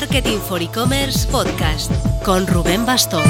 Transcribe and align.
Marketing 0.00 0.40
for 0.40 0.60
E-Commerce 0.60 1.26
Podcast 1.28 1.90
con 2.22 2.46
Rubén 2.46 2.84
Bastón. 2.84 3.24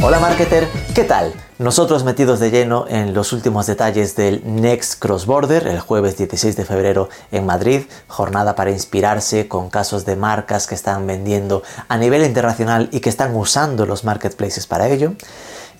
Hola 0.00 0.18
marketer, 0.20 0.66
¿qué 0.94 1.04
tal? 1.04 1.34
Nosotros 1.58 2.02
metidos 2.02 2.40
de 2.40 2.50
lleno 2.50 2.86
en 2.88 3.12
los 3.12 3.34
últimos 3.34 3.66
detalles 3.66 4.16
del 4.16 4.40
Next 4.46 4.98
Cross 4.98 5.26
Border, 5.26 5.66
el 5.66 5.80
jueves 5.80 6.16
16 6.16 6.56
de 6.56 6.64
febrero 6.64 7.10
en 7.30 7.44
Madrid, 7.44 7.82
jornada 8.06 8.54
para 8.54 8.70
inspirarse 8.70 9.46
con 9.46 9.68
casos 9.68 10.06
de 10.06 10.16
marcas 10.16 10.66
que 10.66 10.74
están 10.74 11.06
vendiendo 11.06 11.62
a 11.88 11.98
nivel 11.98 12.24
internacional 12.24 12.88
y 12.90 13.00
que 13.00 13.10
están 13.10 13.36
usando 13.36 13.84
los 13.84 14.04
marketplaces 14.04 14.66
para 14.66 14.88
ello. 14.88 15.12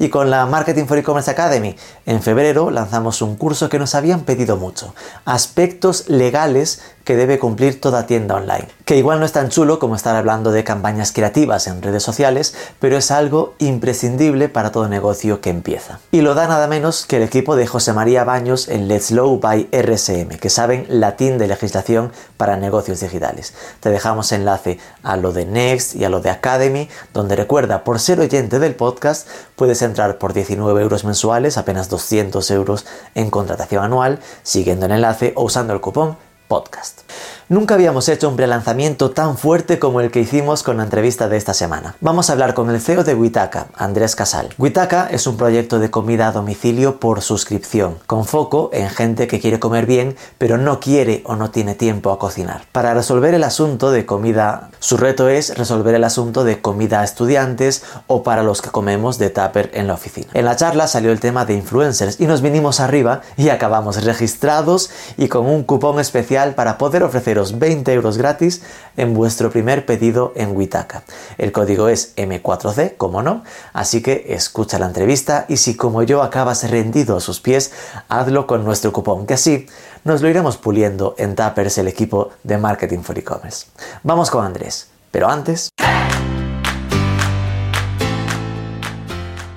Y 0.01 0.09
con 0.09 0.31
la 0.31 0.47
Marketing 0.47 0.87
for 0.87 0.97
E-Commerce 0.97 1.31
Academy, 1.31 1.77
en 2.07 2.23
febrero 2.23 2.71
lanzamos 2.71 3.21
un 3.21 3.37
curso 3.37 3.69
que 3.69 3.79
nos 3.79 3.95
habían 3.95 4.21
pedido 4.23 4.57
mucho, 4.57 4.95
aspectos 5.27 6.09
legales 6.09 6.81
que 7.11 7.17
debe 7.17 7.41
cumplir 7.41 7.81
toda 7.81 8.07
tienda 8.07 8.37
online. 8.37 8.69
Que 8.85 8.97
igual 8.97 9.19
no 9.19 9.27
es 9.27 9.33
tan 9.33 9.49
chulo 9.49 9.81
como 9.81 9.97
estar 9.97 10.15
hablando 10.15 10.53
de 10.53 10.63
campañas 10.63 11.11
creativas 11.11 11.67
en 11.67 11.83
redes 11.83 12.05
sociales, 12.05 12.55
pero 12.79 12.97
es 12.97 13.11
algo 13.11 13.55
imprescindible 13.59 14.49
para 14.49 14.71
todo 14.71 14.87
negocio 14.87 15.41
que 15.41 15.51
empieza. 15.51 15.99
Y 16.13 16.21
lo 16.21 16.37
da 16.37 16.47
nada 16.47 16.69
menos 16.69 17.07
que 17.07 17.17
el 17.17 17.25
equipo 17.25 17.57
de 17.57 17.67
José 17.67 17.93
María 17.95 18.23
Baños 18.23 18.69
en 18.69 18.87
Let's 18.87 19.11
Low 19.11 19.41
by 19.41 19.71
RSM, 19.73 20.39
que 20.39 20.51
saben 20.51 20.87
latín 20.89 21.37
de 21.37 21.49
legislación 21.49 22.13
para 22.37 22.57
negocios 22.57 23.01
digitales. 23.01 23.55
Te 23.81 23.91
dejamos 23.91 24.31
enlace 24.31 24.79
a 25.03 25.17
lo 25.17 25.33
de 25.33 25.47
Next 25.47 25.97
y 25.97 26.05
a 26.05 26.11
lo 26.11 26.21
de 26.21 26.31
Academy, 26.31 26.89
donde 27.13 27.35
recuerda, 27.35 27.83
por 27.83 27.99
ser 27.99 28.21
oyente 28.21 28.61
del 28.61 28.77
podcast, 28.77 29.27
puedes 29.57 29.83
entrar 29.83 30.19
por 30.19 30.33
19 30.33 30.81
euros 30.81 31.03
mensuales, 31.03 31.59
apenas 31.59 31.89
200 31.89 32.49
euros 32.53 32.87
en 33.17 33.31
contratación 33.31 33.83
anual, 33.83 34.21
siguiendo 34.45 34.87
el 34.87 34.93
enlace 34.93 35.33
o 35.35 35.43
usando 35.43 35.73
el 35.73 35.81
cupón 35.81 36.30
podcast. 36.51 37.05
Nunca 37.51 37.75
habíamos 37.75 38.09
hecho 38.09 38.29
un 38.29 38.37
prelanzamiento 38.37 39.11
tan 39.11 39.37
fuerte 39.37 39.81
como 39.81 40.01
el 40.01 40.13
que 40.13 40.21
hicimos 40.21 40.63
con 40.63 40.77
la 40.77 40.85
entrevista 40.85 41.29
de 41.29 41.37
esta 41.37 41.53
semana. 41.53 41.97
Vamos 42.01 42.31
a 42.31 42.35
hablar 42.35 42.55
con 42.55 42.71
el 42.71 42.81
CEO 42.81 43.03
de 43.03 43.17
Witaka, 43.17 43.67
Andrés 43.75 44.15
Casal. 44.15 44.51
Witaka 44.57 45.09
es 45.11 45.27
un 45.27 45.37
proyecto 45.37 45.81
de 45.81 45.91
comida 45.91 46.29
a 46.29 46.31
domicilio 46.31 47.01
por 47.01 47.23
suscripción, 47.23 47.97
con 48.07 48.25
foco 48.25 48.71
en 48.73 48.89
gente 48.89 49.27
que 49.27 49.41
quiere 49.41 49.59
comer 49.59 49.87
bien, 49.87 50.15
pero 50.39 50.59
no 50.59 50.79
quiere 50.79 51.25
o 51.27 51.35
no 51.35 51.51
tiene 51.51 51.75
tiempo 51.75 52.13
a 52.13 52.21
cocinar. 52.21 52.67
Para 52.71 52.95
resolver 52.95 53.35
el 53.35 53.43
asunto 53.43 53.91
de 53.91 54.07
comida, 54.07 54.71
su 54.79 54.97
reto 54.97 55.29
es 55.29 55.59
resolver 55.59 55.97
el 55.97 56.05
asunto 56.05 56.45
de 56.45 56.61
comida 56.61 57.01
a 57.01 57.05
estudiantes 57.05 57.83
o 58.07 58.23
para 58.23 58.45
los 58.45 58.63
que 58.63 58.71
comemos 58.71 59.19
de 59.19 59.29
tupper 59.29 59.73
en 59.75 59.89
la 59.89 59.95
oficina. 59.95 60.29
En 60.35 60.45
la 60.45 60.55
charla 60.55 60.87
salió 60.87 61.11
el 61.11 61.19
tema 61.19 61.47
de 61.47 61.55
influencers 61.55 62.21
y 62.21 62.27
nos 62.27 62.43
vinimos 62.43 62.79
arriba 62.79 63.23
y 63.37 63.49
acabamos 63.49 64.05
registrados 64.05 64.91
y 65.17 65.27
con 65.27 65.47
un 65.47 65.65
cupón 65.65 65.99
especial 65.99 66.55
para 66.55 66.79
poder 66.79 67.03
ofrecer 67.03 67.40
20 67.59 67.93
euros 67.93 68.19
gratis 68.19 68.63
en 68.97 69.15
vuestro 69.15 69.51
primer 69.51 69.87
pedido 69.87 70.33
en 70.37 70.57
Witaka. 70.57 71.03
El 71.39 71.53
código 71.53 71.89
es 71.89 72.15
M4C, 72.17 72.97
como 72.97 73.23
no, 73.23 73.43
así 73.73 74.03
que 74.03 74.27
escucha 74.29 74.79
la 74.79 74.87
entrevista 74.87 75.47
y 75.49 75.57
si 75.57 75.77
como 75.77 76.03
yo 76.03 76.23
acabas 76.23 76.71
rendido 76.71 77.17
a 77.17 77.21
sus 77.21 77.41
pies, 77.41 77.73
hazlo 78.09 78.47
con 78.47 78.65
nuestro 78.65 78.93
cupón, 78.93 79.27
que 79.27 79.35
así 79.35 79.67
nos 80.05 80.23
lo 80.23 80.29
iremos 80.29 80.57
puliendo 80.57 81.15
en 81.19 81.35
Tappers 81.35 81.79
el 81.79 81.89
equipo 81.89 82.31
de 82.43 82.59
Marketing 82.59 83.01
for 83.01 83.19
E-Commerce. 83.19 83.67
Vamos 84.03 84.31
con 84.31 84.45
Andrés, 84.45 84.89
pero 85.11 85.29
antes... 85.29 85.71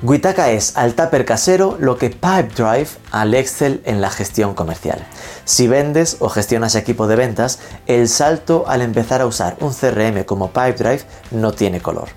Witaka 0.04 0.52
es 0.52 0.76
al 0.76 0.96
Tupper 0.96 1.24
casero 1.24 1.78
lo 1.80 1.98
que 1.98 2.10
Pipedrive 2.10 2.90
al 3.12 3.34
Excel 3.34 3.82
en 3.86 4.02
la 4.02 4.10
gestión 4.10 4.54
comercial. 4.54 5.08
Si 5.46 5.70
vendes 5.70 6.18
o 6.20 6.28
gestionas 6.28 6.76
equipo 6.76 7.08
de 7.08 7.16
ventas, 7.16 7.60
el 7.88 8.10
salto 8.10 8.66
al 8.68 8.82
empezar 8.82 9.22
a 9.22 9.26
usar 9.26 9.56
un 9.62 9.74
CRM 9.74 10.26
como 10.26 10.50
Pipedrive 10.50 11.04
no 11.32 11.54
tiene 11.54 11.80
color. 11.80 12.10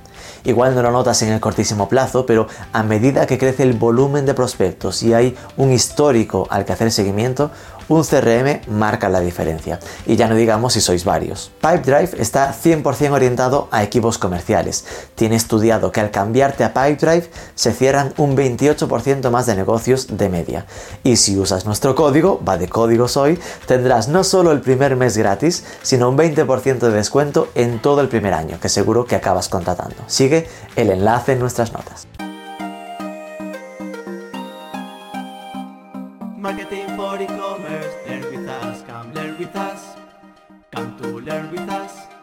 Igual 0.42 0.74
no 0.74 0.82
lo 0.82 0.90
notas 0.90 1.22
en 1.22 1.32
el 1.32 1.38
cortísimo 1.38 1.88
plazo, 1.88 2.26
pero 2.26 2.48
a 2.72 2.82
medida 2.82 3.24
que 3.24 3.38
crece 3.38 3.62
el 3.62 3.74
volumen 3.74 4.26
de 4.26 4.34
prospectos 4.34 5.04
y 5.04 5.14
hay 5.14 5.36
un 5.56 5.72
histórico 5.72 6.48
al 6.50 6.64
que 6.64 6.72
hacer 6.72 6.90
seguimiento, 6.90 7.52
un 7.88 8.02
CRM 8.04 8.60
marca 8.68 9.08
la 9.08 9.20
diferencia. 9.20 9.78
Y 10.06 10.16
ya 10.16 10.28
no 10.28 10.34
digamos 10.34 10.72
si 10.72 10.80
sois 10.80 11.04
varios. 11.04 11.50
Pipedrive 11.60 12.20
está 12.20 12.52
100% 12.52 13.10
orientado 13.10 13.68
a 13.70 13.82
equipos 13.82 14.18
comerciales. 14.18 14.84
Tiene 15.14 15.36
estudiado 15.36 15.92
que 15.92 16.00
al 16.00 16.10
cambiarte 16.10 16.64
a 16.64 16.72
Pipedrive 16.72 17.30
se 17.54 17.72
cierran 17.72 18.12
un 18.16 18.36
28% 18.36 19.30
más 19.30 19.46
de 19.46 19.56
negocios 19.56 20.16
de 20.16 20.28
media. 20.28 20.66
Y 21.02 21.16
si 21.16 21.38
usas 21.38 21.66
nuestro 21.66 21.94
código, 21.94 22.42
va 22.46 22.58
de 22.58 22.68
código 22.68 23.08
soy, 23.08 23.38
tendrás 23.66 24.08
no 24.08 24.24
solo 24.24 24.52
el 24.52 24.60
primer 24.60 24.96
mes 24.96 25.16
gratis, 25.16 25.64
sino 25.82 26.08
un 26.08 26.18
20% 26.18 26.78
de 26.78 26.90
descuento 26.90 27.48
en 27.54 27.80
todo 27.80 28.00
el 28.00 28.08
primer 28.08 28.34
año, 28.34 28.58
que 28.60 28.68
seguro 28.68 29.06
que 29.06 29.16
acabas 29.16 29.48
contratando. 29.48 29.96
Sigue 30.06 30.48
el 30.76 30.90
enlace 30.90 31.32
en 31.32 31.40
nuestras 31.40 31.72
notas. 31.72 32.06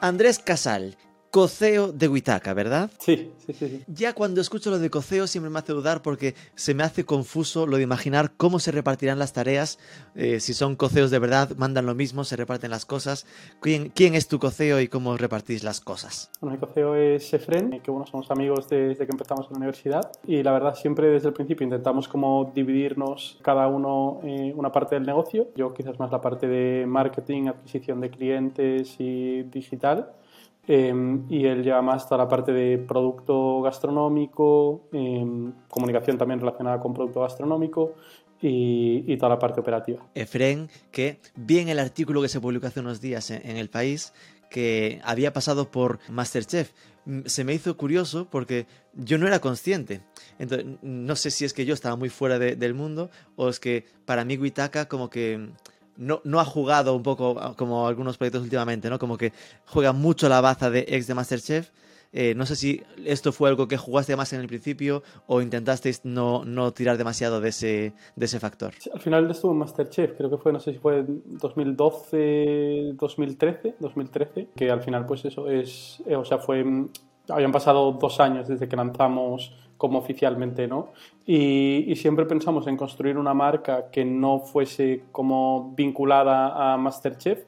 Andrés 0.04 0.38
Casal, 0.38 0.98
coceo 1.34 1.92
de 1.92 2.08
Huitaca, 2.08 2.54
¿verdad? 2.54 2.92
Sí, 3.00 3.32
sí, 3.40 3.54
sí, 3.54 3.84
Ya 3.88 4.14
cuando 4.14 4.40
escucho 4.40 4.70
lo 4.70 4.78
de 4.78 4.92
coceo 4.92 5.26
siempre 5.26 5.50
me 5.50 5.58
hace 5.58 5.74
dudar 5.74 6.04
porque 6.04 6.36
se 6.54 6.76
me 6.76 6.84
hace 6.84 7.06
confuso 7.06 7.66
lo 7.66 7.78
de 7.78 7.82
imaginar 7.82 8.34
cómo 8.38 8.60
se 8.60 8.72
repartirán 8.72 9.18
las 9.18 9.34
tareas. 9.34 9.80
Eh, 10.14 10.40
si 10.40 10.54
son 10.54 10.76
coceos 10.76 11.10
de 11.10 11.18
verdad, 11.18 11.50
mandan 11.58 11.88
lo 11.88 11.96
mismo, 11.96 12.24
se 12.24 12.36
reparten 12.36 12.70
las 12.70 12.86
cosas. 12.86 13.26
¿Quién, 13.62 13.90
quién 13.90 14.14
es 14.14 14.28
tu 14.28 14.38
coceo 14.38 14.80
y 14.80 14.88
cómo 14.88 15.18
repartís 15.18 15.64
las 15.64 15.82
cosas? 15.82 16.30
Bueno, 16.40 16.56
mi 16.56 16.60
coceo 16.60 16.94
es 16.94 17.34
Efren, 17.34 17.82
que 17.82 17.90
bueno, 17.90 18.06
somos 18.06 18.30
amigos 18.30 18.70
desde 18.70 19.04
que 19.08 19.12
empezamos 19.12 19.48
en 19.48 19.54
la 19.54 19.58
universidad 19.58 20.12
y 20.28 20.44
la 20.44 20.52
verdad 20.52 20.76
siempre 20.76 21.08
desde 21.08 21.30
el 21.30 21.34
principio 21.34 21.64
intentamos 21.64 22.08
como 22.08 22.52
dividirnos 22.54 23.40
cada 23.42 23.68
uno 23.68 24.20
eh, 24.24 24.54
una 24.56 24.72
parte 24.72 24.94
del 24.94 25.08
negocio. 25.08 25.48
Yo 25.56 25.74
quizás 25.74 25.98
más 25.98 26.12
la 26.12 26.22
parte 26.22 26.48
de 26.48 26.86
marketing, 26.86 27.48
adquisición 27.48 28.02
de 28.02 28.12
clientes 28.12 28.98
y 29.00 29.42
digital 29.42 30.14
Em, 30.66 31.26
y 31.30 31.46
él 31.46 31.62
lleva 31.62 31.82
más 31.82 32.08
toda 32.08 32.24
la 32.24 32.30
parte 32.30 32.54
de 32.54 32.78
producto 32.78 33.62
gastronómico, 33.62 34.88
em, 34.94 35.52
comunicación 35.68 36.18
también 36.18 36.40
relacionada 36.40 36.80
con 36.80 36.94
producto 36.94 37.20
gastronómico 37.22 37.96
y, 38.42 39.16
toda 39.18 39.30
la 39.30 39.40
parte 39.40 39.60
operativa. 39.60 40.06
Efren, 40.16 40.70
que 40.92 41.20
vi 41.36 41.60
en 41.60 41.70
el 41.70 41.80
artículo 41.80 42.22
que 42.22 42.30
se 42.30 42.42
publicó 42.42 42.68
hace 42.68 42.80
unos 42.80 43.02
días 43.02 43.32
en, 43.32 43.58
El 43.58 43.70
País 43.70 44.14
que 44.50 45.02
había 45.04 45.34
pasado 45.34 45.72
por 45.72 46.00
Masterchef. 46.10 46.72
Mm, 47.06 47.22
se 47.26 47.44
me 47.44 47.54
hizo 47.54 47.76
curioso 47.76 48.28
porque 48.30 48.66
yo 48.94 49.18
no 49.18 49.28
era 49.28 49.40
consciente. 49.40 50.02
Entonces, 50.40 50.68
no 50.82 51.16
sé 51.16 51.32
si 51.32 51.44
es 51.44 51.54
que 51.54 51.66
yo 51.66 51.74
estaba 51.74 51.96
muy 51.96 52.10
fuera 52.10 52.38
del 52.40 52.74
mundo 52.74 53.10
o 53.36 53.50
es 53.50 53.60
que 53.60 53.86
para 54.06 54.26
mí 54.26 54.38
Guitaca 54.38 54.88
como 54.88 55.10
que 55.10 55.50
no, 55.98 56.22
no, 56.24 56.40
ha 56.40 56.46
jugado 56.46 56.96
un 56.96 57.04
poco 57.04 57.56
como 57.56 57.88
algunos 57.88 58.18
proyectos 58.18 58.44
últimamente, 58.44 58.90
¿no? 58.90 59.00
Como 59.00 59.18
que 59.18 59.34
juega 59.66 59.94
mucho 59.94 60.30
la 60.30 60.42
baza 60.42 60.70
de 60.70 60.86
ex 60.88 61.08
de 61.08 61.14
Masterchef. 61.14 61.70
Eh, 62.16 62.36
no 62.36 62.46
sé 62.46 62.56
si 62.56 62.80
esto 63.06 63.32
fue 63.32 63.50
algo 63.50 63.68
que 63.68 63.76
jugaste 63.76 64.16
más 64.16 64.32
en 64.34 64.42
el 64.42 64.48
principio 64.48 65.02
o 65.26 65.42
intentasteis 65.42 66.06
no, 66.06 66.46
no 66.46 66.72
tirar 66.72 66.96
demasiado 66.96 67.42
de 67.42 67.50
ese, 67.50 67.94
de 68.16 68.26
ese 68.26 68.40
factor. 68.40 68.72
al 68.94 69.00
final 69.00 69.32
estuvo 69.32 69.52
en 69.52 69.58
Masterchef, 69.58 70.16
creo 70.16 70.30
que 70.30 70.38
fue, 70.38 70.54
no 70.54 70.60
sé 70.60 70.74
si 70.74 70.78
fue 70.78 71.04
2012, 71.08 72.94
2013, 72.94 73.76
2013, 73.80 74.50
que 74.56 74.70
al 74.70 74.82
final 74.84 75.08
pues 75.08 75.26
eso 75.26 75.50
es, 75.50 76.04
eh, 76.06 76.16
o 76.16 76.24
sea, 76.24 76.38
fue, 76.38 76.64
habían 77.30 77.52
pasado 77.52 77.92
dos 77.94 78.20
años 78.20 78.48
desde 78.48 78.68
que 78.68 78.76
lanzamos 78.76 79.52
como 79.84 80.00
oficialmente, 80.00 80.66
¿no? 80.66 80.94
Y, 81.26 81.94
siempre 81.98 82.26
pensamos 82.26 82.68
en 82.68 82.78
construir 82.78 83.18
una 83.18 83.34
marca 83.34 83.92
que 83.92 84.06
no 84.06 84.40
fuese 84.40 85.04
como 85.12 85.74
vinculada 85.76 86.38
a 86.56 86.78
Masterchef, 86.78 87.44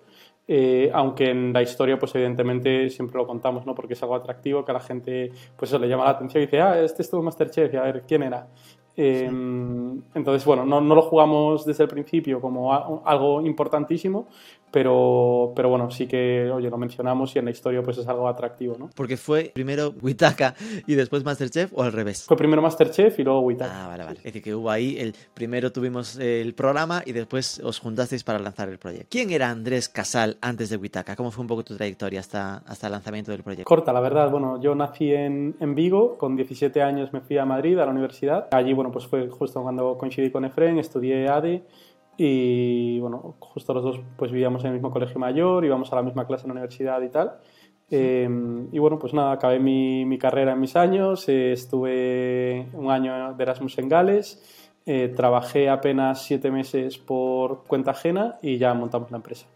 eh, 0.46 0.92
aunque 0.94 1.30
en 1.30 1.54
la 1.54 1.62
historia, 1.62 1.98
pues 1.98 2.14
evidentemente 2.14 2.90
siempre 2.90 3.18
lo 3.20 3.26
contamos, 3.26 3.66
¿no? 3.66 3.74
Porque 3.74 3.94
es 3.94 4.04
algo 4.04 4.16
atractivo 4.16 4.66
que 4.66 4.72
a 4.72 4.74
la 4.74 4.82
gente, 4.82 5.32
pues 5.56 5.72
eso 5.72 5.80
le 5.80 5.88
llama 5.88 6.04
la 6.04 6.10
atención 6.10 6.44
y 6.44 6.48
dice, 6.48 6.60
ah, 6.60 6.78
este 6.78 7.04
estuvo 7.04 7.24
Masterchef, 7.24 7.74
y 7.74 7.78
a 7.78 7.84
ver, 7.84 8.04
¿quién 8.06 8.24
era? 8.24 8.50
Em, 8.98 10.02
entonces, 10.14 10.46
bueno, 10.46 10.66
no, 10.66 10.80
no, 10.80 10.96
lo 10.96 11.02
jugamos 11.02 11.66
desde 11.66 11.84
el 11.84 11.90
principio 11.90 12.40
como 12.40 12.74
algo 13.06 13.42
importantísimo, 13.46 14.28
pero, 14.76 15.54
pero 15.56 15.70
bueno, 15.70 15.90
sí 15.90 16.06
que, 16.06 16.52
oye, 16.52 16.70
lo 16.70 16.78
mencionamos 16.78 17.34
y 17.36 17.40
en 17.40 17.46
la 17.46 17.52
historia 17.52 17.82
pues 17.82 17.98
es 17.98 18.08
algo 18.08 18.28
atractivo, 18.28 18.76
¿no? 18.78 18.90
Porque 18.94 19.16
fue 19.16 19.52
primero 19.54 19.94
Witaka 20.02 20.54
y 20.86 20.96
después 20.96 21.24
Masterchef 21.24 21.72
o 21.74 21.84
al 21.84 21.94
revés. 21.94 22.26
Fue 22.26 22.36
primero 22.36 22.62
Masterchef 22.62 23.18
y 23.20 23.24
luego 23.24 23.40
Witaka. 23.40 23.86
Ah, 23.86 23.88
vale, 23.88 24.04
vale. 24.04 24.18
Es 24.18 24.24
decir, 24.26 24.42
que 24.42 24.54
hubo 24.54 24.70
ahí, 24.70 24.98
el 25.00 25.16
primero 25.34 25.72
tuvimos 25.72 26.18
el 26.18 26.54
programa 26.56 27.04
y 27.06 27.14
después 27.14 27.62
os 27.64 27.80
juntasteis 27.80 28.26
para 28.26 28.38
lanzar 28.40 28.68
el 28.68 28.78
proyecto. 28.78 29.08
¿Quién 29.10 29.32
era 29.32 29.50
Andrés 29.50 29.88
Casal 29.88 30.38
antes 30.42 30.70
de 30.70 30.76
Witaka? 30.78 31.16
¿Cómo 31.16 31.32
fue 31.32 31.44
un 31.44 31.48
poco 31.48 31.64
tu 31.64 31.76
trayectoria 31.78 32.20
hasta, 32.20 32.58
hasta 32.58 32.88
el 32.88 32.92
lanzamiento 32.92 33.32
del 33.32 33.44
proyecto? 33.44 33.66
Corta, 33.66 33.94
la 33.94 34.02
verdad. 34.02 34.30
Bueno, 34.30 34.60
yo 34.62 34.76
nací 34.76 35.14
en, 35.14 35.56
en 35.62 35.74
Vigo, 35.74 36.18
con 36.18 36.36
17 36.36 36.82
años 36.82 37.14
me 37.14 37.22
fui 37.22 37.38
a 37.38 37.46
Madrid, 37.46 37.80
a 37.80 37.86
la 37.86 37.92
universidad. 37.92 38.50
Allí, 38.52 38.74
bueno, 38.74 38.85
pues 38.92 39.08
fue 39.08 39.30
justo 39.30 39.62
cuando 39.62 39.98
coincidí 39.98 40.32
con 40.32 40.46
Efren, 40.46 40.80
estudié 40.80 41.28
ADE 41.28 41.64
y 42.18 43.00
bueno, 43.00 43.36
justo 43.40 43.74
los 43.74 43.84
dos 43.84 44.00
pues 44.18 44.32
vivíamos 44.32 44.64
en 44.64 44.68
el 44.68 44.74
mismo 44.74 44.92
colegio 44.92 45.20
mayor, 45.20 45.66
íbamos 45.66 45.92
a 45.92 45.96
la 45.98 46.04
misma 46.04 46.26
clase 46.26 46.44
en 46.44 46.50
la 46.50 46.54
universidad 46.54 47.02
y 47.02 47.10
tal. 47.10 47.38
Eh, 47.92 48.28
y 48.72 48.80
bueno, 48.80 48.98
pues 48.98 49.14
nada, 49.14 49.34
acabé 49.34 49.60
mi, 49.60 50.06
mi 50.06 50.18
carrera 50.18 50.54
en 50.54 50.60
mis 50.60 50.76
años, 50.76 51.28
eh, 51.30 51.52
estuve 51.52 52.68
un 52.74 52.90
año 52.90 53.34
de 53.34 53.44
Erasmus 53.44 53.78
en 53.78 53.90
Gales, 53.90 54.72
eh, 54.88 55.14
trabajé 55.16 55.70
apenas 55.70 56.24
siete 56.24 56.52
meses 56.52 56.98
por 56.98 57.64
cuenta 57.66 57.92
ajena 57.92 58.38
y 58.42 58.58
ya 58.58 58.74
montamos 58.74 59.12
la 59.12 59.18
empresa. 59.18 59.48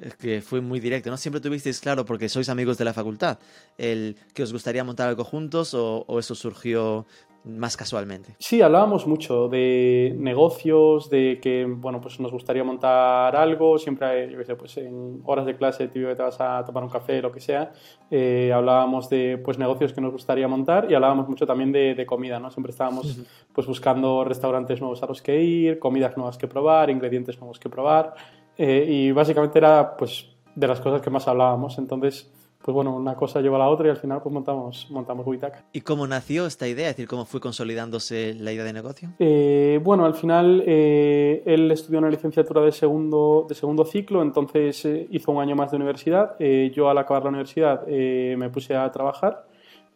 Es 0.00 0.16
que 0.16 0.40
fue 0.40 0.60
muy 0.60 0.80
directo, 0.80 1.10
¿no? 1.10 1.16
Siempre 1.16 1.40
tuvisteis 1.40 1.80
claro, 1.80 2.04
porque 2.04 2.28
sois 2.28 2.48
amigos 2.48 2.78
de 2.78 2.84
la 2.84 2.94
facultad, 2.94 3.38
el 3.76 4.16
que 4.34 4.42
os 4.42 4.52
gustaría 4.52 4.82
montar 4.82 5.08
algo 5.08 5.24
juntos 5.24 5.74
o, 5.74 6.04
o 6.06 6.18
eso 6.18 6.34
surgió 6.34 7.04
más 7.44 7.76
casualmente. 7.76 8.34
Sí, 8.38 8.60
hablábamos 8.60 9.06
mucho 9.06 9.48
de 9.48 10.14
negocios, 10.18 11.08
de 11.08 11.38
que, 11.40 11.64
bueno, 11.64 12.00
pues 12.00 12.20
nos 12.20 12.30
gustaría 12.32 12.62
montar 12.64 13.34
algo, 13.34 13.78
siempre, 13.78 14.30
yo 14.30 14.38
qué 14.38 14.44
sé, 14.44 14.54
pues 14.56 14.76
en 14.76 15.22
horas 15.24 15.46
de 15.46 15.56
clase, 15.56 15.88
tío, 15.88 16.08
que 16.08 16.16
te 16.16 16.22
vas 16.22 16.38
a 16.40 16.62
tomar 16.64 16.84
un 16.84 16.90
café, 16.90 17.22
lo 17.22 17.32
que 17.32 17.40
sea, 17.40 17.72
eh, 18.10 18.52
hablábamos 18.54 19.08
de, 19.08 19.40
pues, 19.42 19.58
negocios 19.58 19.92
que 19.94 20.02
nos 20.02 20.12
gustaría 20.12 20.48
montar 20.48 20.90
y 20.90 20.94
hablábamos 20.94 21.28
mucho 21.28 21.46
también 21.46 21.72
de, 21.72 21.94
de 21.94 22.04
comida, 22.04 22.38
¿no? 22.38 22.50
Siempre 22.50 22.72
estábamos, 22.72 23.20
pues, 23.54 23.66
buscando 23.66 24.22
restaurantes 24.24 24.80
nuevos 24.80 25.02
a 25.02 25.06
los 25.06 25.22
que 25.22 25.42
ir, 25.42 25.78
comidas 25.78 26.16
nuevas 26.18 26.36
que 26.36 26.46
probar, 26.46 26.90
ingredientes 26.90 27.38
nuevos 27.38 27.58
que 27.58 27.70
probar 27.70 28.14
eh, 28.60 28.86
y 28.88 29.12
básicamente 29.12 29.58
era, 29.58 29.96
pues, 29.96 30.26
de 30.54 30.68
las 30.68 30.80
cosas 30.80 31.00
que 31.00 31.10
más 31.10 31.26
hablábamos, 31.26 31.78
entonces 31.78 32.30
pues 32.62 32.74
bueno, 32.74 32.94
una 32.94 33.14
cosa 33.14 33.40
lleva 33.40 33.56
a 33.56 33.60
la 33.60 33.68
otra 33.68 33.86
y 33.86 33.90
al 33.90 33.96
final 33.96 34.20
pues 34.22 34.32
montamos, 34.32 34.86
montamos 34.90 35.26
Witaka. 35.26 35.64
¿Y 35.72 35.80
cómo 35.80 36.06
nació 36.06 36.46
esta 36.46 36.68
idea? 36.68 36.90
Es 36.90 36.96
decir, 36.96 37.08
¿cómo 37.08 37.24
fue 37.24 37.40
consolidándose 37.40 38.34
la 38.34 38.52
idea 38.52 38.64
de 38.64 38.72
negocio? 38.74 39.08
Eh, 39.18 39.80
bueno, 39.82 40.04
al 40.04 40.14
final 40.14 40.62
eh, 40.66 41.42
él 41.46 41.70
estudió 41.70 41.98
una 42.00 42.10
licenciatura 42.10 42.60
de 42.60 42.72
segundo, 42.72 43.46
de 43.48 43.54
segundo 43.54 43.86
ciclo, 43.86 44.20
entonces 44.20 44.84
eh, 44.84 45.06
hizo 45.10 45.32
un 45.32 45.40
año 45.40 45.56
más 45.56 45.70
de 45.70 45.78
universidad. 45.78 46.36
Eh, 46.38 46.70
yo 46.74 46.90
al 46.90 46.98
acabar 46.98 47.22
la 47.22 47.30
universidad 47.30 47.82
eh, 47.88 48.34
me 48.38 48.50
puse 48.50 48.76
a 48.76 48.92
trabajar 48.92 49.46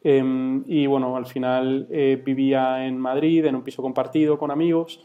em, 0.03 0.65
y 0.67 0.87
bueno, 0.87 1.17
al 1.17 1.27
final 1.27 1.87
eh, 1.91 2.23
vivía 2.25 2.87
en 2.87 2.97
Madrid, 2.97 3.45
en 3.45 3.57
un 3.57 3.63
piso 3.63 3.83
compartido 3.83 4.39
con 4.39 4.51
amigos, 4.51 5.05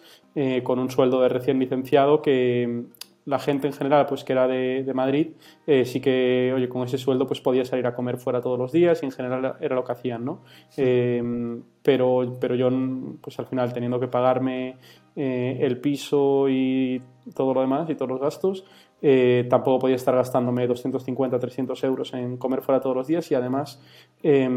con 0.63 0.79
un 0.79 0.89
sueldo 0.89 1.19
de 1.21 1.27
recién 1.27 1.59
licenciado 1.59 2.21
que 2.21 2.85
la 3.30 3.38
gente 3.38 3.68
en 3.68 3.74
general, 3.74 4.08
pues 4.08 4.24
que 4.24 4.34
era 4.34 4.48
de, 4.48 4.84
de 4.84 4.94
Madrid, 4.96 5.28
eh, 5.68 5.86
sí 5.86 6.02
que, 6.02 6.52
oye, 6.56 6.68
con 6.68 6.84
ese 6.84 6.98
sueldo 6.98 7.28
pues 7.28 7.40
podía 7.42 7.64
salir 7.64 7.86
a 7.86 7.94
comer 7.94 8.18
fuera 8.18 8.42
todos 8.42 8.58
los 8.58 8.72
días 8.72 9.04
y 9.04 9.06
en 9.06 9.12
general 9.12 9.56
era 9.62 9.76
lo 9.76 9.84
que 9.84 9.92
hacían, 9.92 10.26
¿no? 10.26 10.42
Eh, 10.78 11.22
pero, 11.84 12.38
pero 12.40 12.56
yo, 12.56 12.70
pues 13.22 13.40
al 13.40 13.48
final, 13.48 13.74
teniendo 13.74 14.00
que 14.00 14.08
pagarme 14.08 14.78
eh, 15.16 15.58
el 15.62 15.80
piso 15.80 16.48
y 16.50 17.02
todo 17.36 17.54
lo 17.54 17.62
demás 17.62 17.90
y 17.90 17.96
todos 17.96 18.10
los 18.10 18.20
gastos, 18.20 18.66
eh, 19.02 19.48
tampoco 19.50 19.80
podía 19.80 19.96
estar 19.96 20.14
gastándome 20.14 20.68
250, 20.68 21.40
300 21.40 21.84
euros 21.86 22.14
en 22.14 22.36
comer 22.38 22.62
fuera 22.62 22.81
todos 22.81 22.96
los 22.98 23.08
días 23.08 23.31
y 23.31 23.36
además 23.36 23.80
eh, 24.22 24.50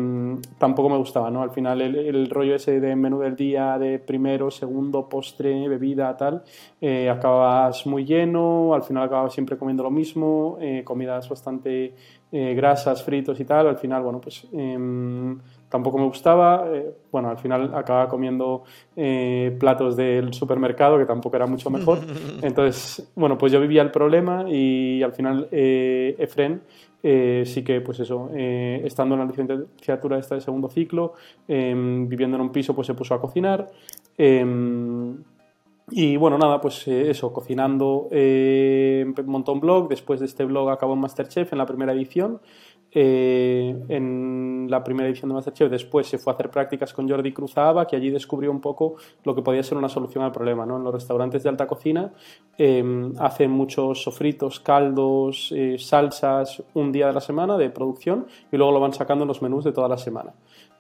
tampoco 0.59 0.89
me 0.89 0.97
gustaba, 0.97 1.31
¿no? 1.31 1.43
Al 1.43 1.51
final 1.51 1.81
el, 1.81 2.29
rollo 2.29 2.57
ese 2.57 2.81
de 2.81 2.97
menú 2.97 3.21
del 3.21 3.37
día, 3.37 3.79
de 3.79 4.01
primero, 4.01 4.51
segundo, 4.51 5.09
postre, 5.09 5.69
bebida, 5.69 6.17
tal, 6.17 6.43
eh, 6.81 7.09
acabas 7.09 7.87
muy 7.87 8.05
lleno, 8.05 8.75
al 8.75 8.83
final 8.83 9.05
acababas 9.05 9.33
siempre 9.33 9.57
comiendo 9.57 9.85
lo 9.85 9.91
mismo, 9.91 10.59
eh, 10.61 10.83
comidas 10.85 11.29
bastante 11.29 11.95
grasas, 12.33 13.03
fritos 13.05 13.39
y 13.41 13.45
tal, 13.45 13.67
al 13.67 13.77
final, 13.77 14.03
bueno, 14.03 14.19
pues 14.19 14.49
em, 14.55 15.39
tampoco 15.73 15.99
me 15.99 16.05
gustaba. 16.05 16.67
Eh, 16.71 16.95
bueno, 17.11 17.31
al 17.31 17.39
final 17.39 17.75
acababa 17.75 18.07
comiendo 18.09 18.65
eh, 18.95 19.57
platos 19.59 19.97
del 19.97 20.35
supermercado, 20.35 20.99
que 20.99 21.07
tampoco 21.07 21.35
era 21.35 21.47
mucho 21.47 21.71
mejor. 21.71 21.99
Entonces, 22.43 23.11
bueno, 23.17 23.39
pues 23.39 23.51
yo 23.53 23.61
vivía 23.61 23.81
el 23.81 23.91
problema 23.91 24.45
y 24.49 25.03
al 25.03 25.13
final 25.15 25.49
eh, 25.51 26.15
Efren 26.19 26.61
eh, 27.03 27.45
sí 27.47 27.65
que, 27.65 27.81
pues 27.81 27.99
eso, 28.01 28.31
eh, 28.35 28.83
estando 28.85 29.15
en 29.15 29.21
la 29.21 29.27
licenciatura 29.27 30.19
esta 30.19 30.35
de 30.35 30.43
segundo 30.43 30.69
ciclo, 30.69 31.15
em, 31.49 32.07
viviendo 32.07 32.37
en 32.37 32.43
un 32.43 32.53
piso, 32.53 32.75
pues 32.75 32.87
se 32.87 32.95
puso 32.95 33.15
a 33.15 33.21
cocinar. 33.21 33.71
Em, 34.19 35.17
y 35.91 36.17
bueno, 36.17 36.39
nada, 36.39 36.61
pues 36.61 36.87
eso, 36.87 37.33
cocinando, 37.33 38.09
montó 39.27 39.53
un 39.53 39.61
blog, 39.61 39.89
después 39.89 40.21
de 40.21 40.27
este 40.27 40.45
blog 40.45 40.71
acabó 40.71 40.95
en 40.95 41.01
Masterchef 41.01 41.53
en 41.53 41.59
la 41.59 41.67
primera 41.67 41.93
edición. 41.93 42.41
Eh, 42.95 43.85
en 43.89 44.67
la 44.69 44.85
primera 44.85 45.09
edición 45.09 45.31
de 45.31 45.35
Masterchef 45.35 45.71
después 45.71 46.07
se 46.07 46.19
fue 46.19 46.33
a 46.33 46.35
hacer 46.35 46.51
prácticas 46.51 46.93
con 46.93 47.09
Jordi 47.09 47.33
Cruzaba, 47.33 47.87
que 47.87 47.97
allí 47.97 48.11
descubrió 48.11 48.51
un 48.51 48.61
poco 48.61 48.97
lo 49.25 49.35
que 49.35 49.41
podía 49.41 49.63
ser 49.63 49.79
una 49.79 49.89
solución 49.89 50.25
al 50.25 50.33
problema. 50.33 50.67
¿no? 50.67 50.77
En 50.77 50.85
los 50.85 50.93
restaurantes 50.93 51.43
de 51.43 51.49
alta 51.49 51.67
cocina 51.67 52.13
eh, 52.59 53.11
hacen 53.19 53.51
muchos 53.51 54.03
sofritos, 54.03 54.61
caldos, 54.61 55.53
eh, 55.57 55.77
salsas 55.79 56.63
un 56.75 56.93
día 56.93 57.07
de 57.07 57.15
la 57.15 57.21
semana 57.21 57.57
de 57.57 57.71
producción 57.71 58.27
y 58.51 58.57
luego 58.57 58.73
lo 58.73 58.81
van 58.81 58.93
sacando 58.93 59.25
en 59.25 59.29
los 59.29 59.41
menús 59.41 59.65
de 59.65 59.73
toda 59.73 59.89
la 59.89 59.97
semana. 59.97 60.35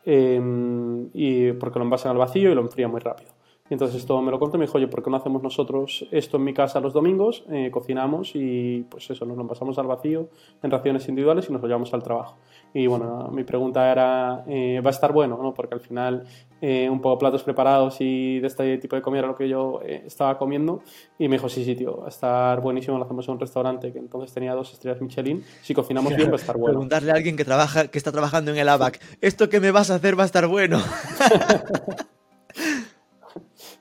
Em, 0.04 1.08
y 1.14 1.52
porque 1.52 1.78
lo 1.78 1.84
envasan 1.84 2.12
al 2.12 2.18
vacío 2.18 2.50
y 2.50 2.54
lo 2.54 2.60
enfrían 2.60 2.90
muy 2.90 3.00
rápido. 3.00 3.30
Y 3.72 3.74
entonces 3.74 4.02
esto 4.02 4.20
me 4.20 4.30
lo 4.30 4.38
contó 4.38 4.58
y 4.58 4.60
me 4.60 4.66
dijo, 4.66 4.76
oye, 4.76 4.86
¿por 4.86 5.02
qué 5.02 5.08
no 5.08 5.16
hacemos 5.16 5.42
nosotros 5.42 6.06
esto 6.10 6.36
en 6.36 6.44
mi 6.44 6.52
casa 6.52 6.78
los 6.78 6.92
domingos? 6.92 7.42
Eh, 7.50 7.70
cocinamos 7.70 8.32
y 8.34 8.84
pues 8.90 9.08
eso, 9.08 9.24
nos 9.24 9.34
lo 9.34 9.46
pasamos 9.46 9.78
al 9.78 9.86
vacío 9.86 10.28
en 10.62 10.70
raciones 10.70 11.08
individuales 11.08 11.48
y 11.48 11.52
nos 11.54 11.62
lo 11.62 11.68
llevamos 11.68 11.94
al 11.94 12.02
trabajo. 12.02 12.36
Y 12.74 12.86
bueno, 12.86 13.30
mi 13.32 13.44
pregunta 13.44 13.90
era, 13.90 14.44
eh, 14.46 14.82
¿va 14.84 14.90
a 14.90 14.92
estar 14.92 15.14
bueno? 15.14 15.38
¿no? 15.42 15.54
Porque 15.54 15.72
al 15.72 15.80
final 15.80 16.26
eh, 16.60 16.86
un 16.90 17.00
poco 17.00 17.18
platos 17.18 17.44
preparados 17.44 17.96
y 18.00 18.40
de 18.40 18.46
este 18.46 18.76
tipo 18.76 18.94
de 18.94 19.00
comida 19.00 19.20
era 19.20 19.28
lo 19.28 19.34
que 19.34 19.48
yo 19.48 19.80
eh, 19.82 20.02
estaba 20.06 20.36
comiendo. 20.36 20.82
Y 21.18 21.28
me 21.28 21.36
dijo, 21.36 21.48
sí, 21.48 21.64
sí, 21.64 21.74
tío, 21.74 21.96
va 21.96 22.04
a 22.04 22.10
estar 22.10 22.60
buenísimo, 22.60 22.98
lo 22.98 23.04
hacemos 23.04 23.26
en 23.26 23.32
un 23.32 23.40
restaurante 23.40 23.90
que 23.90 24.00
entonces 24.00 24.34
tenía 24.34 24.52
dos 24.52 24.70
estrellas 24.70 25.00
Michelin. 25.00 25.42
Si 25.62 25.72
cocinamos 25.72 26.14
bien 26.14 26.28
va 26.28 26.34
a 26.34 26.36
estar 26.36 26.58
bueno. 26.58 26.74
Preguntarle 26.74 27.10
a 27.10 27.14
alguien 27.14 27.38
que, 27.38 27.46
trabaja, 27.46 27.88
que 27.88 27.96
está 27.96 28.12
trabajando 28.12 28.50
en 28.50 28.58
el 28.58 28.68
ABAC, 28.68 29.00
¿esto 29.22 29.48
que 29.48 29.60
me 29.60 29.70
vas 29.70 29.90
a 29.90 29.94
hacer 29.94 30.18
va 30.18 30.24
a 30.24 30.26
estar 30.26 30.46
bueno? 30.46 30.78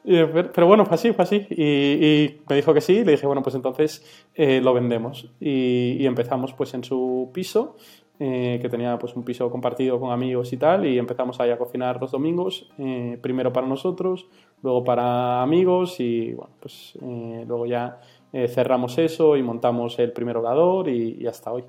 Pero 0.04 0.68
bueno, 0.68 0.86
fue 0.86 0.96
así, 0.96 1.14
fue 1.14 1.24
así. 1.24 1.48
Y, 1.50 1.64
y, 1.64 2.42
me 2.50 2.56
dijo 2.56 2.74
que 2.74 2.82
sí, 2.82 3.04
le 3.04 3.12
dije, 3.12 3.28
bueno, 3.28 3.44
pues 3.44 3.56
entonces 3.56 4.04
eh, 4.36 4.62
lo 4.62 4.74
vendemos. 4.74 5.30
Y, 5.40 5.98
y, 6.00 6.06
empezamos 6.06 6.54
pues 6.54 6.74
en 6.74 6.84
su 6.84 7.30
piso, 7.34 7.76
eh, 8.24 8.60
que 8.62 8.70
tenía 8.70 9.00
pues 9.00 9.16
un 9.16 9.24
piso 9.24 9.50
compartido 9.50 10.00
con 10.00 10.12
amigos 10.12 10.54
y 10.54 10.58
tal, 10.58 10.86
y 10.86 11.00
empezamos 11.00 11.40
ahí 11.40 11.50
a 11.50 11.58
cocinar 11.58 12.00
los 12.00 12.12
domingos, 12.12 12.70
eh, 12.78 13.18
primero 13.20 13.52
para 13.52 13.66
nosotros, 13.66 14.28
luego 14.62 14.84
para 14.84 15.42
amigos, 15.42 16.00
y 16.00 16.34
bueno, 16.34 16.54
pues 16.60 16.96
eh, 17.02 17.46
luego 17.48 17.66
ya 17.66 18.00
cerramos 18.32 18.98
eso 19.00 19.36
y 19.36 19.44
montamos 19.44 19.98
el 19.98 20.14
primer 20.14 20.38
hogador 20.38 20.88
y, 20.88 21.18
y 21.20 21.26
hasta 21.26 21.52
hoy 21.52 21.64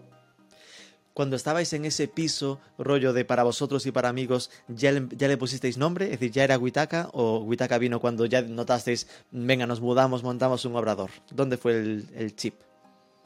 cuando 1.15 1.37
estabais 1.37 1.73
en 1.73 1.85
ese 1.85 2.09
piso, 2.09 2.59
rollo 2.79 3.13
de 3.13 3.25
para 3.25 3.43
vosotros 3.43 3.85
y 3.87 3.93
para 3.93 4.09
amigos, 4.09 4.51
¿ya 4.69 4.93
le, 4.93 5.09
ya 5.17 5.29
le 5.29 5.37
pusisteis 5.37 5.79
nombre? 5.79 6.07
Es 6.07 6.13
decir, 6.13 6.31
¿ya 6.31 6.45
era 6.45 6.59
Huitaca 6.59 7.11
o 7.13 7.39
Huitaca 7.39 7.79
vino 7.79 8.01
cuando 8.01 8.27
ya 8.27 8.43
notasteis, 8.43 9.09
venga, 9.31 9.67
nos 9.67 9.81
mudamos, 9.81 10.23
montamos 10.23 10.65
un 10.65 10.77
obrador? 10.77 11.11
¿Dónde 11.31 11.57
fue 11.57 11.73
el, 11.73 12.37
chip? 12.37 12.55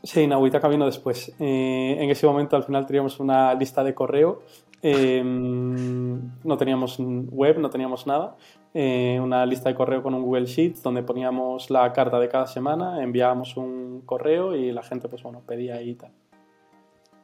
Sí, 0.03 0.27
no, 0.27 0.39
Huitaca 0.39 0.69
vino 0.69 0.87
después. 0.87 1.33
Eh, 1.39 1.97
en 1.99 2.11
ese 2.11 2.27
momento 2.27 2.57
al 2.57 2.65
final 2.65 2.87
teníamos 2.87 3.21
una 3.21 3.55
lista 3.55 3.83
de 3.85 3.95
correo, 3.95 4.43
eh, 4.83 5.23
no 5.25 6.57
teníamos 6.57 6.97
web, 6.99 7.59
no 7.59 7.71
teníamos 7.71 8.07
nada, 8.07 8.37
eh, 8.75 9.19
una 9.23 9.47
lista 9.47 9.69
de 9.69 9.75
correo 9.75 10.03
con 10.03 10.15
un 10.15 10.23
Google 10.23 10.47
Sheets 10.47 10.83
donde 10.83 11.03
poníamos 11.03 11.71
la 11.71 11.93
carta 11.93 12.21
de 12.21 12.29
cada 12.29 12.47
semana, 12.47 13.03
enviábamos 13.03 13.57
un 13.57 14.03
correo 14.05 14.55
y 14.55 14.73
la 14.73 14.83
gente 14.83 15.09
pues 15.09 15.23
bueno, 15.23 15.43
pedía 15.47 15.77
ahí 15.77 15.91
y 15.91 15.95
tal 15.95 16.11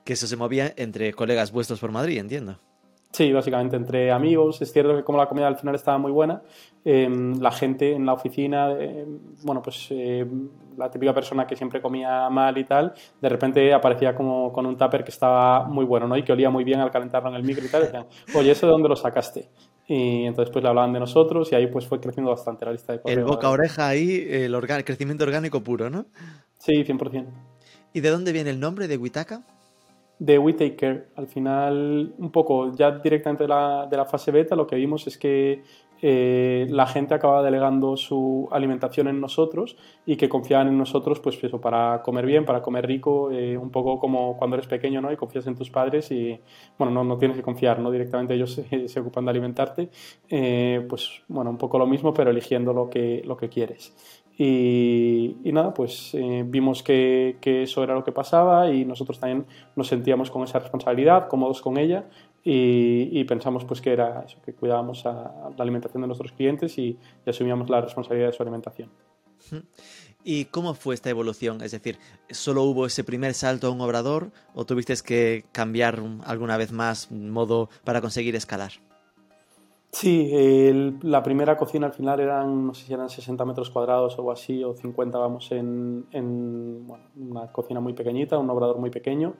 que 0.05 0.15
eso 0.15 0.27
se 0.27 0.37
movía 0.37 0.73
entre 0.77 1.13
colegas 1.13 1.53
vuestros 1.53 1.81
por 1.81 1.93
Madrid, 1.93 2.19
entiendo. 2.19 2.59
Sí, 3.13 3.31
básicamente 3.31 3.77
entre 3.77 4.11
amigos. 4.11 4.63
Es 4.63 4.73
cierto 4.73 4.97
que 4.97 5.05
como 5.05 5.19
la 5.19 5.29
comida 5.29 5.47
al 5.47 5.59
final 5.59 5.75
estaba 5.75 5.99
muy 5.99 6.11
buena, 6.11 6.43
eh, 6.83 7.09
la 7.39 7.53
gente 7.53 7.93
en 7.93 8.07
la 8.07 8.15
oficina, 8.15 8.73
eh, 8.73 9.05
bueno, 9.43 9.61
pues 9.61 9.89
eh, 9.91 10.27
la 10.79 10.91
típica 10.91 11.13
persona 11.13 11.47
que 11.47 11.55
siempre 11.55 11.83
comía 11.83 12.31
mal 12.31 12.57
y 12.57 12.65
tal, 12.65 12.95
de 13.21 13.29
repente 13.29 13.73
aparecía 13.75 14.15
como 14.15 14.51
con 14.51 14.65
un 14.65 14.79
tupper 14.79 15.05
que 15.05 15.11
estaba 15.11 15.65
muy 15.65 15.85
bueno, 15.85 16.09
¿no? 16.09 16.17
Y 16.17 16.23
que 16.23 16.33
olía 16.33 16.49
muy 16.49 16.65
bien 16.65 16.81
al 16.81 16.91
calentarlo 16.91 17.29
en 17.29 17.35
el 17.35 17.43
micro 17.43 17.67
y 17.67 17.69
tal. 17.69 17.83
Y 17.83 17.85
decían, 17.87 18.07
oye, 18.35 18.51
¿eso 18.51 18.67
de 18.67 18.73
dónde 18.73 18.89
lo 18.89 18.97
sacaste? 18.97 19.51
Y 19.87 20.25
entonces 20.25 20.51
pues 20.51 20.63
le 20.63 20.71
hablaban 20.71 20.95
de 20.95 21.01
nosotros 21.01 21.53
y 21.53 21.55
ahí 21.55 21.67
pues 21.67 21.87
fue 21.87 22.01
creciendo 22.01 22.31
bastante 22.31 22.65
la 22.65 22.73
lista 22.73 22.95
de 22.95 23.03
correo. 23.03 23.19
El 23.19 23.25
boca 23.25 23.51
oreja 23.51 23.89
ahí, 23.89 24.27
el, 24.27 24.55
el 24.55 24.85
crecimiento 24.85 25.25
orgánico 25.25 25.63
puro, 25.63 25.91
¿no? 25.91 26.07
Sí, 26.57 26.83
100%. 26.83 27.27
¿Y 27.93 28.01
de 28.01 28.09
dónde 28.09 28.33
viene 28.33 28.49
el 28.49 28.59
nombre 28.59 28.89
de 28.89 28.97
Huitaca? 28.97 29.43
De 30.23 30.39
We 30.39 30.53
Take 30.53 30.77
Care. 30.77 31.09
Al 31.17 31.27
final, 31.27 32.15
un 32.17 32.31
poco 32.31 32.73
ya 32.73 32.93
directamente 32.93 33.43
de 33.45 33.49
la, 33.49 33.89
de 33.91 33.97
la 33.97 34.05
fase 34.05 34.31
beta, 34.31 34.55
lo 34.55 34.69
que 34.69 34.77
vimos 34.77 35.05
es 35.09 35.19
que 35.19 35.65
eh, 36.01 36.67
la 36.71 36.87
gente 36.87 37.15
acaba 37.15 37.43
delegando 37.43 37.97
su 37.97 38.49
alimentación 38.53 39.09
en 39.09 39.21
nosotros 39.21 39.77
y 40.07 40.15
que 40.17 40.29
confiaban 40.29 40.69
en 40.69 40.79
nosotros, 40.79 41.19
pues 41.19 41.43
eso, 41.43 41.61
para 41.61 42.03
comer 42.03 42.25
bien, 42.27 42.45
para 42.45 42.63
comer 42.63 42.87
rico, 42.87 43.33
eh, 43.33 43.57
un 43.57 43.71
poco 43.71 43.99
como 43.99 44.37
cuando 44.37 44.55
eres 44.57 44.69
pequeño, 44.69 45.01
¿no? 45.01 45.13
Y 45.13 45.17
confías 45.17 45.49
en 45.49 45.57
tus 45.57 45.71
padres 45.71 46.13
y, 46.13 46.39
bueno, 46.79 46.93
no, 46.93 47.03
no 47.03 47.19
tienes 47.19 47.37
que 47.37 47.43
confiar, 47.43 47.81
¿no? 47.81 47.91
Directamente 47.91 48.35
ellos 48.35 48.53
se, 48.71 48.89
se 48.89 49.01
ocupan 49.01 49.25
de 49.25 49.31
alimentarte. 49.33 49.89
Eh, 50.29 50.87
pues, 50.89 51.23
bueno, 51.27 51.51
un 51.51 51.59
poco 51.59 51.79
lo 51.79 51.87
mismo, 51.87 52.15
pero 52.15 52.31
eligiendo 52.31 52.73
lo 52.73 52.89
que, 52.89 53.23
lo 53.25 53.37
que 53.37 53.49
quieres. 53.49 54.22
Y, 54.45 55.53
nada, 55.53 55.73
pues 55.73 56.15
eh, 56.15 56.43
vimos 56.45 56.83
que, 56.83 57.37
eso 57.45 57.85
era 57.85 57.95
lo 57.95 58.03
que 58.03 58.11
pasaba 58.11 58.73
y 58.73 58.85
nosotros 58.85 59.21
también 59.21 59.47
nos 59.77 59.87
sentíamos 59.87 60.33
con 60.33 60.43
esa 60.43 60.59
responsabilidad, 60.59 61.29
cómodos 61.29 61.63
con 61.63 61.79
ella 61.79 62.07
y, 62.43 63.23
pensamos 63.23 63.65
pues 63.65 63.81
que 63.81 63.93
era 63.93 64.25
eso, 64.27 64.39
que 64.45 64.53
cuidábamos 64.53 65.05
la 65.05 65.55
alimentación 65.59 66.01
de 66.01 66.09
nuestros 66.09 66.33
clientes 66.33 66.77
y, 66.77 66.99
y, 67.25 67.31
asumíamos 67.31 67.71
la 67.71 67.83
responsabilidad 67.83 68.31
de 68.31 68.33
su 68.33 68.43
alimentación. 68.43 68.91
¿Y 70.25 70.47
cómo 70.47 70.75
fue 70.75 70.97
esta 70.97 71.11
evolución? 71.11 71.63
Es 71.63 71.71
decir, 71.71 71.99
¿solo 72.29 72.65
hubo 72.65 72.87
ese 72.87 73.05
primer 73.05 73.35
salto 73.35 73.69
a 73.69 73.71
un 73.71 73.81
obrador 73.81 74.33
o 74.55 74.67
tuviste 74.67 74.95
que 75.05 75.45
cambiar 75.53 76.03
alguna 76.25 76.57
vez 76.57 76.73
más 76.73 77.13
modo 77.13 77.71
para 77.85 78.01
conseguir 78.01 78.35
escalar? 78.35 78.73
Sí, 79.95 80.31
la 81.03 81.23
primera 81.23 81.55
cocina 81.59 81.87
al 81.87 81.93
final 81.93 82.19
eran, 82.19 82.67
no 82.67 82.73
sé 82.73 82.87
si 82.87 82.95
eran 82.95 83.11
60 83.11 83.45
metros 83.45 83.69
cuadrados 83.69 84.15
o 84.15 84.23
algo 84.23 84.33
así, 84.33 84.65
o 84.65 84.75
50, 84.75 85.19
vamos, 85.19 85.53
en, 85.53 86.07
una 87.15 87.53
cocina 87.53 87.79
muy 87.79 87.93
pequeñita, 87.93 88.39
un 88.39 88.49
obrador 88.49 88.79
muy 88.79 88.89
pequeño. 88.89 89.35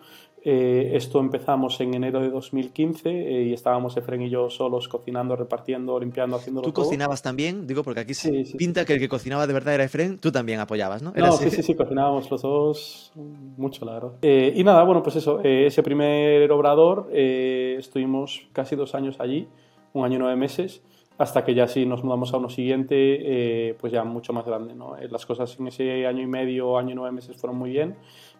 Eh, 0.45 0.91
esto 0.95 1.21
empezamos 1.21 1.81
en 1.81 1.95
enero 1.95 2.21
de 2.21 2.29
2015 2.29 3.09
eh, 3.09 3.43
y 3.45 3.53
estábamos 3.55 3.97
Efren 3.97 4.23
y 4.23 4.29
yo 4.29 4.51
solos 4.51 4.89
cocinando, 4.89 5.37
repartiendo, 5.37 5.99
limpiando, 5.99 6.37
haciendo 6.37 6.61
¿Tú 6.61 6.73
cocinabas 6.73 7.23
también? 7.23 7.67
Digo, 7.67 7.83
porque 7.83 8.01
aquí 8.01 8.13
sí, 8.13 8.45
pinta 8.59 8.85
que 8.85 8.95
el 8.95 8.99
que 8.99 9.09
cocinaba 9.09 9.47
de 9.47 9.55
verdad 9.55 9.75
era 9.75 9.85
Efren, 9.85 10.19
tú 10.19 10.33
también 10.33 10.61
apoyabas, 10.61 11.01
¿no? 11.01 11.13
no, 11.17 11.33
sí, 11.33 11.49
sí, 11.49 11.63
sí, 11.63 11.75
cocinábamos 11.75 12.31
los 12.31 12.43
dos 12.43 13.13
mucho, 13.57 13.87
la 13.87 13.95
verdad. 13.95 14.13
Eh, 14.21 14.53
y 14.55 14.65
nada, 14.65 14.83
bueno, 14.85 15.03
pues 15.03 15.17
eso, 15.17 15.41
ese 15.43 15.83
primer 15.83 16.51
obrador, 16.53 17.09
estuvimos 17.13 18.43
casi 18.53 18.77
dos 18.77 18.95
años 18.95 19.17
allí 19.19 19.49
un 19.93 20.05
año 20.05 20.17
y 20.17 20.19
nueve 20.19 20.37
meses, 20.37 20.83
hasta 21.19 21.45
que 21.45 21.55
ya 21.55 21.69
sí 21.69 21.87
nos 21.87 22.03
mudamos 22.03 22.33
a 22.35 22.39
uno 22.39 22.49
siguiente, 22.49 22.97
eh, 22.97 23.75
pues 23.75 23.93
ya 23.93 24.05
mucho 24.05 24.33
más 24.33 24.45
grande. 24.45 24.75
¿no? 24.75 24.97
Eh, 24.97 25.09
las 25.09 25.27
cosas 25.27 25.59
en 25.59 25.69
ese 25.69 26.07
año 26.07 26.23
y 26.23 26.27
medio, 26.27 26.79
año 26.79 26.91
y 26.91 26.95
nueve 26.95 27.13
meses 27.13 27.37
fueron 27.37 27.59
muy 27.59 27.71
bien. 27.71 27.97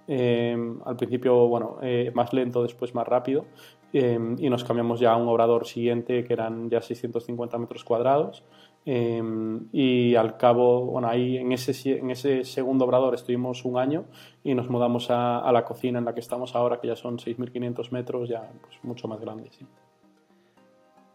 Eh, 0.09 0.57
al 0.85 0.97
principio, 0.97 1.47
bueno, 1.47 1.79
más 2.15 2.33
lento, 2.33 2.63
después 2.63 2.95
más 2.95 3.07
rápido. 3.07 3.45
y 3.93 4.49
nos 4.49 4.65
cambiamos 4.65 5.01
ya 5.01 5.13
a 5.13 5.17
un 5.17 5.29
obrador 5.29 5.67
siguiente 5.67 6.25
que 6.25 6.33
eran 6.33 6.71
ya 6.71 6.81
650 6.81 7.59
metros 7.59 7.85
cuadrados. 7.85 8.43
y 8.85 10.15
al 10.17 10.37
cabo, 10.39 10.87
bueno, 10.87 11.09
ahí 11.09 11.37
en 11.37 11.53
ese, 11.53 11.99
en 11.99 12.11
ese 12.11 12.45
segundo 12.45 12.85
obrador 12.85 13.15
estuvimos 13.15 13.65
un 13.65 13.79
año 13.79 14.07
y 14.43 14.55
nos 14.55 14.69
mudamos 14.69 15.09
a, 15.11 15.51
la 15.53 15.65
cocina 15.65 15.99
en 15.99 16.05
la 16.07 16.15
que 16.15 16.21
estamos 16.21 16.57
ahora, 16.57 16.81
que 16.81 16.89
ya 16.89 16.97
son 16.97 17.19
6.500 17.19 17.93
metros, 17.93 18.29
ya 18.29 18.51
pues, 18.63 18.83
mucho 18.83 19.07
más 19.09 19.21
grande. 19.21 19.51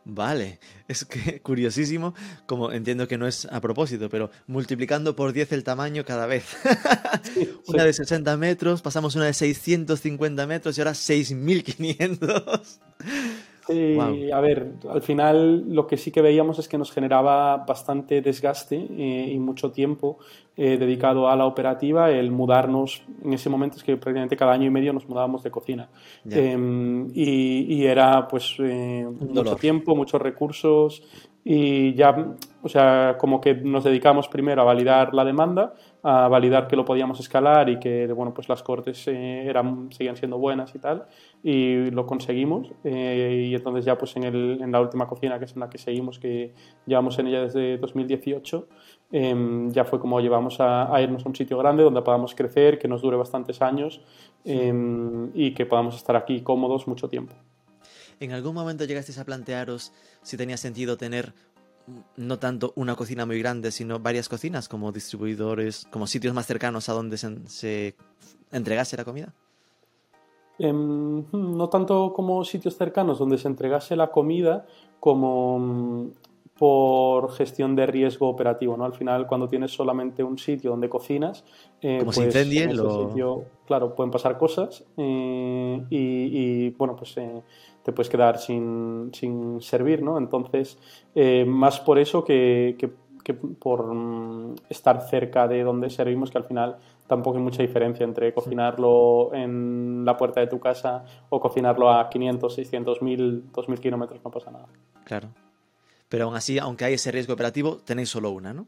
Vale, 0.10 0.60
es 0.88 1.04
que 1.04 1.42
curiosísimo, 1.44 2.16
como 2.46 2.72
entiendo 2.72 3.10
que 3.10 3.18
no 3.18 3.28
es 3.28 3.46
a 3.52 3.60
propósito, 3.60 4.10
pero 4.10 4.32
multiplicando 4.48 5.18
por 5.18 5.34
10 5.34 5.52
el 5.52 5.66
tamaño 5.66 6.06
cada 6.06 6.26
vez. 6.28 6.46
una 7.68 7.84
de 7.84 7.92
60 7.92 8.38
metros, 8.38 8.82
pasamos 8.82 9.16
una 9.16 9.26
de 9.26 9.34
650 9.34 10.48
metros 10.48 10.78
y 10.78 10.82
ahora 10.82 10.94
6500. 10.94 12.80
Sí, 13.68 14.32
a 14.32 14.40
ver, 14.40 14.74
al 14.90 15.02
final 15.02 15.74
lo 15.74 15.88
que 15.88 15.98
sí 15.98 16.12
que 16.12 16.22
veíamos 16.22 16.58
es 16.60 16.68
que 16.68 16.78
nos 16.78 16.92
generaba 16.92 17.58
bastante 17.58 18.22
desgaste 18.22 18.76
eh, 18.76 19.32
y 19.34 19.40
mucho 19.40 19.72
tiempo 19.72 20.20
eh, 20.56 20.78
dedicado 20.78 21.30
a 21.30 21.36
la 21.36 21.46
operativa, 21.46 22.10
el 22.10 22.32
mudarnos, 22.32 23.04
en 23.24 23.34
ese 23.34 23.50
momento 23.50 23.78
es 23.78 23.84
que 23.84 23.98
prácticamente 23.98 24.38
cada 24.38 24.54
año 24.54 24.66
y 24.66 24.70
medio 24.70 24.94
nos 24.94 25.08
mudábamos 25.08 25.44
de 25.44 25.52
cocina. 25.52 25.90
Em, 26.30 27.10
y, 27.14 27.86
era 27.86 28.28
pues 28.28 28.56
eh, 28.60 29.06
mucho 29.20 29.56
tiempo, 29.56 29.96
muchos 29.96 30.22
recursos 30.22 31.04
y 31.50 31.94
ya, 31.94 32.36
o 32.62 32.68
sea, 32.68 33.16
como 33.18 33.40
que 33.40 33.56
nos 33.56 33.86
dedicamos 33.86 34.28
primero 34.28 34.62
a 34.62 34.66
validar 34.66 35.14
la 35.14 35.24
demanda, 35.24 35.74
a 36.04 36.28
validar 36.28 36.68
que 36.68 36.76
lo 36.76 36.84
podíamos 36.84 37.22
escalar 37.22 37.70
y 37.70 37.80
que, 37.80 38.06
bueno, 38.08 38.34
pues 38.34 38.50
las 38.50 38.62
cortes 38.64 39.08
eran, 39.08 39.90
seguían 39.94 40.18
siendo 40.18 40.38
buenas 40.40 40.76
y 40.76 40.80
tal 40.80 41.06
y 41.42 41.90
lo 41.92 42.06
conseguimos 42.06 42.74
eh, 42.84 43.48
y 43.50 43.56
entonces 43.56 43.86
ya 43.86 43.98
pues 43.98 44.18
en, 44.18 44.26
el, 44.26 44.60
en, 44.62 44.74
la 44.74 44.82
última 44.82 45.08
cocina 45.08 45.40
que 45.40 45.46
es 45.46 45.54
en 45.54 45.62
la 45.62 45.70
que 45.70 45.78
seguimos 45.78 46.20
que 46.20 46.54
llevamos 46.86 47.18
en 47.20 47.28
ella 47.28 47.44
desde 47.44 47.78
2018 47.78 48.68
em, 49.14 49.72
ya 49.72 49.86
fue 49.86 50.02
como 50.02 50.20
llevamos 50.20 50.58
a, 50.60 51.02
irnos 51.02 51.26
a 51.26 51.30
un 51.30 51.36
sitio 51.36 51.58
grande 51.58 51.84
donde 51.84 52.02
podamos 52.02 52.36
crecer 52.36 52.78
que 52.78 52.90
nos 52.90 53.02
dure 53.02 53.16
bastantes 53.16 53.62
años 53.62 54.02
em, 54.44 55.32
y 55.34 55.54
que 55.54 55.66
podamos 55.66 55.96
estar 55.96 56.18
aquí 56.18 56.42
cómodos 56.42 56.88
mucho 56.88 57.08
tiempo 57.08 57.34
¿En 58.20 58.32
algún 58.32 58.54
momento 58.56 58.86
llegasteis 58.86 59.20
a 59.20 59.26
plantearos 59.26 59.92
si 60.22 60.38
tenía 60.38 60.58
sentido 60.58 60.98
tener 60.98 61.34
no 62.18 62.38
tanto 62.38 62.74
una 62.76 62.96
cocina 62.96 63.26
muy 63.26 63.40
grande, 63.40 63.72
sino 63.72 64.00
varias 64.00 64.28
cocinas 64.28 64.68
como 64.68 64.92
distribuidores, 64.92 65.88
como 65.92 66.08
sitios 66.08 66.34
más 66.34 66.46
cercanos 66.46 66.90
a 66.90 66.94
donde 66.94 67.18
se 67.18 67.96
entregase 68.52 68.98
la 68.98 69.06
comida? 69.06 69.34
Em, 70.60 71.24
no 71.32 71.70
tanto 71.70 72.14
como 72.14 72.44
sitios 72.44 72.76
cercanos 72.76 73.20
donde 73.20 73.38
se 73.38 73.48
entregase 73.48 73.96
la 73.96 74.10
comida, 74.10 74.66
como 75.00 75.60
mm, 75.60 76.08
por 76.58 77.32
gestión 77.34 77.76
de 77.76 77.86
riesgo 77.86 78.28
operativo, 78.28 78.76
¿no? 78.76 78.86
Al 78.86 78.94
final, 78.94 79.28
cuando 79.28 79.48
tienes 79.48 79.72
solamente 79.72 80.24
un 80.24 80.40
sitio 80.40 80.72
donde 80.72 80.90
cocinas, 80.90 81.44
eh, 81.82 82.00
como 82.00 82.12
pues, 82.12 82.36
en 82.36 82.72
sitio, 82.72 83.44
claro, 83.68 83.94
pueden 83.94 84.10
pasar 84.10 84.40
cosas 84.40 84.84
eh, 84.98 85.86
y, 85.92 86.70
bueno, 86.72 86.96
pues 86.96 87.16
eh, 87.18 87.44
te 87.88 87.94
puedes 87.94 88.10
quedar 88.10 88.38
sin, 88.38 89.12
sin 89.14 89.62
servir, 89.62 90.04
¿no? 90.04 90.18
Entonces, 90.18 90.78
más 91.46 91.80
por 91.80 92.00
eso 92.00 92.22
que, 92.26 92.76
que, 92.78 92.92
que 93.24 93.34
por 93.34 93.96
mm, 93.96 94.56
estar 94.68 95.08
cerca 95.08 95.48
de 95.48 95.64
donde 95.64 95.90
servimos, 95.90 96.30
que 96.30 96.38
al 96.38 96.44
final 96.44 96.76
tampoco 97.08 97.38
hay 97.38 97.44
mucha 97.44 97.64
diferencia 97.64 98.04
entre 98.04 98.34
cocinarlo 98.34 99.34
en 99.34 100.04
la 100.04 100.18
puerta 100.18 100.42
de 100.42 100.48
tu 100.48 100.60
casa 100.60 101.06
o 101.30 101.40
cocinarlo 101.40 101.90
a 101.90 102.10
500, 102.10 102.54
600, 102.54 103.02
1000, 103.02 103.52
2000 103.54 103.80
kilómetros, 103.80 104.20
no 104.22 104.32
pasa 104.32 104.52
nada. 104.52 104.68
Claro. 105.06 105.30
Pero 106.10 106.26
aún 106.26 106.36
así, 106.36 106.60
aunque 106.60 106.84
hay 106.84 106.96
ese 106.96 107.10
riesgo 107.10 107.36
operativo, 107.36 107.78
tenéis 107.78 108.10
solo 108.10 108.32
una, 108.32 108.54
¿no? 108.54 108.68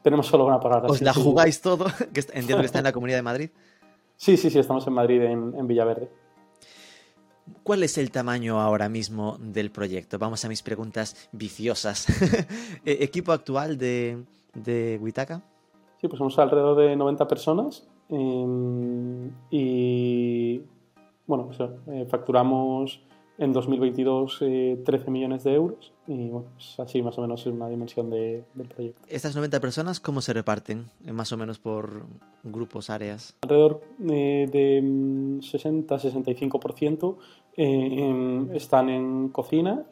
Tenemos 0.00 0.28
solo 0.28 0.46
una 0.46 0.60
para 0.60 0.76
ahora. 0.76 0.88
¿Os 0.90 1.02
la 1.02 1.12
jugáis 1.12 1.60
todo? 1.60 1.86
que 2.14 2.20
entiendo 2.20 2.58
que 2.58 2.66
está 2.66 2.78
en 2.78 2.84
la 2.84 2.92
Comunidad 2.92 3.18
de 3.18 3.22
Madrid. 3.22 3.50
Sí, 4.16 4.36
sí, 4.36 4.48
sí, 4.48 4.58
estamos 4.58 4.86
en 4.86 4.92
Madrid, 4.92 5.22
en, 5.22 5.66
Villaverde. 5.66 6.10
¿Cuál 7.62 7.82
es 7.82 7.98
el 7.98 8.10
tamaño 8.10 8.60
ahora 8.60 8.88
mismo 8.88 9.36
del 9.40 9.70
proyecto? 9.70 10.18
Vamos 10.18 10.44
a 10.44 10.48
mis 10.48 10.62
preguntas 10.62 11.28
viciosas. 11.32 12.06
¿E-, 12.84 13.04
¿Equipo 13.04 13.32
actual 13.32 13.78
de, 13.78 14.24
de? 14.54 14.98
Sí, 16.00 16.08
pues 16.08 16.18
somos 16.18 16.38
alrededor 16.38 16.76
de 16.76 16.96
90 16.96 17.28
personas 17.28 17.86
em, 18.08 19.30
y 19.50 20.62
bueno, 21.26 21.50
eh, 21.88 22.06
facturamos 22.10 23.00
en 23.40 23.52
2022 23.54 24.38
13 24.38 24.44
eh, 24.46 25.10
millones 25.10 25.42
de 25.44 25.54
euros 25.54 25.92
y 26.06 26.28
bueno, 26.28 26.48
pues 26.54 26.78
así 26.78 27.00
más 27.02 27.18
o 27.18 27.22
menos 27.22 27.40
es 27.40 27.46
una 27.46 27.68
dimensión 27.68 28.10
del 28.10 28.44
proyecto. 28.68 29.00
¿Estas 29.08 29.34
90 29.34 29.58
personas 29.60 29.98
cómo 29.98 30.20
se 30.20 30.34
reparten 30.34 30.90
eh, 31.06 31.12
más 31.12 31.32
o 31.32 31.38
menos 31.38 31.58
por 31.58 32.04
grupos, 32.44 32.90
áreas? 32.90 33.34
Alrededor 33.42 33.80
de 33.98 34.82
60-65% 35.40 37.16
em, 37.56 38.54
están 38.54 38.90
en 38.90 39.30
cocina, 39.30 39.84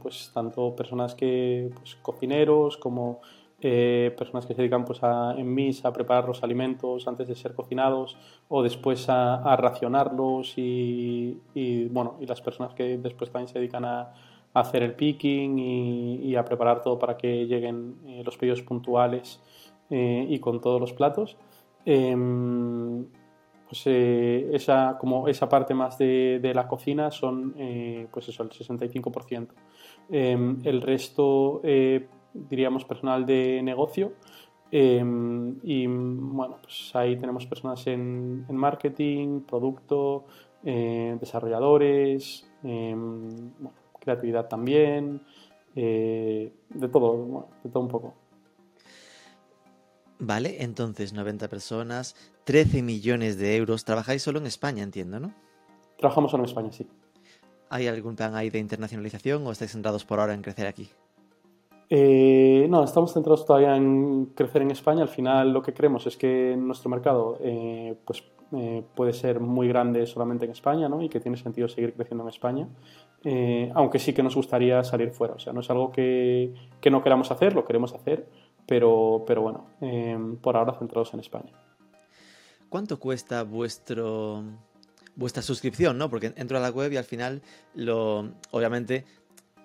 pues 0.00 0.30
tanto 0.32 0.74
personas 0.74 1.14
que, 1.14 1.70
pues 1.74 1.96
cocineros 1.96 2.78
como 2.78 3.20
eh, 3.64 4.12
personas 4.18 4.44
que 4.44 4.54
se 4.54 4.62
dedican 4.62 4.84
pues, 4.84 5.04
a, 5.04 5.36
en 5.38 5.54
MIS 5.54 5.84
a 5.84 5.92
preparar 5.92 6.26
los 6.26 6.42
alimentos 6.42 7.06
antes 7.06 7.28
de 7.28 7.36
ser 7.36 7.54
cocinados 7.54 8.16
o 8.48 8.60
después 8.60 9.08
a, 9.08 9.54
racionarlos 9.56 10.54
y, 10.56 11.38
bueno, 11.92 12.16
y 12.20 12.26
las 12.26 12.40
personas 12.40 12.74
que 12.74 12.98
después 12.98 13.30
también 13.30 13.46
se 13.46 13.60
dedican 13.60 13.84
a, 13.84 14.12
hacer 14.54 14.82
el 14.82 14.94
picking 14.94 15.58
y, 15.60 16.34
a 16.34 16.44
preparar 16.44 16.82
todo 16.82 16.98
para 16.98 17.16
que 17.16 17.46
lleguen 17.46 17.98
eh, 18.04 18.22
los 18.24 18.36
pedidos 18.36 18.62
puntuales 18.62 19.40
eh, 19.90 20.26
y 20.28 20.40
con 20.40 20.60
todos 20.60 20.80
los 20.80 20.92
platos. 20.92 21.36
Em, 21.86 23.06
pues 23.68 23.86
esa, 23.86 24.98
como 24.98 25.28
esa 25.28 25.48
parte 25.48 25.72
más 25.72 25.96
de, 25.96 26.40
de 26.42 26.52
la 26.52 26.66
cocina 26.66 27.10
son 27.10 27.54
pues 28.10 28.28
eso, 28.28 28.42
el 28.42 28.50
65%. 28.50 29.48
Em, 30.10 30.58
el 30.64 30.82
resto 30.82 31.62
diríamos, 32.34 32.84
personal 32.84 33.26
de 33.26 33.62
negocio. 33.62 34.12
Em, 34.70 35.58
y 35.62 35.86
bueno, 35.86 36.58
pues 36.62 36.90
ahí 36.94 37.16
tenemos 37.16 37.46
personas 37.46 37.86
en, 37.86 38.46
marketing, 38.48 39.40
producto, 39.40 40.24
eh, 40.64 41.16
desarrolladores, 41.20 42.50
em, 42.62 43.50
creatividad 44.00 44.48
también, 44.48 45.20
eh, 45.76 46.52
de 46.70 46.88
todo, 46.88 47.48
de 47.62 47.70
todo 47.70 47.82
un 47.82 47.88
poco. 47.88 48.14
Vale, 50.18 50.62
entonces 50.62 51.12
90 51.12 51.48
personas, 51.48 52.14
13 52.44 52.82
millones 52.82 53.38
de 53.38 53.56
euros. 53.56 53.84
Trabajáis 53.84 54.22
solo 54.22 54.38
en 54.38 54.46
España, 54.46 54.82
entiendo, 54.82 55.18
¿no? 55.18 55.34
Trabajamos 55.98 56.30
solo 56.30 56.44
en 56.44 56.48
España, 56.48 56.72
sí. 56.72 56.86
¿Hay 57.68 57.88
algún 57.88 58.16
plan 58.16 58.34
ahí 58.34 58.48
de 58.48 58.58
internacionalización 58.58 59.46
o 59.46 59.52
estáis 59.52 59.72
centrados 59.72 60.04
por 60.04 60.20
ahora 60.20 60.34
en 60.34 60.42
crecer 60.42 60.66
aquí? 60.66 60.90
Eh, 61.94 62.68
no, 62.70 62.84
estamos 62.84 63.12
centrados 63.12 63.44
todavía 63.44 63.76
en 63.76 64.32
crecer 64.34 64.62
en 64.62 64.70
España. 64.70 65.02
Al 65.02 65.10
final 65.10 65.52
lo 65.52 65.60
que 65.60 65.74
creemos 65.74 66.06
es 66.06 66.16
que 66.16 66.56
nuestro 66.56 66.88
mercado 66.88 67.36
eh, 67.38 67.96
pues, 68.06 68.24
eh, 68.52 68.82
puede 68.94 69.12
ser 69.12 69.40
muy 69.40 69.68
grande 69.68 70.06
solamente 70.06 70.46
en 70.46 70.52
España 70.52 70.88
¿no? 70.88 71.02
y 71.02 71.10
que 71.10 71.20
tiene 71.20 71.36
sentido 71.36 71.68
seguir 71.68 71.92
creciendo 71.92 72.24
en 72.24 72.30
España, 72.30 72.66
aunque 73.74 73.98
sí 73.98 74.14
que 74.14 74.22
nos 74.22 74.34
gustaría 74.34 74.82
salir 74.84 75.10
fuera. 75.10 75.34
O 75.34 75.38
sea, 75.38 75.52
no 75.52 75.60
es 75.60 75.68
algo 75.68 75.92
que, 75.92 76.54
que 76.80 76.90
no 76.90 77.02
queramos 77.02 77.30
hacer, 77.30 77.54
lo 77.54 77.66
queremos 77.66 77.92
hacer, 77.92 78.26
pero, 78.66 79.24
pero 79.26 79.42
bueno, 79.42 79.66
por 80.40 80.56
ahora 80.56 80.72
centrados 80.72 81.12
en 81.12 81.20
España. 81.20 81.52
¿Cuánto 82.70 82.98
cuesta 82.98 83.42
vuestro 83.42 84.42
vuestra 85.14 85.42
suscripción, 85.42 85.98
¿no? 85.98 86.08
Porque 86.08 86.32
entro 86.36 86.56
a 86.56 86.60
la 86.60 86.70
web 86.70 86.92
y 86.92 86.96
al 86.96 87.04
final 87.04 87.42
lo 87.74 88.30
obviamente 88.50 89.04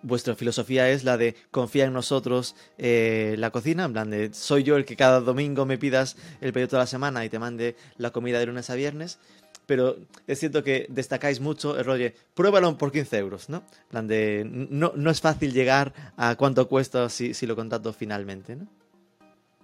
vuestra 0.01 0.35
filosofía 0.35 0.89
es 0.89 1.03
la 1.03 1.17
de 1.17 1.35
confía 1.51 1.85
en 1.85 1.93
nosotros 1.93 2.55
eh, 2.77 3.35
la 3.37 3.51
cocina, 3.51 3.85
en 3.85 4.09
de 4.09 4.33
soy 4.33 4.63
yo 4.63 4.77
el 4.77 4.85
que 4.85 4.95
cada 4.95 5.19
domingo 5.19 5.65
me 5.65 5.77
pidas 5.77 6.17
el 6.41 6.53
pedido 6.53 6.69
toda 6.69 6.83
la 6.83 6.87
semana 6.87 7.25
y 7.25 7.29
te 7.29 7.39
mande 7.39 7.75
la 7.97 8.11
comida 8.11 8.39
de 8.39 8.45
lunes 8.47 8.69
a 8.69 8.75
viernes. 8.75 9.19
Pero 9.65 9.97
es 10.27 10.39
cierto 10.39 10.63
que 10.63 10.85
destacáis 10.89 11.41
mucho 11.41 11.77
el 11.77 11.83
rollo, 11.83 12.11
pruébalo 12.33 12.77
por 12.77 12.91
15 12.91 13.17
euros, 13.17 13.49
¿no? 13.49 13.63
De, 13.91 14.47
no, 14.49 14.93
no 14.95 15.11
es 15.11 15.19
fácil 15.19 15.51
llegar 15.51 15.93
a 16.15 16.35
cuánto 16.35 16.69
cuesta 16.69 17.09
si, 17.09 17.33
si 17.33 17.45
lo 17.45 17.57
contrato 17.57 17.91
finalmente, 17.91 18.55
¿no? 18.55 18.67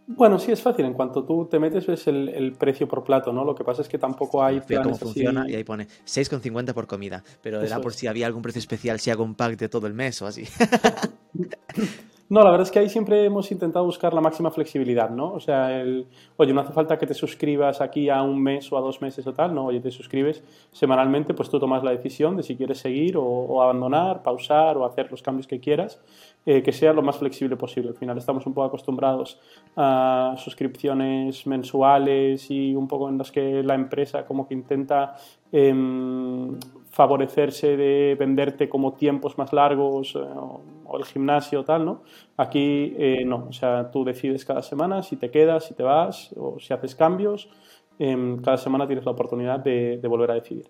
Bueno, 0.06 0.38
sí 0.38 0.52
es 0.52 0.62
fácil. 0.62 0.86
En 0.86 0.94
cuanto 0.94 1.24
tú 1.24 1.46
te 1.46 1.60
metes 1.60 1.88
ves 1.88 2.08
el, 2.08 2.56
precio 2.60 2.88
por 2.88 3.04
plato, 3.04 3.32
¿no? 3.32 3.46
Lo 3.46 3.56
que 3.56 3.64
pasa 3.64 3.82
es 3.82 3.88
que 3.88 3.98
tampoco 3.98 4.44
hay 4.44 4.60
planes 4.62 5.00
cómo 5.00 5.12
funciona 5.14 5.50
y 5.50 5.56
ahí 5.56 5.64
pone 5.64 5.88
6,50 6.06 6.74
por 6.74 6.88
comida. 6.88 7.24
Pero 7.42 7.62
era 7.62 7.80
por 7.80 7.94
si 7.94 8.08
había 8.08 8.28
algún 8.28 8.42
precio 8.42 8.60
especial, 8.60 9.00
si 9.00 9.12
hago 9.12 9.24
un 9.24 9.36
pack 9.36 9.58
de 9.58 9.70
todo 9.70 9.88
el 9.88 9.94
mes 9.94 10.22
o 10.22 10.28
así. 10.28 10.44
No, 12.34 12.44
la 12.44 12.50
verdad 12.50 12.66
es 12.66 12.72
que 12.72 12.80
ahí 12.80 12.90
siempre 12.90 13.24
hemos 13.26 13.52
intentado 13.52 13.86
buscar 13.86 14.12
la 14.12 14.20
máxima 14.20 14.50
flexibilidad, 14.50 15.12
¿no? 15.12 15.34
O 15.34 15.40
sea, 15.40 15.80
el, 15.80 16.08
oye, 16.36 16.52
no 16.52 16.62
hace 16.62 16.74
falta 16.74 16.98
que 16.98 17.06
te 17.06 17.14
suscribas 17.14 17.80
aquí 17.80 18.10
a 18.10 18.24
un 18.24 18.42
mes 18.42 18.72
o 18.72 18.78
a 18.80 18.82
dos 18.82 19.04
meses 19.04 19.28
o 19.28 19.34
tal, 19.36 19.54
¿no? 19.54 19.66
Oye, 19.68 19.80
te 19.80 19.92
suscribes 19.92 20.44
semanalmente, 20.72 21.36
pues 21.36 21.52
tú 21.52 21.60
tomas 21.60 21.84
la 21.84 21.92
decisión 21.92 22.36
de 22.36 22.42
si 22.42 22.56
quieres 22.56 22.80
seguir 22.80 23.18
o, 23.18 23.62
abandonar, 23.62 24.24
pausar 24.24 24.78
o 24.78 24.86
hacer 24.88 25.12
los 25.12 25.22
cambios 25.22 25.46
que 25.46 25.60
quieras, 25.60 26.02
eh, 26.48 26.64
que 26.64 26.72
sea 26.72 26.92
lo 26.92 27.04
más 27.04 27.18
flexible 27.18 27.56
posible. 27.56 27.90
Al 27.90 27.98
final 27.98 28.18
estamos 28.18 28.48
un 28.48 28.56
poco 28.56 28.66
acostumbrados 28.66 29.40
a 29.76 30.34
suscripciones 30.40 31.46
mensuales 31.46 32.50
y 32.50 32.74
un 32.74 32.88
poco 32.88 33.10
en 33.10 33.20
las 33.20 33.32
que 33.32 33.62
la 33.62 33.76
empresa 33.76 34.26
como 34.26 34.48
que 34.48 34.56
intenta 34.56 35.18
em, 35.52 36.58
favorecerse 36.90 37.78
de 37.78 38.16
venderte 38.20 38.68
como 38.68 38.94
tiempos 38.94 39.38
más 39.38 39.54
largos 39.54 40.16
eh, 40.16 40.20
o, 40.94 40.98
el 40.98 41.06
gimnasio 41.06 41.64
tal, 41.64 41.86
¿no? 41.86 42.04
Aquí 42.38 42.96
eh, 42.98 43.24
no, 43.26 43.48
o 43.50 43.54
sea, 43.54 43.92
tú 43.92 44.04
decides 44.04 44.46
cada 44.46 44.62
semana 44.62 45.04
si 45.04 45.16
te 45.16 45.32
quedas, 45.32 45.66
si 45.66 45.74
te 45.74 45.84
vas 45.84 46.32
o 46.38 46.60
si 46.60 46.74
haces 46.74 46.96
cambios. 46.96 47.50
Em, 48.00 48.42
cada 48.42 48.58
semana 48.58 48.88
tienes 48.88 49.06
la 49.06 49.12
oportunidad 49.12 49.60
de, 49.60 50.00
volver 50.04 50.32
a 50.32 50.34
decidir. 50.36 50.70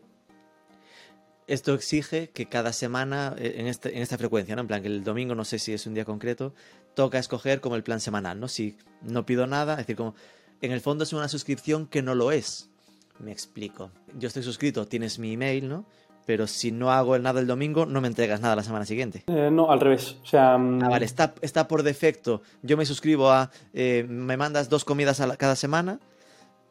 Esto 1.48 1.74
exige 1.74 2.30
que 2.30 2.48
cada 2.48 2.74
semana, 2.74 3.36
eh, 3.38 3.56
en, 3.58 3.68
este, 3.68 3.96
en 3.96 4.02
esta 4.02 4.18
frecuencia, 4.18 4.56
¿no? 4.56 4.62
En 4.62 4.68
plan, 4.68 4.82
que 4.82 4.88
el 4.88 5.04
domingo, 5.04 5.36
no 5.36 5.46
sé 5.46 5.60
si 5.60 5.74
es 5.74 5.86
un 5.88 5.94
día 5.94 6.06
concreto, 6.06 6.54
toca 6.94 7.20
escoger 7.20 7.60
como 7.62 7.76
el 7.76 7.84
plan 7.84 8.00
semanal, 8.00 8.40
¿no? 8.40 8.48
Si 8.48 8.78
no 9.02 9.26
pido 9.26 9.48
nada, 9.48 9.74
es 9.74 9.80
decir, 9.80 9.96
como 9.96 10.16
en 10.62 10.72
el 10.72 10.80
fondo 10.80 11.04
es 11.04 11.14
una 11.14 11.28
suscripción 11.28 11.88
que 11.88 12.02
no 12.02 12.16
lo 12.16 12.32
es. 12.32 12.70
Me 13.20 13.32
explico. 13.32 13.92
Yo 14.18 14.28
estoy 14.28 14.44
suscrito, 14.44 14.88
tienes 14.88 15.20
mi 15.20 15.34
email, 15.34 15.68
¿no? 15.68 15.86
Pero 16.26 16.48
si 16.48 16.72
no 16.72 16.92
hago 16.92 17.18
nada 17.20 17.40
el 17.40 17.48
domingo, 17.48 17.86
no 17.86 18.02
me 18.02 18.08
entregas 18.08 18.42
nada 18.42 18.56
la 18.56 18.64
semana 18.64 18.86
siguiente. 18.86 19.24
Eh, 19.28 19.50
no, 19.52 19.72
al 19.72 19.80
revés. 19.80 20.18
O 20.24 20.26
sea, 20.26 20.58
mm, 20.58 20.84
ah, 20.84 20.90
vale, 20.90 21.06
está, 21.06 21.34
está 21.42 21.68
por 21.68 21.84
defecto. 21.84 22.42
Yo 22.62 22.78
me 22.78 22.86
suscribo 22.86 23.30
a. 23.30 23.50
Eh, 23.74 24.06
me 24.08 24.38
mandas 24.38 24.70
dos 24.70 24.86
comidas 24.86 25.20
a 25.20 25.36
cada 25.38 25.56
semana, 25.56 26.00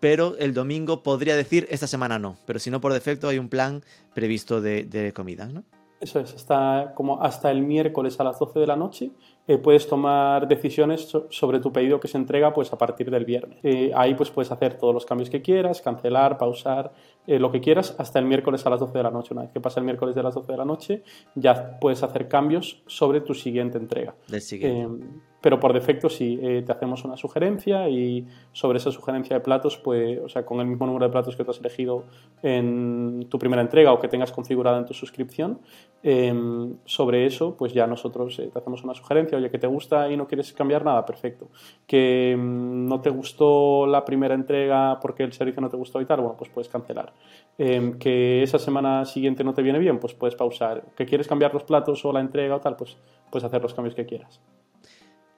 pero 0.00 0.36
el 0.38 0.54
domingo 0.54 1.02
podría 1.02 1.36
decir 1.36 1.66
esta 1.70 1.86
semana 1.86 2.18
no. 2.18 2.36
Pero 2.46 2.58
si 2.58 2.70
no, 2.70 2.80
por 2.80 2.92
defecto 2.92 3.28
hay 3.28 3.38
un 3.38 3.48
plan 3.48 3.82
previsto 4.14 4.60
de, 4.60 4.84
de 4.84 5.12
comidas, 5.12 5.52
¿no? 5.52 5.64
Eso 6.00 6.18
es, 6.18 6.34
está 6.34 6.92
como 6.96 7.22
hasta 7.22 7.50
el 7.50 7.62
miércoles 7.62 8.18
a 8.18 8.24
las 8.24 8.38
12 8.38 8.58
de 8.58 8.66
la 8.66 8.74
noche 8.74 9.12
eh, 9.48 9.58
puedes 9.58 9.88
tomar 9.88 10.46
decisiones 10.46 11.08
sobre 11.30 11.58
tu 11.58 11.72
pedido 11.72 11.98
que 11.98 12.06
se 12.06 12.16
entrega 12.16 12.52
pues 12.54 12.72
a 12.72 12.78
partir 12.78 13.10
del 13.10 13.24
viernes. 13.24 13.58
Eh, 13.64 13.90
ahí 13.94 14.14
pues 14.14 14.30
puedes 14.30 14.52
hacer 14.52 14.78
todos 14.78 14.94
los 14.94 15.04
cambios 15.04 15.30
que 15.30 15.42
quieras, 15.42 15.82
cancelar, 15.82 16.38
pausar, 16.38 16.92
eh, 17.26 17.38
lo 17.38 17.52
que 17.52 17.60
quieras 17.60 17.94
hasta 17.98 18.18
el 18.18 18.26
miércoles 18.26 18.66
a 18.66 18.70
las 18.70 18.80
12 18.80 18.98
de 18.98 19.02
la 19.02 19.10
noche. 19.10 19.32
Una 19.32 19.42
vez 19.42 19.52
que 19.52 19.60
pasa 19.60 19.80
el 19.80 19.84
miércoles 19.84 20.14
de 20.14 20.22
las 20.22 20.34
12 20.34 20.52
de 20.52 20.58
la 20.58 20.64
noche 20.64 21.02
ya 21.34 21.78
puedes 21.78 22.02
hacer 22.02 22.28
cambios 22.28 22.82
sobre 22.86 23.20
tu 23.20 23.34
siguiente 23.34 23.78
entrega. 23.78 24.14
Del 24.28 24.40
siguiente 24.40 25.06
pero 25.42 25.58
por 25.58 25.72
defecto 25.72 26.08
sí, 26.08 26.38
eh, 26.40 26.62
te 26.64 26.72
hacemos 26.72 27.04
una 27.04 27.16
sugerencia 27.16 27.88
y 27.88 28.26
sobre 28.52 28.78
esa 28.78 28.92
sugerencia 28.92 29.36
de 29.36 29.40
platos, 29.40 29.76
pues, 29.76 30.20
o 30.24 30.28
sea, 30.28 30.46
con 30.46 30.60
el 30.60 30.66
mismo 30.66 30.86
número 30.86 31.06
de 31.06 31.12
platos 31.12 31.36
que 31.36 31.44
tú 31.44 31.50
has 31.50 31.58
elegido 31.58 32.04
en 32.42 33.26
tu 33.28 33.38
primera 33.38 33.60
entrega 33.60 33.92
o 33.92 33.98
que 33.98 34.06
tengas 34.08 34.30
configurada 34.30 34.78
en 34.78 34.86
tu 34.86 34.94
suscripción, 34.94 35.58
em, 36.04 36.76
sobre 36.84 37.26
eso, 37.26 37.56
pues 37.56 37.72
ya 37.72 37.86
nosotros 37.88 38.38
eh, 38.38 38.50
te 38.52 38.58
hacemos 38.58 38.84
una 38.84 38.94
sugerencia, 38.94 39.36
oye, 39.36 39.50
que 39.50 39.58
te 39.58 39.66
gusta 39.66 40.10
y 40.10 40.16
no 40.16 40.28
quieres 40.28 40.52
cambiar 40.52 40.84
nada, 40.84 41.04
perfecto. 41.04 41.48
Que 41.86 42.32
em, 42.32 42.86
no 42.86 43.00
te 43.00 43.10
gustó 43.10 43.86
la 43.86 44.04
primera 44.04 44.34
entrega 44.34 45.00
porque 45.00 45.24
el 45.24 45.32
servicio 45.32 45.60
no 45.60 45.68
te 45.68 45.76
gustó 45.76 46.00
y 46.00 46.06
tal, 46.06 46.20
bueno, 46.20 46.36
pues 46.38 46.50
puedes 46.50 46.68
cancelar. 46.68 47.12
Em, 47.58 47.98
que 47.98 48.44
esa 48.44 48.58
semana 48.60 49.04
siguiente 49.04 49.42
no 49.42 49.54
te 49.54 49.62
viene 49.62 49.80
bien, 49.80 49.98
pues 49.98 50.14
puedes 50.14 50.36
pausar. 50.36 50.84
Que 50.96 51.04
quieres 51.04 51.26
cambiar 51.26 51.52
los 51.52 51.64
platos 51.64 52.04
o 52.04 52.12
la 52.12 52.20
entrega 52.20 52.56
o 52.56 52.60
tal, 52.60 52.76
pues 52.76 52.96
puedes 53.30 53.44
hacer 53.44 53.60
los 53.60 53.74
cambios 53.74 53.96
que 53.96 54.06
quieras. 54.06 54.40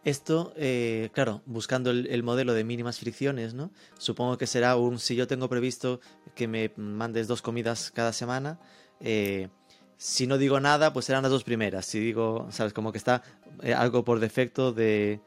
Esto, 0.05 0.53
eh, 0.57 1.09
claro, 1.15 1.41
buscando 1.47 1.91
el, 1.91 2.23
modelo 2.23 2.53
de 2.53 2.63
mínimas 2.63 2.99
fricciones, 2.99 3.55
¿no? 3.55 3.71
Supongo 3.97 4.37
que 4.37 4.47
será 4.47 4.77
un, 4.77 4.99
si 4.99 5.17
yo 5.17 5.27
tengo 5.27 5.49
previsto 5.49 5.99
que 6.35 6.47
me 6.47 6.73
mandes 6.77 7.27
dos 7.27 7.41
comidas 7.41 7.91
cada 7.91 8.13
semana, 8.13 8.61
eh, 9.01 9.49
si 9.97 10.27
no 10.27 10.37
digo 10.37 10.61
nada, 10.61 10.93
pues 10.93 11.07
serán 11.07 11.23
las 11.23 11.33
dos 11.33 11.43
primeras. 11.43 11.87
Si 11.87 11.99
digo, 11.99 12.47
sabes, 12.51 12.75
como 12.75 12.93
que 12.93 12.99
está 12.99 13.23
eh, 13.63 13.73
algo 13.73 14.05
por 14.05 14.21
defecto 14.21 14.73
de... 14.73 15.21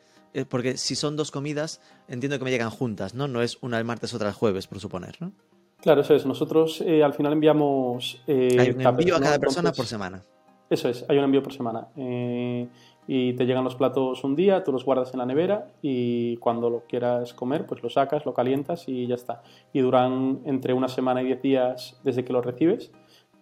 porque 0.47 0.77
si 0.77 0.95
son 0.95 1.15
dos 1.15 1.31
comidas, 1.31 1.81
entiendo 2.07 2.37
que 2.37 2.45
me 2.45 2.51
llegan 2.51 2.69
juntas, 2.69 3.15
¿no? 3.15 3.27
No 3.27 3.41
es 3.41 3.57
una 3.61 3.79
el 3.79 3.85
martes, 3.85 4.13
otra 4.13 4.27
el 4.29 4.35
jueves, 4.35 4.67
por 4.67 4.79
suponer, 4.79 5.15
¿no? 5.19 5.31
Claro, 5.81 6.01
eso 6.01 6.13
es. 6.13 6.23
Nosotros 6.27 6.81
al 6.81 7.13
final 7.15 7.33
enviamos... 7.33 8.21
hay 8.27 8.69
un 8.69 8.81
envío 8.81 9.15
a 9.15 9.21
cada 9.21 9.39
persona 9.39 9.71
por 9.71 9.87
semana. 9.87 10.21
Eso 10.69 10.87
es, 10.87 11.03
hay 11.07 11.17
un 11.17 11.23
envío 11.23 11.41
por 11.41 11.53
semana 11.53 11.87
y 13.07 13.33
te 13.33 13.45
llegan 13.45 13.63
los 13.63 13.75
platos 13.75 14.23
un 14.23 14.35
día, 14.35 14.63
tú 14.63 14.71
los 14.73 14.83
guardas 14.83 15.13
en 15.13 15.19
la 15.19 15.25
nevera 15.25 15.67
y 15.81 16.37
cuando 16.37 16.69
lo 16.69 16.83
quieras 16.87 17.33
comer, 17.33 17.65
pues 17.65 17.81
lo 17.81 17.89
sacas, 17.89 18.25
lo 18.25 18.33
calientas 18.33 18.87
y 18.87 19.07
ya 19.07 19.15
está. 19.15 19.41
Y 19.71 19.79
duran 19.79 20.41
entre 20.45 20.73
una 20.73 20.89
semana 20.89 21.21
y 21.21 21.25
diez 21.25 21.41
días 21.41 21.99
desde 22.03 22.25
que 22.25 22.33
los 22.33 22.45
recibes 22.45 22.91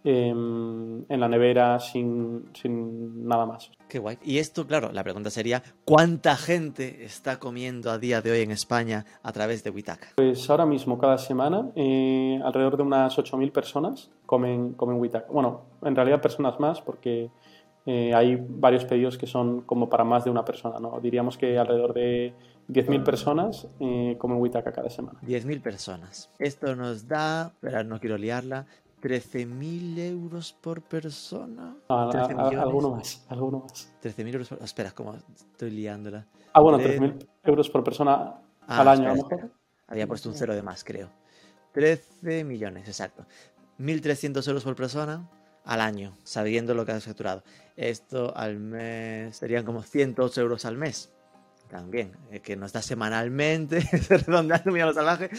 em, 0.04 1.04
en 1.10 1.20
la 1.20 1.28
nevera 1.28 1.80
sin, 1.80 2.46
sin, 2.54 3.28
nada 3.28 3.48
más. 3.48 3.72
Qué 3.90 3.98
guay. 3.98 4.20
Y 4.24 4.38
esto, 4.38 4.68
claro, 4.68 4.92
la 4.92 5.04
pregunta 5.04 5.32
sería, 5.32 5.64
¿cuánta 5.84 6.36
gente 6.36 7.04
está 7.04 7.40
comiendo 7.40 7.90
a 7.90 7.98
día 7.98 8.22
de 8.22 8.32
hoy 8.32 8.42
en 8.42 8.52
España 8.52 9.06
a 9.24 9.32
través 9.32 9.64
de 9.64 9.72
Witaka? 9.72 10.10
Pues 10.16 10.48
ahora 10.48 10.68
mismo, 10.68 11.00
cada 11.00 11.18
semana, 11.18 11.72
eh, 11.76 12.40
alrededor 12.44 12.78
de 12.78 12.84
unas 12.84 13.18
8.000 13.18 13.52
personas 13.52 14.12
comen, 14.28 14.74
comen 14.74 15.00
Witaka. 15.00 15.32
Bueno, 15.32 15.62
en 15.82 15.96
realidad 15.96 16.22
personas 16.22 16.60
más 16.60 16.82
porque 16.82 17.32
eh, 17.86 18.14
hay 18.14 18.36
varios 18.36 18.84
pedidos 18.86 19.18
que 19.18 19.28
son 19.28 19.62
como 19.62 19.90
para 19.90 20.04
más 20.04 20.24
de 20.24 20.32
una 20.32 20.44
persona, 20.44 20.80
¿no? 20.80 21.00
Diríamos 21.00 21.38
que 21.38 21.58
alrededor 21.58 21.94
de 21.94 22.34
10.000 22.70 23.04
personas 23.04 23.68
eh, 23.80 24.16
comen 24.18 24.40
Witaka 24.40 24.72
cada 24.72 24.90
semana. 24.90 25.20
10.000 25.22 25.62
personas. 25.62 26.32
Esto 26.40 26.76
nos 26.76 27.08
da, 27.08 27.54
pero 27.60 27.84
no 27.84 28.00
quiero 28.00 28.18
liarla, 28.18 28.66
13.000 29.04 30.00
euros 30.00 30.54
por 30.54 30.82
persona. 30.82 31.76
Ah, 31.90 32.10
alguno 32.58 32.92
más, 32.92 33.24
alguno 33.30 33.60
más. 33.60 33.94
13.000 34.02 34.34
euros 34.34 34.50
por... 34.50 34.64
Espera, 34.64 34.92
¿cómo 34.92 35.14
estoy 35.36 35.70
liándola? 35.70 36.26
Ah, 36.54 36.62
bueno, 36.62 36.80
13.000 36.80 37.28
euros 37.44 37.70
por 37.70 37.84
persona 37.84 38.34
ah, 38.68 38.82
al 38.82 38.88
año, 38.88 39.14
Había 39.88 40.08
puesto 40.08 40.30
un 40.30 40.36
cero 40.36 40.56
de 40.56 40.64
más, 40.64 40.84
creo. 40.84 41.10
13 41.74 42.44
millones, 42.46 42.88
exacto. 42.88 43.26
1.300 43.78 44.48
euros 44.48 44.64
por 44.64 44.76
persona 44.76 45.30
al 45.66 45.82
año, 45.82 46.14
sabiendo 46.24 46.74
lo 46.74 46.86
que 46.86 46.94
has 46.94 47.04
facturado. 47.04 47.44
Esto 47.76 48.36
al 48.36 48.58
mes 48.58 49.36
serían 49.36 49.66
como 49.66 49.82
108 49.82 50.42
euros 50.42 50.66
al 50.66 50.78
mes. 50.78 51.12
También, 51.70 52.12
eh, 52.32 52.40
que 52.40 52.56
nos 52.56 52.72
da 52.72 52.82
semanalmente, 52.82 53.80
redondeando 54.10 54.72
muy 54.72 54.80
a 54.82 54.86
lo 54.86 54.94
salvaje, 54.94 55.30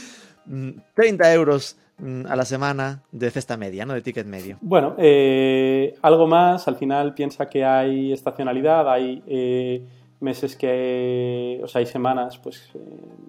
30 0.95 1.25
mm, 1.25 1.33
euros 1.33 1.79
mm, 1.99 2.27
a 2.27 2.35
la 2.35 2.45
semana 2.45 3.05
de 3.12 3.31
cesta 3.31 3.57
media, 3.57 3.87
¿no? 3.87 3.95
De 3.95 4.03
ticket 4.03 4.27
medio. 4.27 4.59
Bueno, 4.61 4.97
eh, 4.99 5.95
algo 6.03 6.27
más, 6.27 6.67
al 6.67 6.77
final 6.77 7.15
piensa 7.15 7.49
que 7.49 7.65
hay 7.65 8.12
estacionalidad, 8.12 8.91
hay 8.91 9.23
eh, 9.29 9.87
meses 10.19 10.57
que, 10.57 11.61
o 11.62 11.69
sea, 11.69 11.79
hay 11.79 11.87
semanas, 11.87 12.39
pues, 12.39 12.71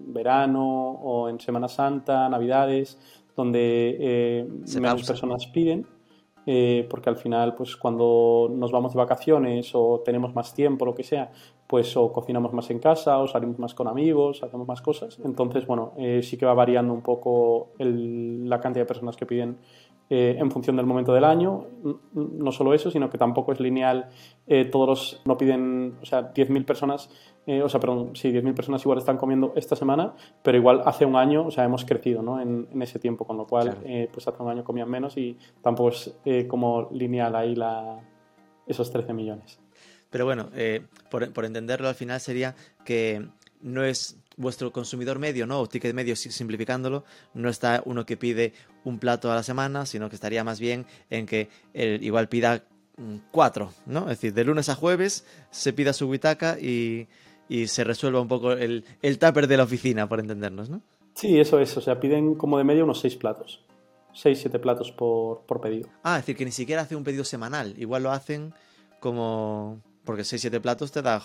verano 0.08 0.66
o 0.66 1.30
en 1.30 1.40
Semana 1.40 1.68
Santa, 1.68 2.28
Navidades, 2.28 2.98
donde 3.36 4.48
menos 4.74 5.06
personas 5.06 5.46
piden 5.46 5.86
eh, 6.50 6.88
porque 6.90 7.10
al 7.10 7.18
final, 7.18 7.56
pues 7.56 7.76
cuando 7.76 8.50
nos 8.50 8.72
vamos 8.72 8.94
de 8.94 8.98
vacaciones 8.98 9.72
o 9.74 10.02
tenemos 10.06 10.34
más 10.34 10.54
tiempo, 10.54 10.86
lo 10.86 10.96
que 10.96 11.04
sea, 11.04 11.30
pues 11.68 11.98
o 11.98 12.14
cocinamos 12.14 12.54
más 12.54 12.70
en 12.70 12.80
casa 12.80 13.20
o 13.20 13.28
salimos 13.28 13.60
más 13.60 13.74
con 13.74 13.90
amigos, 13.90 14.42
hacemos 14.44 14.66
más 14.66 14.82
cosas. 14.82 15.20
Entonces, 15.26 15.68
bueno, 15.68 15.92
eh, 15.98 16.22
sí 16.24 16.38
que 16.38 16.46
va 16.46 16.54
variando 16.54 16.94
un 16.94 17.02
poco 17.02 17.72
la 17.78 18.62
cantidad 18.62 18.84
de 18.84 18.88
personas 18.88 19.18
que 19.18 19.26
piden 19.26 19.58
eh, 20.10 20.38
en 20.39 20.50
función 20.52 20.78
del 20.78 20.86
momento 20.86 21.13
del 21.13 21.26
año. 21.26 21.65
No 22.13 22.52
solo 22.54 22.74
eso, 22.74 22.89
sino 22.89 23.10
que 23.10 23.17
tampoco 23.17 23.52
es 23.52 23.60
lineal. 23.60 24.10
Eh, 24.48 24.63
todos 24.63 24.88
los, 24.88 25.22
no 25.26 25.38
piden, 25.38 25.98
o 26.02 26.06
sea, 26.06 26.34
10.000 26.34 26.63
personas, 26.63 27.10
eh, 27.46 27.62
o 27.62 27.67
sea, 27.67 27.82
perdón, 27.82 28.15
sí, 28.15 28.32
10.000 28.32 28.54
personas 28.54 28.82
igual 28.84 29.00
están 29.00 29.17
comiendo 29.17 29.52
esta 29.58 29.76
semana, 29.76 30.13
pero 30.41 30.58
igual 30.58 30.82
hace 30.86 31.06
un 31.06 31.17
año, 31.17 31.48
o 31.48 31.52
sea, 31.52 31.65
hemos 31.65 31.84
crecido 31.84 32.22
¿no? 32.22 32.39
en, 32.39 32.70
en 32.72 32.82
ese 32.82 33.00
tiempo, 33.00 33.26
con 33.26 33.36
lo 33.36 33.46
cual, 33.46 33.78
pues 34.13 34.28
hace 34.28 34.41
un 34.41 34.50
año 34.50 34.63
comían 34.63 34.89
menos 34.89 35.17
y 35.17 35.38
tampoco 35.62 35.89
es 35.89 36.46
como 36.48 36.88
lineal 36.91 37.36
ahí 37.36 37.56
la, 37.56 38.00
esos 38.65 38.89
13 38.89 39.13
millones. 39.13 39.60
Pero 40.10 40.24
bueno, 40.24 40.50
por, 41.12 41.34
por 41.34 41.43
entenderlo 41.43 41.89
al 41.89 41.96
final 41.96 42.22
sería 42.22 42.56
que 42.86 43.28
no 43.62 43.84
es 43.84 44.17
vuestro 44.38 44.71
consumidor 44.71 45.19
medio, 45.19 45.45
¿no? 45.45 45.60
O 45.60 45.67
ticket 45.67 45.93
medio, 45.93 46.15
simplificándolo, 46.15 47.04
no 47.34 47.50
está 47.50 47.82
uno 47.86 48.06
que 48.06 48.15
pide 48.15 48.54
un 48.86 49.00
plato 49.00 49.32
a 49.32 49.36
la 49.36 49.43
semana, 49.43 49.86
sino 49.86 50.10
que 50.10 50.15
estaría 50.15 50.43
más 50.43 50.60
bien 50.60 50.86
en 51.10 51.26
que 51.26 51.50
él 51.73 52.04
igual 52.04 52.30
pida 52.30 52.63
mm, 52.95 53.15
cuatro, 53.32 53.73
¿no? 53.86 54.02
Es 54.02 54.19
decir, 54.19 54.34
de 54.34 54.45
lunes 54.45 54.69
a 54.69 54.76
jueves 54.76 55.26
se 55.52 55.73
pida 55.73 55.91
su 55.91 56.08
huitaca 56.08 56.58
y, 56.60 57.08
se 57.67 57.86
resuelva 57.86 58.19
un 58.19 58.28
poco 58.28 58.52
el, 58.52 58.84
el 59.02 59.19
tupper 59.19 59.47
de 59.47 59.58
la 59.58 59.63
oficina, 59.63 60.08
por 60.08 60.19
entendernos, 60.19 60.69
¿no? 60.69 60.82
Sí, 61.17 61.39
eso 61.39 61.60
es. 61.60 61.76
O 61.76 61.82
sea, 61.82 62.00
piden 62.00 62.36
como 62.36 62.60
de 62.60 62.63
medio 62.63 62.84
unos 62.84 63.00
seis 63.00 63.15
platos. 63.15 63.63
Seis, 64.13 64.39
siete 64.39 64.60
platos 64.60 64.91
por, 64.91 65.41
por 65.47 65.62
pedido. 65.62 65.89
Ah, 66.04 66.17
es 66.17 66.23
decir, 66.23 66.36
que 66.36 66.45
ni 66.45 66.52
siquiera 66.52 66.84
hace 66.84 66.95
un 66.95 67.04
pedido 67.04 67.23
semanal. 67.23 67.73
Igual 67.78 68.04
lo 68.04 68.12
hacen 68.12 68.54
como... 69.00 69.82
Porque 70.06 70.23
seis, 70.23 70.41
siete 70.41 70.60
platos 70.60 70.91
te 70.91 71.02
da... 71.02 71.19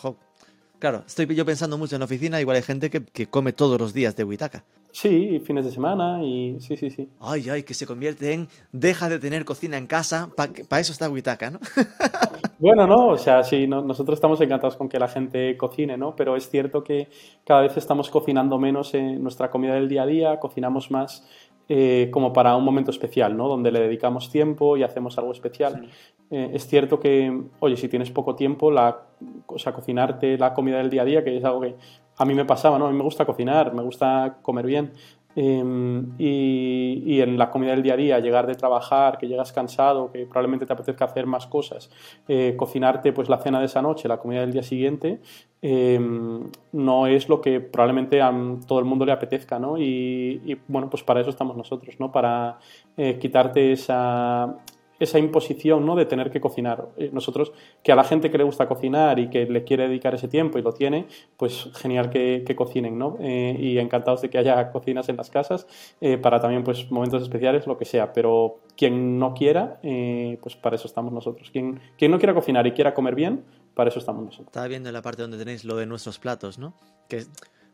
Claro, 0.83 1.05
estoy 1.07 1.33
yo 1.37 1.47
pensando 1.47 1.79
mucho 1.79 1.95
en 1.95 2.01
la 2.01 2.07
oficina, 2.07 2.40
igual 2.40 2.57
hay 2.57 2.62
gente 2.64 2.90
que, 2.90 3.29
come 3.29 3.53
todos 3.53 3.81
los 3.81 3.95
días 3.95 4.16
de 4.16 4.25
huitaca. 4.25 4.64
Sí, 4.90 5.40
fines 5.47 5.64
de 5.64 5.71
semana 5.71 6.25
y 6.25 6.57
sí, 6.59 6.77
sí, 6.77 6.90
sí. 6.90 7.09
Ay, 7.21 7.49
ay, 7.51 7.62
que 7.62 7.73
se 7.73 7.87
convierte 7.87 8.33
en 8.33 8.49
deja 8.73 9.09
de 9.09 9.21
tener 9.21 9.45
cocina 9.45 9.79
en 9.79 9.87
casa, 9.87 10.31
para 10.35 10.81
eso 10.81 10.90
está 10.90 11.09
Huitaca, 11.09 11.53
¿no? 11.53 11.61
bueno, 12.59 12.88
no, 12.88 13.11
o 13.11 13.16
sea, 13.16 13.45
sí, 13.45 13.68
nosotros 13.68 14.16
estamos 14.16 14.40
encantados 14.40 14.77
con 14.77 14.88
que 14.88 14.99
la 14.99 15.07
gente 15.07 15.57
cocine, 15.57 15.97
¿no? 15.97 16.16
Pero 16.16 16.35
es 16.35 16.51
cierto 16.51 16.83
que 16.83 17.09
cada 17.47 17.61
vez 17.61 17.77
estamos 17.77 18.11
cocinando 18.11 18.59
menos 18.59 18.92
en 18.95 19.23
nuestra 19.23 19.53
comida 19.53 19.75
del 19.75 19.88
día 19.88 20.03
a 20.03 20.07
día, 20.07 20.40
cocinamos 20.40 20.90
más 20.90 21.25
eh, 21.68 22.11
como 22.12 22.33
para 22.33 22.57
un 22.57 22.64
momento 22.64 22.90
especial, 22.90 23.37
¿no? 23.37 23.47
Donde 23.47 23.71
le 23.71 23.81
dedicamos 23.81 24.31
tiempo 24.31 24.77
y 24.77 24.83
hacemos 24.83 25.16
algo 25.16 25.31
especial. 25.31 25.88
Eh, 26.33 26.51
es 26.55 26.66
cierto 26.66 26.99
que, 26.99 27.42
oye, 27.61 27.77
si 27.77 27.88
tienes 27.88 28.11
poco 28.11 28.35
tiempo, 28.35 28.71
la, 28.71 29.03
o 29.47 29.59
sea, 29.59 29.73
cocinarte 29.75 30.38
la 30.38 30.55
comida 30.55 30.79
del 30.79 30.88
día 30.88 31.03
a 31.03 31.05
día, 31.05 31.23
que 31.23 31.37
es 31.37 31.45
algo 31.45 31.61
que 31.61 31.77
a 32.16 32.25
mí 32.25 32.35
me 32.35 32.47
pasaba, 32.47 32.79
¿no? 32.79 32.87
A 32.87 32.90
mí 32.90 32.97
me 32.97 33.05
gusta 33.05 33.27
cocinar, 33.27 33.75
me 33.75 33.83
gusta 33.83 34.38
comer 34.40 34.64
bien. 34.64 34.92
Em, 35.37 36.12
y, 36.18 37.21
en 37.21 37.38
la 37.38 37.51
comida 37.51 37.73
del 37.73 37.83
día 37.83 37.95
a 37.95 37.97
día, 37.97 38.18
llegar 38.21 38.47
de 38.47 38.55
trabajar, 38.55 39.18
que 39.18 39.29
llegas 39.29 39.53
cansado, 39.53 40.11
que 40.11 40.25
probablemente 40.25 40.64
te 40.66 40.73
apetezca 40.73 41.05
hacer 41.07 41.27
más 41.27 41.47
cosas, 41.47 41.90
eh, 42.29 42.55
cocinarte 42.57 43.12
pues 43.12 43.29
la 43.29 43.38
cena 43.38 43.61
de 43.61 43.66
esa 43.66 43.83
noche, 43.83 44.09
la 44.09 44.18
comida 44.18 44.40
del 44.40 44.53
día 44.53 44.62
siguiente, 44.62 45.21
em, 45.62 46.51
no 46.73 47.07
es 47.07 47.29
lo 47.29 47.40
que 47.40 47.61
probablemente 47.61 48.21
a 48.23 48.33
todo 48.66 48.79
el 48.79 48.85
mundo 48.85 49.05
le 49.07 49.12
apetezca, 49.12 49.59
¿no? 49.59 49.79
Y, 49.79 50.42
y 50.45 50.57
bueno, 50.68 50.88
pues 50.90 51.03
para 51.03 51.21
eso 51.21 51.31
estamos 51.31 51.57
nosotros, 51.57 51.97
¿no? 51.99 52.11
Para 52.12 52.59
eh, 52.97 53.18
quitarte 53.18 53.73
esa, 53.73 54.57
esa 55.03 55.19
imposición 55.19 55.85
¿no? 55.85 55.97
de 55.97 56.07
tener 56.07 56.31
que 56.31 56.41
cocinar. 56.41 56.88
Eh, 56.97 57.11
nosotros, 57.12 57.53
que 57.83 57.91
a 57.91 57.97
la 57.97 58.05
gente 58.05 58.31
que 58.31 58.38
le 58.38 58.45
gusta 58.45 58.69
cocinar 58.69 59.19
y 59.19 59.29
que 59.29 59.47
le 59.47 59.65
quiere 59.65 59.88
dedicar 59.88 60.15
ese 60.15 60.29
tiempo 60.29 60.59
y 60.59 60.62
lo 60.62 60.73
tiene, 60.73 61.07
pues 61.37 61.71
genial 61.75 62.09
que, 62.09 62.45
cocinen, 62.57 62.99
¿no? 62.99 63.17
Eh, 63.19 63.57
y 63.59 63.79
encantados 63.79 64.23
de 64.23 64.31
que 64.31 64.38
haya 64.38 64.71
cocinas 64.71 65.09
en 65.09 65.17
las 65.17 65.31
casas 65.31 65.67
eh, 66.01 66.19
para 66.19 66.38
también 66.38 66.62
pues 66.62 66.91
momentos 66.91 67.23
especiales, 67.23 67.67
lo 67.67 67.79
que 67.79 67.85
sea. 67.85 68.12
Pero 68.12 68.61
quien 68.77 69.19
no 69.19 69.35
quiera, 69.35 69.81
pues 69.83 70.55
para 70.57 70.77
eso 70.77 70.87
estamos 70.87 71.12
nosotros. 71.12 71.51
Quien, 71.51 71.81
quien 71.99 72.11
no 72.11 72.19
quiera 72.19 72.35
cocinar 72.35 72.67
y 72.67 72.73
quiera 72.73 72.95
comer 72.95 73.15
bien, 73.15 73.45
para 73.75 73.91
eso 73.91 73.99
estamos 73.99 74.25
nosotros. 74.25 74.49
Estaba 74.49 74.69
viendo 74.69 74.88
en 74.88 74.93
la 74.93 75.03
parte 75.03 75.23
donde 75.23 75.38
tenéis 75.38 75.65
lo 75.65 75.77
de 75.77 75.87
nuestros 75.87 76.19
platos, 76.19 76.59
¿no? 76.59 76.75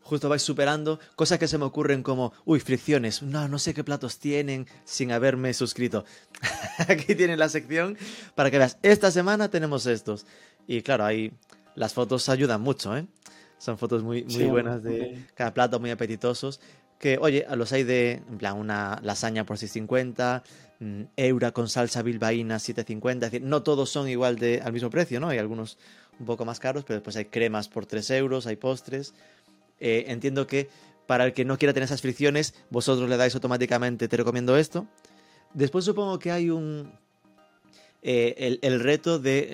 Justo 0.08 0.30
vais 0.30 0.42
superando 0.42 0.98
cosas 1.16 1.38
que 1.38 1.46
se 1.46 1.58
me 1.58 1.66
ocurren 1.66 2.02
como, 2.02 2.32
uy, 2.46 2.60
fricciones, 2.60 3.22
no, 3.22 3.46
no 3.46 3.58
sé 3.58 3.74
qué 3.74 3.84
platos 3.84 4.18
tienen 4.18 4.66
sin 4.84 5.12
haberme 5.12 5.52
suscrito. 5.52 6.04
Aquí 6.88 7.14
tienen 7.14 7.38
la 7.38 7.50
sección 7.50 7.98
para 8.34 8.50
que 8.50 8.58
veas, 8.58 8.78
esta 8.82 9.10
semana 9.10 9.50
tenemos 9.50 9.84
estos. 9.86 10.24
Y 10.66 10.80
claro, 10.80 11.04
ahí 11.04 11.32
las 11.74 11.92
fotos 11.92 12.28
ayudan 12.30 12.62
mucho, 12.62 12.96
¿eh? 12.96 13.06
Son 13.58 13.76
fotos 13.76 14.02
muy, 14.02 14.24
muy 14.24 14.44
buenas 14.44 14.82
de 14.82 15.26
cada 15.34 15.52
plato, 15.52 15.78
muy 15.78 15.90
apetitosos. 15.90 16.60
Que, 16.98 17.18
oye, 17.20 17.44
a 17.46 17.54
los 17.54 17.72
hay 17.72 17.84
de, 17.84 18.22
en 18.28 18.38
plan, 18.38 18.56
una 18.56 18.98
lasaña 19.02 19.44
por 19.44 19.56
6.50, 19.56 20.42
mm, 20.80 21.02
eura 21.16 21.52
con 21.52 21.68
salsa 21.68 22.02
bilbaína 22.02 22.56
7.50. 22.56 23.14
Es 23.14 23.20
decir, 23.20 23.42
no 23.42 23.62
todos 23.62 23.90
son 23.90 24.08
igual 24.08 24.36
de, 24.36 24.60
al 24.64 24.72
mismo 24.72 24.90
precio, 24.90 25.20
¿no? 25.20 25.28
Hay 25.28 25.38
algunos 25.38 25.76
un 26.18 26.26
poco 26.26 26.44
más 26.44 26.60
caros, 26.60 26.84
pero 26.84 26.96
después 26.96 27.16
hay 27.16 27.26
cremas 27.26 27.68
por 27.68 27.86
3 27.86 28.10
euros, 28.10 28.46
hay 28.46 28.56
postres. 28.56 29.14
Eh, 29.80 30.04
entiendo 30.08 30.46
que 30.46 30.68
para 31.06 31.24
el 31.24 31.32
que 31.32 31.44
no 31.44 31.56
quiera 31.58 31.72
tener 31.72 31.86
esas 31.86 32.02
fricciones, 32.02 32.54
vosotros 32.70 33.08
le 33.08 33.16
dais 33.16 33.34
automáticamente, 33.34 34.08
te 34.08 34.16
recomiendo 34.16 34.56
esto. 34.56 34.86
Después 35.54 35.84
supongo 35.84 36.18
que 36.18 36.30
hay 36.30 36.50
un... 36.50 36.92
Eh, 38.02 38.58
el, 38.62 38.80
reto 38.80 39.18
de 39.18 39.52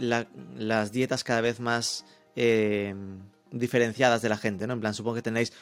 las 0.56 0.92
dietas 0.92 1.24
cada 1.24 1.40
vez 1.40 1.60
más 1.60 2.04
eh, 2.36 2.94
diferenciadas 3.50 4.20
de 4.20 4.28
la 4.28 4.36
gente, 4.36 4.66
¿no? 4.66 4.74
En 4.74 4.80
plan, 4.80 4.92
supongo 4.92 5.16
que 5.16 5.22
tenéis 5.22 5.52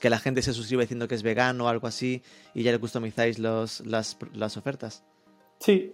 que 0.00 0.10
la 0.10 0.18
gente 0.18 0.42
se 0.42 0.52
suscribe 0.52 0.82
diciendo 0.82 1.06
que 1.06 1.14
es 1.14 1.22
vegano 1.22 1.66
o 1.66 1.68
algo 1.68 1.86
así 1.86 2.22
y 2.52 2.64
ya 2.64 2.72
le 2.72 2.80
customizáis 2.80 3.38
los, 3.38 3.86
las, 3.86 4.18
las 4.32 4.56
ofertas. 4.56 5.04
Sí, 5.60 5.92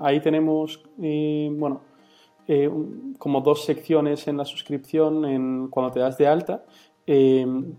ahí 0.00 0.20
tenemos, 0.20 0.80
bueno, 0.96 1.82
como 3.18 3.40
dos 3.40 3.64
secciones 3.64 4.28
en 4.28 4.36
la 4.36 4.44
suscripción 4.44 5.24
en, 5.24 5.68
cuando 5.68 5.92
te 5.92 6.00
das 6.00 6.16
de 6.16 6.26
alta 6.26 6.64
Em, 7.08 7.72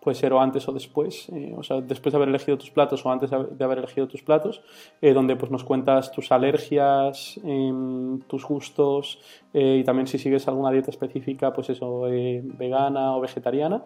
puede 0.00 0.14
ser 0.14 0.32
o 0.32 0.40
antes 0.40 0.66
o 0.68 0.72
después, 0.72 1.28
eh, 1.30 1.52
o 1.56 1.62
sea, 1.62 1.80
después 1.80 2.12
de 2.12 2.16
haber 2.16 2.28
elegido 2.28 2.56
tus 2.56 2.70
platos 2.70 3.04
o 3.04 3.10
antes 3.10 3.30
de 3.30 3.64
haber 3.64 3.78
elegido 3.78 4.06
tus 4.06 4.22
platos, 4.22 4.62
eh, 5.02 5.12
donde 5.12 5.36
pues 5.36 5.50
nos 5.50 5.64
cuentas 5.64 6.12
tus 6.12 6.32
alergias, 6.32 7.38
em, 7.44 8.20
tus 8.20 8.44
gustos 8.44 9.18
eh, 9.52 9.78
y 9.80 9.84
también 9.84 10.06
si 10.06 10.18
sigues 10.18 10.46
alguna 10.48 10.70
dieta 10.70 10.90
específica, 10.90 11.52
pues 11.52 11.70
eso, 11.70 12.02
vegana 12.02 13.16
o 13.16 13.20
vegetariana. 13.20 13.84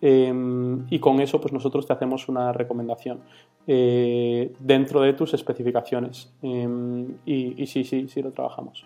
Em, 0.00 0.84
y 0.90 0.98
con 0.98 1.20
eso 1.20 1.40
pues 1.40 1.52
nosotros 1.52 1.86
te 1.86 1.92
hacemos 1.92 2.28
una 2.28 2.52
recomendación 2.52 3.20
dentro 3.64 5.00
de 5.02 5.12
tus 5.12 5.34
especificaciones 5.34 6.32
y, 6.42 7.62
y 7.62 7.66
sí, 7.68 7.84
sí, 7.84 8.08
sí 8.08 8.20
lo 8.20 8.32
trabajamos 8.32 8.84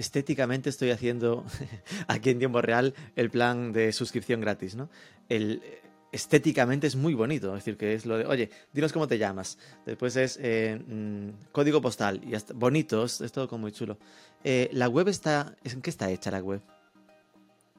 estéticamente 0.00 0.70
estoy 0.70 0.90
haciendo 0.90 1.44
aquí 2.08 2.30
en 2.30 2.38
tiempo 2.38 2.62
real 2.62 2.94
el 3.16 3.30
plan 3.30 3.72
de 3.72 3.92
suscripción 3.92 4.40
gratis, 4.40 4.74
¿no? 4.74 4.88
El, 5.28 5.62
estéticamente 6.10 6.86
es 6.86 6.96
muy 6.96 7.12
bonito, 7.14 7.48
es 7.48 7.64
decir, 7.64 7.76
que 7.76 7.94
es 7.94 8.06
lo 8.06 8.16
de, 8.16 8.24
oye, 8.24 8.50
dinos 8.72 8.92
cómo 8.92 9.06
te 9.06 9.18
llamas, 9.18 9.58
después 9.84 10.16
es 10.16 10.38
eh, 10.42 10.80
mm, 10.84 11.52
código 11.52 11.82
postal, 11.82 12.22
y 12.26 12.34
hasta, 12.34 12.54
bonito, 12.54 13.04
es, 13.04 13.20
todo 13.30 13.46
como 13.46 13.62
muy 13.62 13.72
chulo. 13.72 13.98
Eh, 14.42 14.70
la 14.72 14.88
web 14.88 15.08
está, 15.08 15.54
¿en 15.62 15.82
qué 15.82 15.90
está 15.90 16.10
hecha 16.10 16.30
la 16.30 16.40
web? 16.40 16.62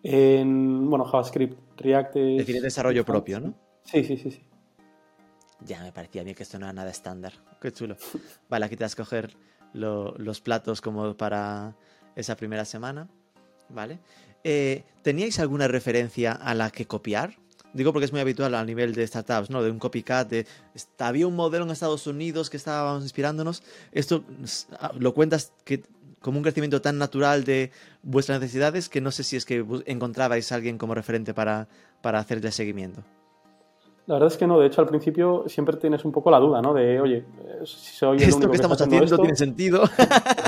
En, 0.04 0.90
bueno, 0.90 1.06
JavaScript, 1.06 1.58
React. 1.78 2.16
Es 2.16 2.62
desarrollo 2.62 3.04
propio, 3.04 3.40
¿no? 3.40 3.56
Sí, 3.84 4.04
sí, 4.04 4.18
sí, 4.18 4.32
sí. 4.32 4.44
Ya 5.66 5.82
me 5.84 5.92
parecía 5.92 6.22
a 6.22 6.26
mí 6.26 6.34
que 6.34 6.44
esto 6.44 6.58
no 6.58 6.66
era 6.66 6.74
nada 6.74 6.90
estándar. 6.90 7.34
Qué 7.60 7.72
chulo. 7.72 7.96
Vale, 8.50 8.66
aquí 8.66 8.76
te 8.76 8.84
vas 8.84 8.94
a 8.94 8.96
coger 8.96 9.36
los 9.74 10.42
platos 10.42 10.82
como 10.82 11.16
para 11.16 11.76
esa 12.16 12.36
primera 12.36 12.66
semana, 12.66 13.08
¿vale? 13.70 14.00
Eh, 14.44 14.84
¿Teníais 15.02 15.40
alguna 15.40 15.68
referencia 15.68 16.32
a 16.34 16.54
la 16.54 16.70
que 16.72 16.86
copiar? 16.86 17.38
Digo 17.74 17.94
porque 17.94 18.06
es 18.06 18.12
muy 18.12 18.20
habitual 18.20 18.54
a 18.56 18.66
nivel 18.66 18.94
de 18.94 19.08
startups, 19.08 19.50
¿no? 19.50 19.64
De 19.64 19.72
un 19.72 19.80
copycat, 19.80 20.30
de... 20.30 20.46
Había 21.00 21.28
un 21.28 21.36
modelo 21.36 21.64
en 21.64 21.72
Estados 21.72 22.06
Unidos 22.06 22.50
que 22.50 22.58
estaba 22.58 22.98
inspirándonos. 22.98 23.64
Esto 23.94 24.24
ah, 24.78 24.92
lo 24.98 25.14
cuentas 25.14 25.54
que 25.64 25.84
como 26.22 26.38
un 26.38 26.44
crecimiento 26.44 26.82
tan 26.82 26.98
natural 26.98 27.44
de 27.44 27.72
vuestras 28.04 28.40
necesidades 28.40 28.90
que 28.90 29.02
no 29.02 29.12
sé 29.12 29.24
si 29.24 29.38
es 29.38 29.46
que 29.46 29.66
encontrabais 29.86 30.52
a 30.52 30.56
alguien 30.56 30.78
como 30.78 30.94
referente 30.94 31.34
para, 31.34 31.68
para 32.02 32.20
hacerle 32.20 32.52
seguimiento. 32.52 33.04
La 34.08 34.16
verdad 34.16 34.28
es 34.28 34.38
que 34.38 34.48
no, 34.48 34.60
de 34.60 34.68
hecho 34.68 34.82
al 34.82 34.88
principio 34.88 35.46
siempre 35.48 35.78
tienes 35.78 36.04
un 36.06 36.12
poco 36.12 36.32
la 36.32 36.40
duda, 36.40 36.62
¿no? 36.62 36.74
De, 36.74 37.00
oye, 37.00 37.24
soy 37.66 38.18
el 38.18 38.30
¿Esto 38.30 38.50
que 38.50 38.56
estamos 38.56 38.82
haciendo 38.82 39.18
tiene 39.18 39.36
sentido? 39.36 39.84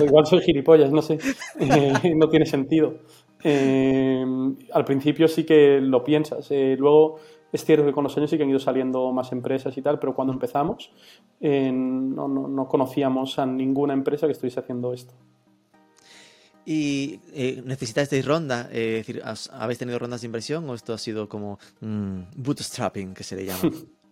Igual 0.04 0.26
soy 0.26 0.42
gilipollas, 0.42 0.92
no 0.92 1.02
sé, 1.02 1.18
eh, 1.60 2.14
no 2.16 2.30
tiene 2.30 2.46
sentido. 2.46 2.96
Eh, 3.44 4.26
al 4.72 4.86
principio 4.86 5.28
sí 5.28 5.44
que 5.44 5.80
lo 5.82 6.04
piensas, 6.04 6.48
eh, 6.52 6.76
luego 6.78 7.20
Es 7.52 7.66
cierto 7.66 7.86
que 7.86 7.92
con 7.92 8.04
los 8.04 8.18
años 8.18 8.30
sí 8.30 8.38
que 8.38 8.44
han 8.44 8.50
ido 8.50 8.60
saliendo 8.60 9.12
más 9.12 9.32
empresas 9.32 9.78
y 9.78 9.82
tal, 9.82 10.00
pero 10.00 10.16
cuando 10.16 10.34
empezamos 10.34 10.92
no, 11.42 12.28
no, 12.28 12.48
no, 12.48 12.68
conocíamos 12.68 13.38
a 13.38 13.46
ninguna 13.46 13.94
empresa 13.94 14.26
que 14.26 14.32
estuviese 14.32 14.60
haciendo 14.60 14.94
esto. 14.94 15.14
¿Y 16.66 17.20
eh, 17.34 17.62
necesitasteis 17.66 18.26
ronda? 18.26 18.70
Eh, 18.72 19.00
es 19.00 19.08
decir, 19.08 19.22
¿habéis 19.52 19.80
tenido 19.80 20.00
rondas 20.00 20.22
de 20.22 20.28
inversión 20.28 20.70
o 20.70 20.74
esto 20.74 20.94
ha 20.94 20.98
sido 20.98 21.28
como 21.28 21.60
mm, 21.82 22.22
bootstrapping, 22.36 23.14
que 23.14 23.24
se 23.24 23.36
le 23.36 23.46
llama? 23.46 23.70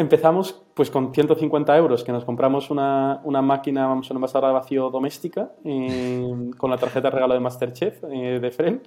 Empezamos 0.00 0.62
pues 0.72 0.90
con 0.90 1.12
150 1.12 1.76
euros, 1.76 2.04
que 2.04 2.10
nos 2.10 2.24
compramos 2.24 2.70
una, 2.70 3.20
una 3.24 3.42
máquina, 3.42 3.86
vamos, 3.86 4.08
una 4.08 4.16
envasadora 4.16 4.48
de 4.48 4.54
vacío 4.54 4.88
doméstica 4.88 5.52
eh, 5.62 6.50
con 6.56 6.70
la 6.70 6.78
tarjeta 6.78 7.08
de 7.08 7.10
regalo 7.10 7.34
de 7.34 7.40
Masterchef 7.40 8.04
eh, 8.04 8.40
de 8.40 8.50
Fren. 8.50 8.82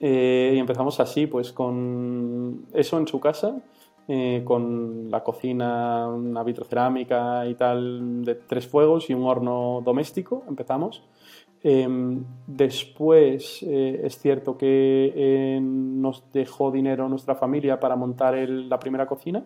Eh, 0.00 0.54
y 0.56 0.58
empezamos 0.58 0.98
así, 1.00 1.26
pues 1.26 1.52
con 1.52 2.64
eso 2.72 2.96
en 2.96 3.06
su 3.06 3.20
casa, 3.20 3.60
con 4.44 5.10
la 5.10 5.22
cocina, 5.22 6.08
una 6.08 6.42
vitrocerámica 6.42 7.46
y 7.46 7.54
tal 7.56 8.24
de 8.24 8.34
tres 8.34 8.66
fuegos 8.66 9.10
y 9.10 9.14
un 9.14 9.24
horno 9.24 9.82
doméstico. 9.84 10.44
Empezamos. 10.48 11.02
después 12.46 13.62
es 13.62 14.18
cierto 14.18 14.56
que 14.56 15.58
nos 15.60 16.24
dejó 16.32 16.70
dinero 16.70 17.08
nuestra 17.08 17.34
familia 17.34 17.78
para 17.80 17.96
montar 17.96 18.34
la 18.48 18.78
primera 18.78 19.06
cocina 19.06 19.44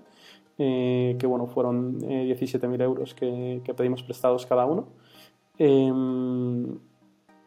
eh, 0.58 1.16
que 1.18 1.26
bueno, 1.26 1.46
fueron 1.46 1.98
eh, 2.02 2.36
17.000 2.38 2.82
euros 2.82 3.14
que, 3.14 3.60
que, 3.64 3.74
pedimos 3.74 4.02
prestados 4.02 4.44
cada 4.46 4.66
uno. 4.66 4.88
Em, 5.58 6.78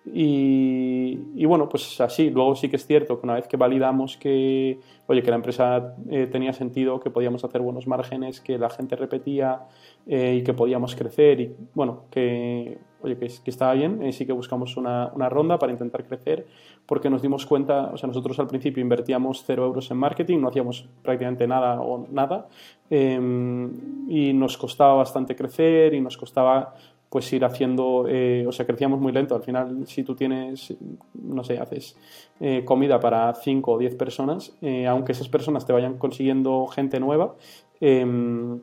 y, 0.06 1.20
y, 1.36 1.46
bueno, 1.46 1.70
pues 1.70 2.02
así, 2.02 2.32
luego 2.32 2.56
sí 2.56 2.70
que 2.70 2.76
es 2.78 2.88
cierto 2.88 3.20
que 3.20 3.26
una 3.26 3.36
vez 3.36 3.48
que 3.48 3.56
validamos 3.56 4.18
que, 4.18 4.80
oye, 5.06 5.22
que 5.22 5.30
la 5.30 5.36
empresa 5.36 5.96
eh, 6.10 6.28
tenía 6.32 6.54
sentido, 6.54 7.00
que 7.00 7.12
podíamos 7.12 7.44
hacer 7.44 7.62
buenos 7.62 7.86
márgenes, 7.86 8.42
que 8.42 8.58
la 8.58 8.70
gente 8.72 8.96
repetía 8.96 9.68
eh, 10.08 10.38
y 10.40 10.44
que 10.44 10.54
podíamos 10.54 10.96
crecer 10.96 11.40
y 11.42 11.56
bueno, 11.76 12.06
que, 12.10 12.80
oye, 13.02 13.18
que, 13.18 13.28
que 13.28 13.52
estaba 13.52 13.74
bien, 13.74 14.12
sí 14.14 14.26
que 14.26 14.34
buscamos 14.34 14.78
una, 14.78 15.12
una, 15.14 15.30
ronda 15.30 15.58
para 15.58 15.72
intentar 15.72 16.06
crecer 16.06 16.48
porque 16.86 17.10
nos 17.10 17.22
dimos 17.22 17.46
cuenta, 17.46 17.92
o 17.94 17.98
sea, 17.98 18.08
nosotros 18.08 18.40
al 18.40 18.48
principio 18.48 18.82
invertíamos 18.82 19.44
cero 19.46 19.66
euros 19.66 19.90
en 19.92 19.98
marketing, 19.98 20.40
no 20.40 20.50
hacíamos 20.50 20.88
prácticamente 21.04 21.48
nada 21.48 21.82
o 21.82 22.08
nada 22.12 22.48
Em, 22.94 24.10
y 24.10 24.34
nos 24.34 24.58
costaba 24.58 24.96
bastante 24.96 25.34
crecer 25.34 25.94
y 25.94 26.02
nos 26.02 26.18
costaba 26.18 26.76
pues 27.10 27.32
ir 27.32 27.46
haciendo, 27.46 28.06
eh, 28.08 28.46
o 28.46 28.52
sea, 28.52 28.66
crecíamos 28.66 29.00
muy 29.00 29.14
lento. 29.14 29.34
Al 29.34 29.44
final, 29.44 29.88
si 29.88 30.04
tú 30.04 30.14
tienes, 30.14 30.76
no 31.14 31.44
sé, 31.46 31.58
haces 31.58 31.96
eh, 32.42 32.64
comida 32.66 33.00
para 33.00 33.34
5 33.34 33.72
o 33.72 33.78
10 33.78 33.96
personas, 33.96 34.58
eh, 34.62 34.88
aunque 34.88 35.14
esas 35.14 35.30
personas 35.30 35.66
te 35.66 35.72
vayan 35.72 35.98
consiguiendo 35.98 36.68
gente 36.68 37.00
nueva, 37.00 37.36
em, 37.80 38.60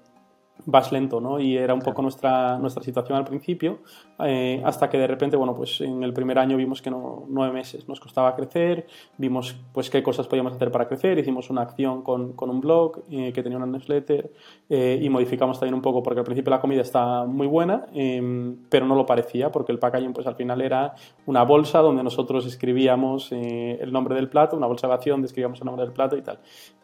vas 0.67 0.93
lento, 0.93 1.21
¿no? 1.21 1.41
Y 1.41 1.57
era 1.57 1.75
un 1.75 1.81
poco 1.81 2.03
nuestra, 2.03 2.59
nuestra 2.59 2.83
situación 2.83 3.17
al 3.17 3.25
principio, 3.25 3.79
eh, 4.25 4.61
hasta 4.65 4.89
que 4.89 4.99
de 4.99 5.07
repente, 5.07 5.37
bueno, 5.37 5.55
pues 5.55 5.81
en 5.81 6.03
el 6.03 6.13
primer 6.13 6.39
año 6.39 6.57
vimos 6.57 6.83
que 6.83 6.91
no, 6.91 7.25
nueve 7.29 7.53
meses 7.53 7.89
nos 7.89 8.01
costaba 8.01 8.35
crecer, 8.35 8.87
vimos 9.17 9.57
pues 9.73 9.91
qué 9.91 10.03
cosas 10.03 10.27
podíamos 10.27 10.53
hacer 10.53 10.71
para 10.71 10.87
crecer, 10.89 11.19
hicimos 11.19 11.51
una 11.51 11.63
acción 11.63 12.03
con, 12.03 12.33
con 12.33 12.51
un 12.51 12.61
blog 12.61 13.03
eh, 13.11 13.33
que 13.33 13.43
tenía 13.43 13.59
una 13.59 13.67
newsletter 13.67 14.31
eh, 14.69 14.99
y 15.01 15.09
modificamos 15.09 15.59
también 15.59 15.75
un 15.75 15.83
poco 15.83 16.03
porque 16.03 16.21
al 16.21 16.27
principio 16.27 16.51
la 16.51 16.61
comida 16.61 16.83
está 16.83 17.25
muy 17.25 17.47
buena, 17.47 17.87
em, 17.95 18.57
pero 18.69 18.87
no 18.87 18.95
lo 18.95 19.07
parecía 19.07 19.51
porque 19.51 19.73
el 19.73 19.79
packaging 19.79 20.13
pues 20.13 20.27
al 20.27 20.35
final 20.35 20.61
era 20.61 20.95
una 21.27 21.45
bolsa 21.45 21.79
donde 21.81 22.03
nosotros 22.03 22.47
escribíamos 22.47 23.33
el 23.33 23.93
nombre 23.93 24.15
del 24.15 24.29
plato, 24.29 24.57
una 24.57 24.67
bolsa 24.67 24.89
de 24.89 24.95
acción, 24.95 25.25
escribíamos 25.25 25.61
el 25.61 25.67
nombre 25.67 25.85
del 25.85 25.93
plato 25.93 26.17
y 26.17 26.23
tal. 26.23 26.41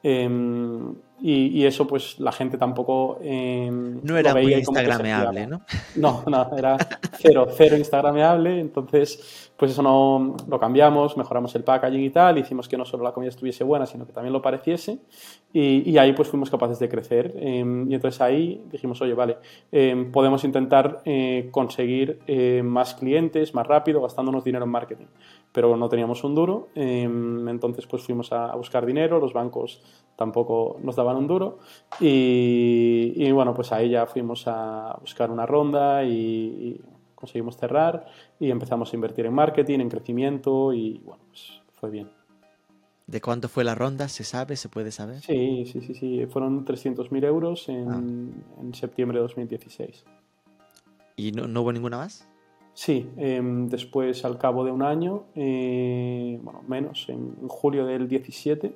Em, 0.06 0.94
y, 1.22 1.64
eso 1.64 1.86
pues 1.86 2.20
la 2.20 2.30
gente 2.30 2.58
tampoco... 2.58 3.18
Em, 3.22 4.00
no 4.02 4.18
era 4.18 4.34
muy 4.34 4.52
instagrameable, 4.52 5.46
¿no? 5.46 5.62
No, 5.96 6.22
no, 6.26 6.54
era 6.54 6.76
cero, 7.16 7.46
cero 7.50 7.78
instagrameable, 7.78 8.60
entonces 8.60 9.50
pues 9.56 9.70
eso 9.70 9.82
no 9.82 10.36
lo 10.46 10.60
cambiamos, 10.60 11.16
mejoramos 11.16 11.54
el 11.54 11.64
packaging 11.64 12.02
y 12.02 12.10
tal, 12.10 12.36
hicimos 12.36 12.68
que 12.68 12.76
no 12.76 12.84
solo 12.84 13.04
la 13.04 13.12
comida 13.12 13.30
estuviese 13.30 13.64
buena, 13.64 13.86
sino 13.86 14.04
que 14.04 14.12
también 14.12 14.34
lo 14.34 14.42
pareciese. 14.42 14.98
Y, 15.54 15.88
y 15.90 15.96
ahí 15.96 16.12
pues 16.12 16.28
fuimos 16.28 16.50
capaces 16.50 16.78
de 16.78 16.88
crecer. 16.90 17.32
Em, 17.38 17.90
y 17.90 17.94
entonces 17.94 18.20
ahí 18.20 18.62
dijimos, 18.70 19.00
oye, 19.00 19.14
vale, 19.14 19.38
podemos 20.12 20.44
intentar 20.44 21.00
eh, 21.06 21.48
conseguir 21.50 22.20
eh, 22.26 22.60
más 22.62 22.94
clientes 22.94 23.54
más 23.54 23.66
rápido 23.66 24.02
gastándonos 24.02 24.44
dinero 24.44 24.64
en 24.64 24.70
marketing 24.70 25.06
pero 25.54 25.76
no 25.76 25.88
teníamos 25.88 26.24
un 26.24 26.34
duro, 26.34 26.68
em, 26.74 27.48
entonces 27.48 27.86
pues 27.86 28.02
fuimos 28.02 28.32
a, 28.32 28.56
buscar 28.56 28.84
dinero, 28.84 29.20
los 29.20 29.32
bancos 29.32 29.80
tampoco 30.16 30.80
nos 30.82 30.96
daban 30.96 31.16
un 31.16 31.28
duro 31.28 31.60
y, 32.00 33.30
bueno, 33.30 33.54
pues 33.54 33.70
ahí 33.70 33.90
ya 33.90 34.04
fuimos 34.06 34.48
a 34.48 34.98
buscar 35.00 35.30
una 35.30 35.46
ronda 35.46 36.04
y, 36.04 36.80
conseguimos 37.14 37.56
cerrar 37.56 38.04
y 38.38 38.50
empezamos 38.50 38.92
a 38.92 38.96
invertir 38.96 39.26
en 39.26 39.32
marketing, 39.32 39.78
en 39.78 39.88
crecimiento 39.88 40.72
y 40.72 41.00
bueno, 41.04 41.22
pues 41.28 41.62
fue 41.72 41.88
bien. 41.88 42.10
¿De 43.06 43.20
cuánto 43.20 43.48
fue 43.48 43.62
la 43.62 43.76
ronda? 43.76 44.08
¿Se 44.08 44.24
sabe? 44.24 44.56
¿Se 44.56 44.68
puede 44.68 44.90
saber? 44.90 45.20
Sí, 45.20 45.64
sí, 45.66 45.80
sí, 45.80 45.94
sí. 45.94 46.26
Fueron 46.26 46.66
300.000 46.66 47.24
euros 47.24 47.68
en, 47.68 47.90
ah. 47.90 48.02
en, 48.60 48.74
septiembre 48.74 49.18
de 49.18 49.22
2016. 49.22 50.04
¿Y 51.16 51.32
no, 51.32 51.46
no 51.46 51.62
hubo 51.62 51.72
ninguna 51.72 51.96
más? 51.96 52.28
Sí, 52.74 53.08
em, 53.16 53.68
después 53.68 54.24
al 54.24 54.36
cabo 54.36 54.64
de 54.64 54.72
un 54.72 54.82
año, 54.82 55.26
eh, 55.36 56.40
bueno, 56.42 56.62
menos, 56.66 57.08
en, 57.08 57.46
julio 57.46 57.86
del 57.86 58.08
17, 58.08 58.74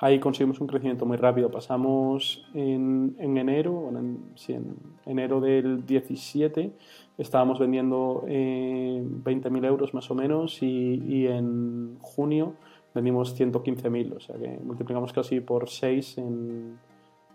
ahí 0.00 0.18
conseguimos 0.18 0.60
un 0.60 0.66
crecimiento 0.66 1.06
muy 1.06 1.16
rápido. 1.16 1.48
Pasamos 1.48 2.44
en, 2.54 3.14
enero, 3.20 3.88
en, 3.96 4.32
sí, 4.34 4.52
en 4.54 4.76
enero 5.06 5.40
del 5.40 5.86
17, 5.86 6.72
estábamos 7.18 7.60
vendiendo 7.60 8.24
eh, 8.26 9.00
20.000 9.24 9.64
euros 9.64 9.94
más 9.94 10.10
o 10.10 10.16
menos 10.16 10.60
y, 10.60 11.00
y 11.06 11.28
en 11.28 11.98
junio 12.00 12.54
vendimos 12.96 13.38
115.000, 13.38 14.16
o 14.16 14.20
sea 14.20 14.36
que 14.36 14.58
multiplicamos 14.64 15.12
casi 15.12 15.40
por 15.40 15.68
6 15.68 16.18
en, 16.18 16.78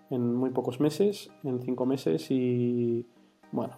en 0.09 0.35
muy 0.35 0.49
pocos 0.49 0.81
meses, 0.81 1.31
en 1.45 1.61
5 1.61 1.85
meses 1.85 2.29
y 2.31 3.05
bueno. 3.53 3.75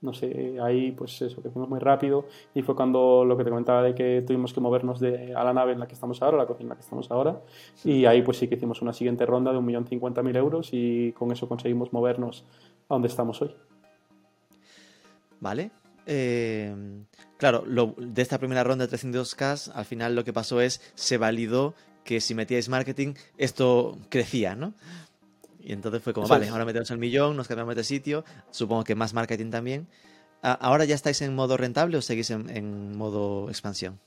No 0.00 0.12
sé, 0.12 0.58
ahí 0.62 0.92
pues 0.92 1.20
eso, 1.22 1.42
crecimos 1.42 1.68
muy 1.68 1.80
rápido 1.80 2.26
y 2.54 2.62
fue 2.62 2.76
cuando 2.76 3.24
lo 3.24 3.36
que 3.36 3.44
te 3.44 3.50
comentaba 3.50 3.82
de 3.82 3.94
que 3.94 4.22
tuvimos 4.26 4.52
que 4.52 4.60
movernos 4.60 5.00
de, 5.00 5.34
a 5.34 5.42
la 5.42 5.52
nave 5.52 5.72
en 5.72 5.80
la 5.80 5.88
que 5.88 5.94
estamos 5.94 6.22
ahora, 6.22 6.36
la 6.36 6.46
cocina 6.46 6.66
en 6.66 6.68
la 6.70 6.74
que 6.76 6.82
estamos 6.82 7.10
ahora, 7.10 7.40
y 7.84 8.04
ahí 8.04 8.22
pues 8.22 8.36
sí 8.36 8.46
que 8.46 8.54
hicimos 8.54 8.80
una 8.80 8.92
siguiente 8.92 9.26
ronda 9.26 9.52
de 9.52 9.58
1.050.000 9.58 10.36
euros 10.36 10.68
y 10.72 11.12
con 11.12 11.32
eso 11.32 11.48
conseguimos 11.48 11.92
movernos 11.92 12.44
a 12.88 12.94
donde 12.94 13.08
estamos 13.08 13.42
hoy. 13.42 13.54
Vale. 15.40 15.70
Eh, 16.06 16.74
claro, 17.36 17.64
de 17.98 18.22
esta 18.22 18.38
primera 18.38 18.64
ronda 18.64 18.86
de 18.86 18.96
302K, 18.96 19.72
al 19.74 19.84
final 19.84 20.14
lo 20.14 20.24
que 20.24 20.32
pasó 20.32 20.60
es, 20.60 20.80
se 20.94 21.18
validó 21.18 21.74
que 22.02 22.22
si 22.22 22.34
metíais 22.34 22.70
marketing, 22.70 23.12
esto 23.36 23.98
crecía, 24.08 24.54
¿no? 24.54 24.72
Y 25.68 25.72
entonces 25.74 26.02
fue 26.02 26.14
como, 26.14 26.26
vale, 26.26 26.48
ahora 26.48 26.64
metemos 26.64 26.90
el 26.92 26.96
millón, 26.96 27.36
nos 27.36 27.46
cambiamos 27.46 27.76
de 27.76 27.84
sitio, 27.84 28.24
supongo 28.50 28.84
que 28.84 28.94
más 28.94 29.12
marketing 29.12 29.50
también. 29.50 29.86
¿Ahora 30.40 30.86
ya 30.86 30.94
estáis 30.94 31.20
en 31.20 31.34
modo 31.34 31.58
rentable 31.58 31.98
o 31.98 32.00
seguís 32.00 32.30
en, 32.30 32.96
modo 32.96 33.50
expansión? 33.50 34.00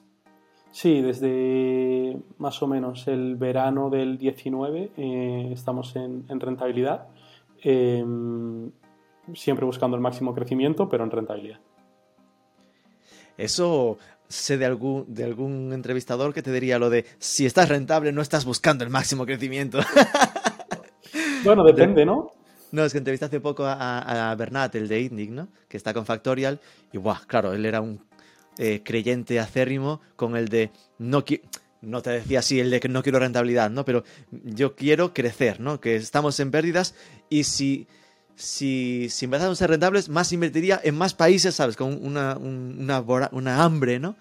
Sí, 0.71 1.01
desde 1.01 2.17
más 2.39 2.63
o 2.63 2.67
menos 2.67 3.07
el 3.07 3.35
verano 3.35 3.91
del 3.91 4.17
19 4.17 4.91
eh, 4.97 5.49
estamos 5.53 5.95
en, 5.95 6.25
rentabilidad, 6.39 7.09
em, 7.61 8.71
siempre 9.35 9.63
buscando 9.63 9.95
el 9.95 10.01
máximo 10.01 10.33
crecimiento, 10.33 10.89
pero 10.89 11.03
en 11.03 11.11
rentabilidad. 11.11 11.59
Eso 13.37 13.99
sé 14.29 14.57
de 14.57 14.65
algún, 14.65 15.05
de 15.13 15.25
algún 15.25 15.73
entrevistador 15.73 16.33
que 16.33 16.41
te 16.41 16.51
diría 16.51 16.79
lo 16.79 16.89
de 16.89 17.05
si 17.19 17.45
estás 17.45 17.69
rentable 17.69 18.11
no 18.11 18.23
estás 18.23 18.45
buscando 18.45 18.83
el 18.83 18.89
máximo 18.89 19.27
crecimiento. 19.27 19.79
Bueno, 21.43 21.63
depende, 21.63 22.05
¿no? 22.05 22.31
No, 22.71 22.85
es 22.85 22.91
que 22.93 22.99
entrevisté 22.99 23.25
hace 23.25 23.39
poco 23.39 23.63
a, 23.65 24.33
Bernat, 24.37 24.75
el 24.75 24.87
de 24.87 25.01
ITNIC, 25.01 25.29
¿no? 25.31 25.47
Que 25.67 25.77
está 25.77 25.93
con 25.93 26.05
Factorial. 26.05 26.59
Y, 26.93 26.97
guau, 26.97 27.17
claro, 27.27 27.53
él 27.53 27.65
era 27.65 27.81
un 27.81 28.01
eh, 28.57 28.81
creyente 28.83 29.39
acérrimo 29.39 30.01
con 30.15 30.35
el 30.37 30.47
de 30.47 30.71
no 30.99 31.23
no 31.81 32.01
te 32.01 32.11
decía 32.11 32.39
así 32.39 32.59
el 32.59 32.69
de 32.69 32.79
que 32.79 32.89
no 32.89 33.01
quiero 33.01 33.19
rentabilidad, 33.19 33.69
¿no? 33.71 33.83
Pero 33.83 34.03
yo 34.31 34.75
quiero 34.75 35.13
crecer, 35.13 35.59
¿no? 35.59 35.81
Que 35.81 35.95
estamos 35.95 36.39
en 36.39 36.51
pérdidas 36.51 36.93
y 37.27 37.43
si, 37.43 37.87
si, 38.35 39.07
si 39.09 39.25
empezamos 39.25 39.57
a 39.57 39.59
ser 39.59 39.71
rentables, 39.71 40.07
más 40.07 40.31
invertiría 40.31 40.79
en 40.83 40.95
más 40.95 41.13
países, 41.13 41.55
¿sabes? 41.55 41.75
Con 41.75 42.05
una, 42.05 42.37
una, 42.37 43.01
una 43.31 43.63
hambre, 43.63 43.99
¿no? 43.99 44.15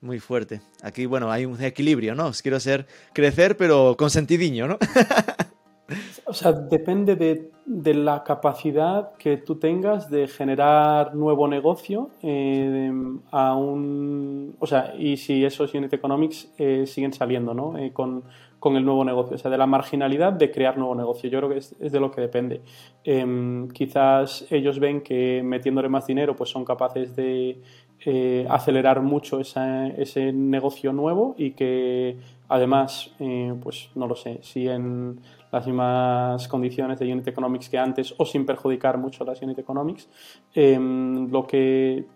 Muy 0.00 0.18
fuerte. 0.18 0.62
Aquí, 0.82 1.06
bueno, 1.06 1.30
hay 1.30 1.44
un 1.44 1.62
equilibrio, 1.62 2.14
¿no? 2.14 2.32
Quiero 2.42 2.58
ser 2.58 2.86
crecer, 3.12 3.56
pero 3.56 3.94
con 3.96 4.10
sentidiño, 4.10 4.66
¿no? 4.66 4.78
O 6.26 6.32
sea, 6.32 6.52
depende 6.52 7.16
de, 7.16 7.50
la 7.94 8.24
capacidad 8.24 9.12
que 9.16 9.36
tú 9.36 9.56
tengas 9.56 10.10
de 10.10 10.26
generar 10.26 11.14
nuevo 11.14 11.46
negocio 11.48 12.10
eh, 12.22 12.92
a 13.30 13.56
un... 13.56 14.56
O 14.58 14.66
sea, 14.66 14.94
y 14.98 15.16
si 15.16 15.44
esos 15.44 15.72
unit 15.74 15.92
economics 15.92 16.52
eh, 16.58 16.86
siguen 16.86 17.12
saliendo, 17.12 17.54
¿no? 17.54 17.78
Eh, 17.78 17.92
con, 17.92 18.24
con 18.62 18.76
el 18.76 18.84
nuevo 18.84 19.04
negocio, 19.04 19.34
o 19.34 19.38
sea, 19.38 19.50
de 19.50 19.58
la 19.58 19.66
marginalidad 19.66 20.32
de 20.32 20.52
crear 20.52 20.78
nuevo 20.78 20.94
negocio. 20.94 21.28
Yo 21.28 21.40
creo 21.40 21.50
que 21.50 21.58
es, 21.58 21.74
de 21.80 21.98
lo 21.98 22.12
que 22.12 22.20
depende. 22.20 22.60
Em, 23.02 23.68
quizás 23.70 24.46
ellos 24.50 24.78
ven 24.78 25.00
que 25.00 25.42
metiéndole 25.44 25.88
más 25.88 26.06
dinero 26.06 26.36
pues 26.36 26.50
son 26.50 26.64
capaces 26.64 27.16
de 27.16 27.60
eh, 28.04 28.46
acelerar 28.48 29.02
mucho 29.02 29.40
ese 29.40 30.32
negocio 30.32 30.92
nuevo 30.92 31.34
y 31.36 31.52
que 31.52 32.18
además, 32.48 33.10
eh, 33.18 33.52
pues 33.60 33.90
no 33.96 34.06
lo 34.06 34.14
sé, 34.14 34.38
si 34.42 34.68
en 34.68 35.18
las 35.52 35.66
mismas 35.66 36.48
condiciones 36.48 36.98
de 36.98 37.12
Unit 37.12 37.28
Economics 37.28 37.68
que 37.68 37.78
antes 37.78 38.14
o 38.16 38.24
sin 38.24 38.46
perjudicar 38.46 38.98
mucho 38.98 39.24
las 39.24 39.40
Unit 39.42 39.58
Economics, 39.58 40.08
em, 40.54 41.30
lo 41.30 41.46
que 41.46 42.06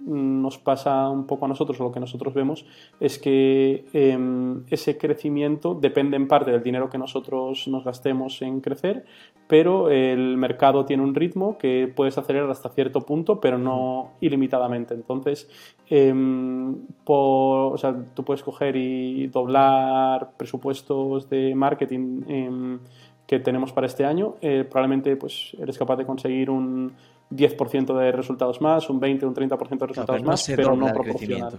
nos 0.00 0.58
pasa 0.58 1.08
un 1.08 1.26
poco 1.26 1.44
a 1.44 1.48
nosotros, 1.48 1.78
lo 1.78 1.92
que 1.92 2.00
nosotros 2.00 2.34
vemos, 2.34 2.64
es 3.00 3.18
que 3.18 3.84
em, 3.92 4.64
ese 4.70 4.96
crecimiento 4.96 5.74
depende 5.74 6.16
en 6.16 6.28
parte 6.28 6.50
del 6.50 6.62
dinero 6.62 6.88
que 6.88 6.98
nosotros 6.98 7.66
nos 7.68 7.84
gastemos 7.84 8.40
en 8.42 8.60
crecer, 8.60 9.04
pero 9.46 9.90
el 9.90 10.36
mercado 10.36 10.84
tiene 10.84 11.02
un 11.02 11.14
ritmo 11.14 11.58
que 11.58 11.92
puedes 11.94 12.18
acelerar 12.18 12.50
hasta 12.50 12.68
cierto 12.68 13.00
punto, 13.00 13.40
pero 13.40 13.58
no 13.58 14.12
ilimitadamente. 14.20 14.94
Entonces, 14.94 15.48
em, 15.88 16.76
o 17.06 17.76
sea, 17.78 17.96
tú 18.14 18.24
puedes 18.24 18.42
coger 18.42 18.76
y 18.76 19.26
doblar 19.28 20.32
presupuestos 20.36 21.28
de 21.28 21.54
marketing 21.54 22.22
em, 22.28 22.78
que 23.26 23.38
tenemos 23.38 23.72
para 23.72 23.86
este 23.86 24.06
año, 24.06 24.36
eh, 24.40 24.64
probablemente 24.68 25.14
pues, 25.16 25.54
eres 25.60 25.76
capaz 25.76 25.96
de 25.96 26.06
conseguir 26.06 26.48
un 26.48 26.92
10% 27.30 27.98
de 27.98 28.12
resultados 28.12 28.60
más, 28.60 28.88
un 28.88 29.00
20, 29.00 29.26
un 29.26 29.34
30% 29.34 29.78
de 29.78 29.86
resultados 29.86 30.22
más, 30.22 30.46
pero 30.54 30.74
no 30.76 30.92
proporcional. 30.92 31.58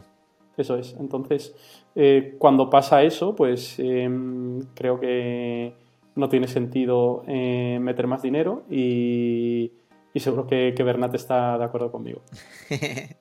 Eso 0.60 0.76
es. 0.76 0.94
Entonces, 1.00 1.56
eh, 1.96 2.36
cuando 2.38 2.70
pasa 2.70 3.02
eso, 3.04 3.34
pues 3.34 3.80
em, 3.80 4.60
creo 4.74 5.00
que 5.00 5.74
no 6.16 6.28
tiene 6.28 6.50
sentido 6.50 7.24
eh, 7.28 7.80
meter 7.80 8.08
más 8.08 8.22
dinero 8.22 8.66
y, 8.70 9.72
seguro 10.16 10.46
que, 10.46 10.74
que, 10.76 10.84
Bernat 10.84 11.16
está 11.16 11.58
de 11.58 11.64
acuerdo 11.64 11.92
conmigo. 11.92 12.22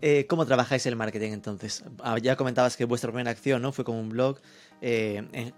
Eh, 0.00 0.26
¿Cómo 0.26 0.44
trabajáis 0.46 0.84
el 0.86 0.96
marketing 0.96 1.30
entonces? 1.30 1.84
Ah, 2.00 2.18
ya 2.18 2.34
comentabas 2.34 2.76
que 2.76 2.84
vuestra 2.86 3.12
primera 3.12 3.30
acción 3.30 3.62
¿no? 3.62 3.70
fue 3.70 3.84
como 3.84 4.00
un 4.00 4.08
blog. 4.08 4.38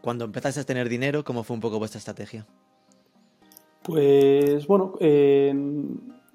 cuando 0.03 0.27
empezaste 0.27 0.61
a 0.61 0.65
tener 0.65 0.91
dinero, 0.91 1.25
¿cómo 1.25 1.45
fue 1.45 1.55
un 1.55 1.61
poco 1.61 1.79
vuestra 1.79 1.99
estrategia? 1.99 2.47
Pues 3.83 4.67
bueno, 4.67 4.99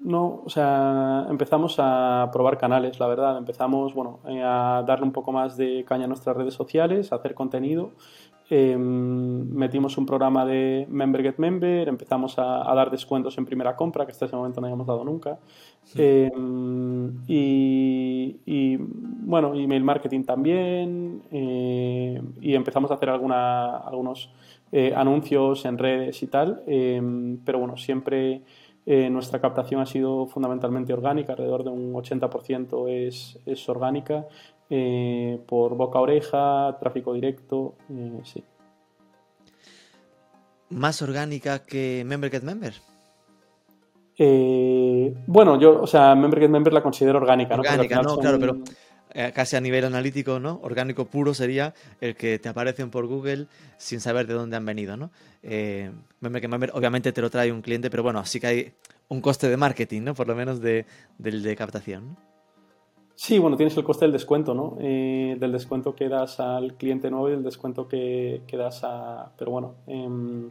no, 0.00 0.42
o 0.44 0.48
sea, 0.48 1.26
empezamos 1.28 1.76
a 1.78 2.30
probar 2.32 2.56
canales, 2.56 2.98
la 2.98 3.06
verdad. 3.06 3.36
Empezamos, 3.36 3.92
bueno, 3.94 4.20
eh, 4.26 4.42
a 4.42 4.82
darle 4.86 5.04
un 5.04 5.12
poco 5.12 5.30
más 5.30 5.56
de 5.58 5.84
caña 5.86 6.04
a 6.04 6.08
nuestras 6.08 6.36
redes 6.36 6.54
sociales, 6.54 7.12
a 7.12 7.16
hacer 7.16 7.34
contenido. 7.34 7.92
Em, 8.52 9.48
metimos 9.54 9.96
un 9.96 10.06
programa 10.06 10.44
de 10.44 10.84
Member 10.90 11.22
Get 11.22 11.36
Member, 11.36 11.88
empezamos 11.88 12.36
a, 12.36 12.74
dar 12.74 12.90
descuentos 12.90 13.38
en 13.38 13.44
primera 13.44 13.76
compra, 13.76 14.04
que 14.06 14.12
hasta 14.12 14.24
ese 14.24 14.34
momento 14.34 14.60
no 14.60 14.66
habíamos 14.66 14.86
dado 14.88 15.04
nunca. 15.04 15.38
Em, 15.94 17.22
y, 17.28 18.76
bueno, 18.76 19.54
email 19.54 19.84
marketing 19.84 20.24
también. 20.24 21.22
Eh, 21.30 22.20
y 22.40 22.54
empezamos 22.54 22.90
a 22.90 22.94
hacer 22.94 23.10
alguna, 23.10 23.76
algunos 23.76 24.30
eh, 24.72 24.94
anuncios 24.96 25.64
en 25.64 25.78
redes 25.78 26.22
y 26.22 26.26
tal. 26.26 26.62
Em, 26.66 27.38
pero 27.44 27.58
bueno, 27.58 27.76
siempre 27.76 28.42
eh, 28.86 29.10
nuestra 29.10 29.40
captación 29.40 29.80
ha 29.80 29.86
sido 29.86 30.26
fundamentalmente 30.26 30.92
orgánica, 30.92 31.32
alrededor 31.32 31.64
de 31.64 31.70
un 31.70 31.92
80% 31.92 32.88
es, 32.88 33.38
es 33.44 33.68
orgánica, 33.68 34.26
eh, 34.70 35.38
por 35.46 35.76
boca 35.76 35.98
a 35.98 36.02
oreja, 36.02 36.76
tráfico 36.80 37.12
directo, 37.12 37.74
eh, 37.90 38.20
sí. 38.24 38.42
¿Más 40.70 41.02
orgánica 41.02 41.64
que 41.64 42.04
Member 42.06 42.30
Get 42.30 42.42
Member? 42.42 42.74
bueno, 45.26 45.58
yo, 45.58 45.80
o 45.80 45.86
sea, 45.86 46.14
Member 46.14 46.40
Get 46.40 46.50
Member 46.50 46.74
la 46.74 46.82
considero 46.82 47.18
orgánica, 47.18 47.54
orgánica 47.54 48.02
¿no? 48.02 48.18
claro, 48.18 48.38
pero 48.38 48.58
casi 49.34 49.56
a 49.56 49.60
nivel 49.60 49.84
analítico, 49.84 50.38
¿no? 50.40 50.60
Orgánico 50.62 51.06
puro 51.06 51.34
sería 51.34 51.74
el 52.00 52.16
que 52.16 52.38
te 52.38 52.48
aparecen 52.48 52.90
por 52.90 53.06
Google 53.06 53.46
sin 53.78 54.00
saber 54.00 54.26
de 54.26 54.34
dónde 54.34 54.56
han 54.56 54.64
venido, 54.64 54.96
¿no? 54.96 55.10
Eh, 55.42 55.90
obviamente 56.20 57.12
te 57.12 57.20
lo 57.20 57.30
trae 57.30 57.52
un 57.52 57.62
cliente, 57.62 57.90
pero 57.90 58.02
bueno, 58.02 58.24
sí 58.24 58.40
que 58.40 58.46
hay 58.46 58.72
un 59.08 59.20
coste 59.20 59.48
de 59.48 59.56
marketing, 59.56 60.02
¿no? 60.02 60.14
Por 60.14 60.28
lo 60.28 60.34
menos 60.34 60.60
de, 60.60 60.86
de 61.18 61.56
captación. 61.56 62.16
Sí, 63.14 63.38
bueno, 63.38 63.56
tienes 63.56 63.76
el 63.76 63.84
coste 63.84 64.06
del 64.06 64.12
descuento, 64.12 64.54
¿no? 64.54 64.78
Eh, 64.80 65.36
del 65.38 65.52
descuento 65.52 65.94
que 65.94 66.08
das 66.08 66.40
al 66.40 66.74
cliente 66.78 67.10
nuevo 67.10 67.28
y 67.28 67.32
del 67.32 67.42
descuento 67.42 67.86
que, 67.86 68.40
que 68.46 68.56
das 68.56 68.80
a... 68.82 69.30
Pero 69.36 69.50
bueno, 69.50 69.74
em, 69.86 70.48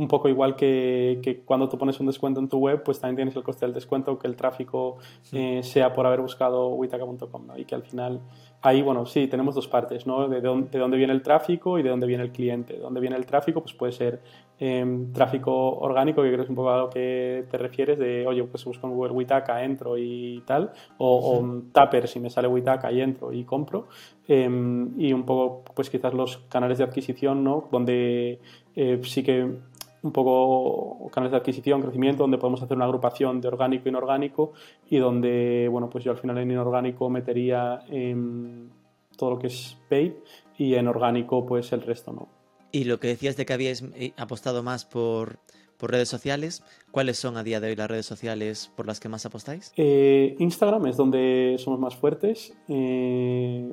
un 0.00 0.08
poco 0.08 0.30
igual 0.30 0.56
que, 0.56 1.42
cuando 1.44 1.68
tú 1.68 1.76
pones 1.76 2.00
un 2.00 2.06
descuento 2.06 2.40
en 2.40 2.48
tu 2.48 2.56
web, 2.56 2.82
pues 2.82 2.98
también 2.98 3.16
tienes 3.16 3.36
el 3.36 3.42
coste 3.42 3.66
del 3.66 3.74
descuento, 3.74 4.18
que 4.18 4.26
el 4.28 4.34
tráfico 4.34 4.96
eh, 5.30 5.62
sea 5.62 5.92
por 5.92 6.06
haber 6.06 6.22
buscado 6.22 6.68
witaka.com, 6.70 7.46
¿no? 7.46 7.58
Y 7.58 7.66
que 7.66 7.74
al 7.74 7.82
final 7.82 8.22
ahí, 8.62 8.80
bueno, 8.80 9.04
sí, 9.04 9.26
tenemos 9.26 9.54
dos 9.54 9.68
partes, 9.68 10.06
¿no? 10.06 10.26
De, 10.26 10.40
dónde, 10.40 10.70
de 10.70 10.78
dónde 10.78 10.96
viene 10.96 11.12
el 11.12 11.20
tráfico 11.20 11.78
y 11.78 11.82
de 11.82 11.90
dónde 11.90 12.06
viene 12.06 12.22
el 12.22 12.32
cliente. 12.32 12.74
De 12.74 12.80
dónde 12.80 12.98
viene 12.98 13.16
el 13.16 13.26
tráfico, 13.26 13.60
pues 13.60 13.74
puede 13.74 13.92
ser 13.92 14.22
em, 14.58 15.12
tráfico 15.12 15.52
orgánico, 15.78 16.22
que 16.22 16.28
creo 16.28 16.38
que 16.38 16.44
es 16.44 16.48
un 16.48 16.56
poco 16.56 16.70
a 16.70 16.78
lo 16.78 16.88
que 16.88 17.44
te 17.50 17.58
refieres, 17.58 17.98
de, 17.98 18.26
oye, 18.26 18.42
pues 18.44 18.64
busco 18.64 18.86
en 18.86 18.94
Google 18.94 19.12
Witaka, 19.12 19.62
entro 19.64 19.98
y 19.98 20.42
tal, 20.46 20.72
o, 20.96 21.38
o 21.38 21.62
Tupper, 21.74 22.08
si 22.08 22.20
me 22.20 22.30
sale 22.30 22.48
Witaka 22.48 22.90
y 22.90 23.02
entro 23.02 23.34
y 23.34 23.44
compro. 23.44 23.88
Em, 24.28 24.98
y 24.98 25.12
un 25.12 25.24
poco, 25.24 25.64
pues 25.74 25.90
quizás 25.90 26.14
los 26.14 26.38
canales 26.48 26.78
de 26.78 26.84
adquisición, 26.84 27.44
¿no? 27.44 27.68
Donde 27.70 28.40
eh, 28.76 29.00
sí 29.02 29.22
que 29.22 29.56
un 30.02 30.12
poco 30.12 31.10
canales 31.10 31.32
de 31.32 31.38
adquisición, 31.38 31.82
crecimiento, 31.82 32.22
donde 32.22 32.38
podemos 32.38 32.62
hacer 32.62 32.76
una 32.76 32.86
agrupación 32.86 33.40
de 33.40 33.48
orgánico 33.48 33.86
e 33.86 33.88
inorgánico 33.90 34.52
y 34.88 34.98
donde, 34.98 35.68
bueno, 35.70 35.90
pues 35.90 36.04
yo 36.04 36.12
al 36.12 36.18
final 36.18 36.38
en 36.38 36.50
inorgánico 36.50 37.10
metería 37.10 37.82
en 37.88 38.70
todo 39.16 39.30
lo 39.30 39.38
que 39.38 39.48
es 39.48 39.76
paid 39.88 40.12
y 40.56 40.74
en 40.74 40.88
orgánico 40.88 41.44
pues 41.46 41.72
el 41.72 41.82
resto, 41.82 42.12
¿no? 42.12 42.28
Y 42.72 42.84
lo 42.84 43.00
que 43.00 43.08
decías 43.08 43.36
de 43.36 43.46
que 43.46 43.52
habíais 43.52 43.82
eh, 43.94 44.12
apostado 44.16 44.62
más 44.62 44.84
por, 44.84 45.40
por 45.76 45.90
redes 45.90 46.08
sociales, 46.08 46.62
¿cuáles 46.90 47.18
son 47.18 47.36
a 47.36 47.42
día 47.42 47.58
de 47.58 47.68
hoy 47.68 47.76
las 47.76 47.90
redes 47.90 48.06
sociales 48.06 48.70
por 48.76 48.86
las 48.86 49.00
que 49.00 49.08
más 49.08 49.26
apostáis? 49.26 49.72
Eh, 49.76 50.36
Instagram 50.38 50.86
es 50.86 50.96
donde 50.96 51.56
somos 51.58 51.80
más 51.80 51.96
fuertes. 51.96 52.54
Eh, 52.68 53.68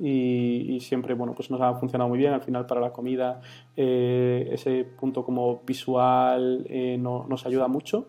y, 0.00 0.78
siempre 0.80 1.14
bueno 1.14 1.34
pues 1.34 1.50
nos 1.50 1.60
ha 1.60 1.74
funcionado 1.74 2.08
muy 2.08 2.18
bien. 2.18 2.32
Al 2.32 2.42
final 2.42 2.66
para 2.66 2.80
la 2.80 2.92
comida 2.92 3.40
eh, 3.76 4.48
ese 4.52 4.84
punto 4.84 5.24
como 5.24 5.62
visual 5.66 6.66
eh, 6.68 6.96
no, 6.98 7.26
nos 7.28 7.46
ayuda 7.46 7.68
mucho. 7.68 8.08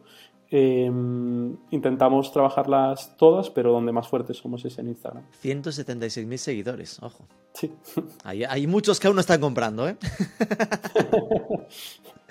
Em, 0.51 1.57
intentamos 1.71 2.31
trabajarlas 2.31 3.17
todas 3.17 3.49
pero 3.49 3.71
donde 3.71 3.91
más 3.91 4.07
fuertes 4.07 4.37
somos 4.37 4.63
es 4.65 4.77
en 4.77 4.89
Instagram. 4.89 5.23
176.000 5.43 6.37
seguidores 6.37 7.01
ojo. 7.01 7.25
Sí. 7.53 7.71
Hay, 8.23 8.43
hay 8.43 8.67
muchos 8.67 8.99
que 8.99 9.07
aún 9.07 9.15
no 9.15 9.21
están 9.21 9.41
comprando 9.41 9.87
¿eh? 9.87 9.97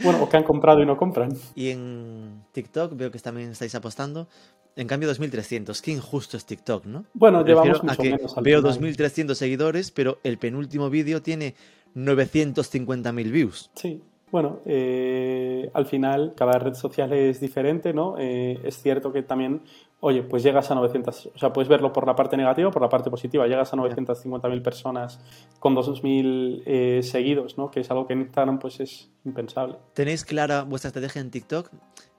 bueno 0.02 0.22
o 0.22 0.28
que 0.28 0.36
han 0.36 0.44
comprado 0.44 0.82
y 0.82 0.86
no 0.86 0.96
compran. 0.96 1.32
Y 1.54 1.70
en 1.70 2.44
TikTok 2.52 2.96
veo 2.96 3.10
que 3.10 3.18
también 3.18 3.50
estáis 3.50 3.74
apostando 3.74 4.28
en 4.76 4.86
cambio, 4.88 5.10
2.300. 5.10 5.80
Qué 5.80 5.92
injusto 5.92 6.36
es 6.36 6.44
TikTok, 6.44 6.84
¿no? 6.86 7.04
Bueno, 7.14 7.44
llevamos 7.44 7.82
mucho 7.82 8.02
menos 8.02 8.34
Veo 8.42 8.62
2.300 8.62 9.34
seguidores, 9.34 9.90
pero 9.90 10.18
el 10.24 10.38
penúltimo 10.38 10.90
vídeo 10.90 11.22
tiene 11.22 11.54
950.000 11.94 13.30
views. 13.30 13.70
Sí. 13.74 14.02
Bueno, 14.34 14.58
eh, 14.64 15.70
al 15.74 15.86
final 15.86 16.32
cada 16.34 16.58
red 16.58 16.74
social 16.74 17.12
es 17.12 17.38
diferente, 17.38 17.92
¿no? 17.92 18.16
Eh, 18.18 18.58
es 18.64 18.82
cierto 18.82 19.12
que 19.12 19.22
también, 19.22 19.62
oye, 20.00 20.24
pues 20.24 20.42
llegas 20.42 20.72
a 20.72 20.74
900, 20.74 21.30
o 21.32 21.38
sea, 21.38 21.52
puedes 21.52 21.68
verlo 21.68 21.92
por 21.92 22.04
la 22.04 22.16
parte 22.16 22.36
negativa 22.36 22.68
o 22.68 22.72
por 22.72 22.82
la 22.82 22.88
parte 22.88 23.10
positiva. 23.10 23.46
Llegas 23.46 23.72
a 23.72 23.76
950.000 23.76 24.60
personas 24.60 25.20
con 25.60 25.76
2.000 25.76 26.62
eh, 26.66 27.00
seguidos, 27.04 27.56
¿no? 27.56 27.70
Que 27.70 27.78
es 27.78 27.90
algo 27.92 28.08
que 28.08 28.14
en 28.14 28.22
Instagram 28.22 28.58
pues 28.58 28.80
es 28.80 29.08
impensable. 29.24 29.76
¿Tenéis 29.92 30.24
clara 30.24 30.64
vuestra 30.64 30.88
estrategia 30.88 31.20
en 31.20 31.30
TikTok? 31.30 31.70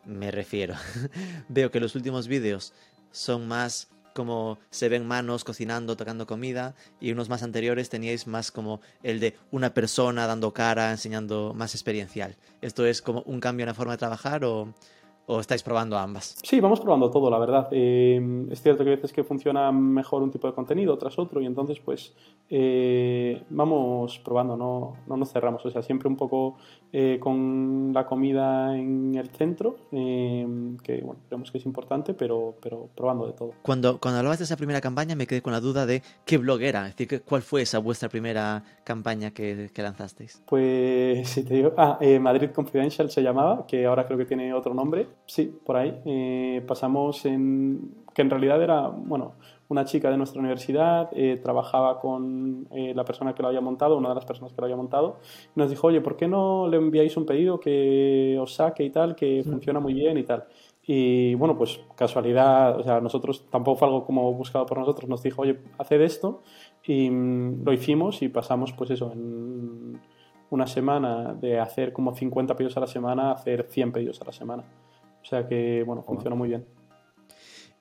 Me 0.05 0.31
refiero. 0.31 0.75
Veo 1.49 1.71
que 1.71 1.79
los 1.79 1.95
últimos 1.95 2.27
vídeos 2.27 2.73
son 3.11 3.47
más 3.47 3.89
como 4.15 4.59
se 4.69 4.87
ven 4.87 5.05
manos 5.05 5.43
cocinando, 5.43 5.97
tocando 5.97 6.25
comida, 6.25 6.73
y 7.01 7.11
unos 7.11 7.27
más 7.27 7.43
anteriores 7.43 7.89
teníais 7.89 8.27
más 8.27 8.49
como 8.49 8.79
el 9.03 9.19
de 9.19 9.35
una 9.51 9.73
persona 9.73 10.25
dando 10.25 10.53
cara, 10.53 10.91
enseñando 10.91 11.53
más 11.53 11.75
experiencial. 11.75 12.37
¿Esto 12.61 12.85
es 12.85 13.01
como 13.01 13.23
un 13.23 13.41
cambio 13.41 13.65
en 13.65 13.67
la 13.67 13.73
forma 13.73 13.91
de 13.91 13.97
trabajar 13.97 14.45
o 14.45 14.73
o 15.27 15.39
estáis 15.39 15.63
probando 15.63 15.97
ambas? 15.97 16.35
Sí, 16.43 16.59
vamos 16.59 16.79
probando 16.79 17.09
todo, 17.09 17.29
la 17.29 17.39
verdad. 17.39 17.67
Eh, 17.71 18.47
es 18.51 18.61
cierto 18.61 18.83
que 18.83 18.91
hay 18.91 18.95
veces 18.95 19.11
que 19.11 19.23
funciona 19.23 19.71
mejor 19.71 20.21
un 20.21 20.31
tipo 20.31 20.47
de 20.47 20.53
contenido 20.53 20.97
tras 20.97 21.17
otro 21.17 21.41
y 21.41 21.45
entonces 21.45 21.79
pues 21.79 22.13
eh, 22.49 23.43
vamos 23.49 24.19
probando, 24.19 24.55
no, 24.55 24.97
no, 25.07 25.17
nos 25.17 25.31
cerramos. 25.31 25.65
O 25.65 25.71
sea, 25.71 25.81
siempre 25.81 26.07
un 26.07 26.15
poco 26.15 26.57
eh, 26.93 27.17
con 27.19 27.91
la 27.93 28.05
comida 28.05 28.77
en 28.77 29.15
el 29.15 29.29
centro, 29.29 29.77
que 29.91 31.01
bueno, 31.03 31.21
creemos 31.27 31.51
que 31.51 31.57
es 31.57 31.65
importante, 31.65 32.13
pero, 32.13 32.55
pero 32.61 32.89
probando 32.95 33.25
de 33.25 33.33
todo. 33.33 33.53
Cuando, 33.63 33.99
cuando 33.99 34.19
hablabas 34.19 34.39
de 34.39 34.45
esa 34.45 34.57
primera 34.57 34.81
campaña 34.81 35.15
me 35.15 35.25
quedé 35.25 35.41
con 35.41 35.53
la 35.53 35.59
duda 35.59 35.85
de 35.85 36.03
qué 36.25 36.37
blog 36.37 36.61
era, 36.61 36.87
es 36.87 36.95
decir, 36.95 37.23
cuál 37.23 37.41
fue 37.41 37.63
esa 37.63 37.79
vuestra 37.79 38.09
primera 38.09 38.63
campaña 38.83 39.31
que, 39.31 39.71
que 39.73 39.81
lanzasteis. 39.81 40.43
Pues 40.45 41.27
si 41.29 41.43
te 41.43 41.55
digo, 41.55 41.73
ah, 41.77 41.97
Madrid 42.19 42.51
Confidential 42.51 43.09
se 43.09 43.23
llamaba, 43.23 43.65
que 43.65 43.85
ahora 43.85 44.05
creo 44.05 44.19
que 44.19 44.25
tiene 44.25 44.53
otro 44.53 44.73
nombre 44.73 45.07
Sí, 45.25 45.57
por 45.65 45.77
ahí. 45.77 45.99
Eh, 46.05 46.63
pasamos 46.67 47.25
en. 47.25 47.95
que 48.13 48.21
en 48.21 48.29
realidad 48.29 48.61
era, 48.61 48.87
bueno, 48.87 49.33
una 49.69 49.85
chica 49.85 50.09
de 50.09 50.17
nuestra 50.17 50.39
universidad, 50.39 51.09
eh, 51.13 51.39
trabajaba 51.41 51.99
con 51.99 52.67
eh, 52.71 52.93
la 52.95 53.03
persona 53.03 53.33
que 53.33 53.41
lo 53.41 53.47
había 53.47 53.61
montado, 53.61 53.97
una 53.97 54.09
de 54.09 54.15
las 54.15 54.25
personas 54.25 54.53
que 54.53 54.61
lo 54.61 54.65
había 54.65 54.75
montado, 54.75 55.17
y 55.55 55.59
nos 55.59 55.69
dijo, 55.69 55.87
oye, 55.87 56.01
¿por 56.01 56.15
qué 56.15 56.27
no 56.27 56.67
le 56.67 56.77
enviáis 56.77 57.17
un 57.17 57.25
pedido 57.25 57.59
que 57.59 58.37
os 58.39 58.53
saque 58.53 58.83
y 58.83 58.91
tal, 58.91 59.15
que 59.15 59.43
funciona 59.43 59.79
muy 59.79 59.93
bien 59.93 60.17
y 60.17 60.23
tal? 60.23 60.45
Y 60.87 61.33
bueno, 61.35 61.57
pues 61.57 61.79
casualidad, 61.95 62.79
o 62.79 62.83
sea, 62.83 63.01
nosotros 63.01 63.45
tampoco 63.49 63.79
fue 63.79 63.87
algo 63.87 64.05
como 64.05 64.31
buscado 64.33 64.67
por 64.67 64.77
nosotros, 64.77 65.09
nos 65.09 65.23
dijo, 65.23 65.41
oye, 65.41 65.59
haced 65.79 66.01
esto, 66.01 66.43
y 66.83 67.09
mm, 67.09 67.63
lo 67.65 67.73
hicimos 67.73 68.21
y 68.21 68.29
pasamos, 68.29 68.71
pues 68.73 68.91
eso, 68.91 69.11
en 69.11 69.99
una 70.51 70.67
semana 70.67 71.33
de 71.33 71.59
hacer 71.59 71.91
como 71.91 72.13
50 72.13 72.55
pedidos 72.55 72.77
a 72.77 72.81
la 72.81 72.87
semana 72.87 73.29
a 73.29 73.33
hacer 73.33 73.65
100 73.69 73.91
pedidos 73.91 74.21
a 74.21 74.25
la 74.25 74.31
semana. 74.31 74.63
O 75.25 75.27
sea 75.27 75.47
que, 75.47 75.81
bueno, 75.83 76.03
funciona 76.03 76.35
muy 76.35 76.49
bien. 76.49 76.63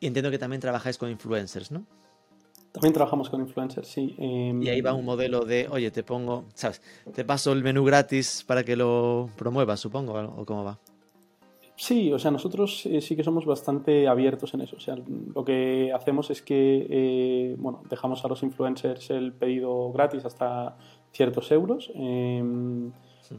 Y 0.01 0.07
entiendo 0.07 0.31
que 0.31 0.39
también 0.39 0.63
trabajáis 0.63 0.97
con 0.97 1.11
influencers, 1.11 1.71
¿no? 1.71 1.85
También 2.73 2.95
trabajamos 2.95 3.29
con 3.29 3.43
influencers, 3.43 3.87
sí. 3.87 4.15
Em, 4.19 4.63
y 4.63 4.69
ahí 4.71 4.81
va 4.81 4.95
un 4.95 5.05
modelo 5.05 5.45
de, 5.45 5.69
oye, 5.71 5.91
te 5.91 6.03
pongo, 6.03 6.47
¿sabes? 6.55 6.81
Te 7.15 7.23
paso 7.23 7.53
el 7.53 7.63
menú 7.63 7.85
gratis 7.85 8.43
para 8.47 8.65
que 8.65 8.77
lo 8.77 9.29
promuevas, 9.37 9.79
supongo, 9.79 10.15
o 10.15 10.47
cómo 10.47 10.65
va. 10.65 10.79
Sí, 11.77 12.11
o 12.13 12.19
sea, 12.19 12.31
nosotros 12.31 12.87
eh, 12.87 13.03
sí 13.03 13.15
que 13.15 13.23
somos 13.23 13.45
bastante 13.45 14.09
abiertos 14.09 14.55
en 14.55 14.63
eso. 14.63 14.77
O 14.77 14.81
sea, 14.81 14.97
lo 14.97 15.45
que 15.45 15.93
hacemos 15.95 16.31
es 16.31 16.41
que, 16.41 16.87
eh, 16.89 17.57
bueno, 17.59 17.83
dejamos 17.91 18.25
a 18.25 18.29
los 18.29 18.43
influencers 18.43 19.11
el 19.11 19.35
pedido 19.35 19.93
gratis 19.93 20.25
hasta 20.25 20.79
ciertos 21.13 21.53
euros. 21.53 21.93
Em, 21.95 22.91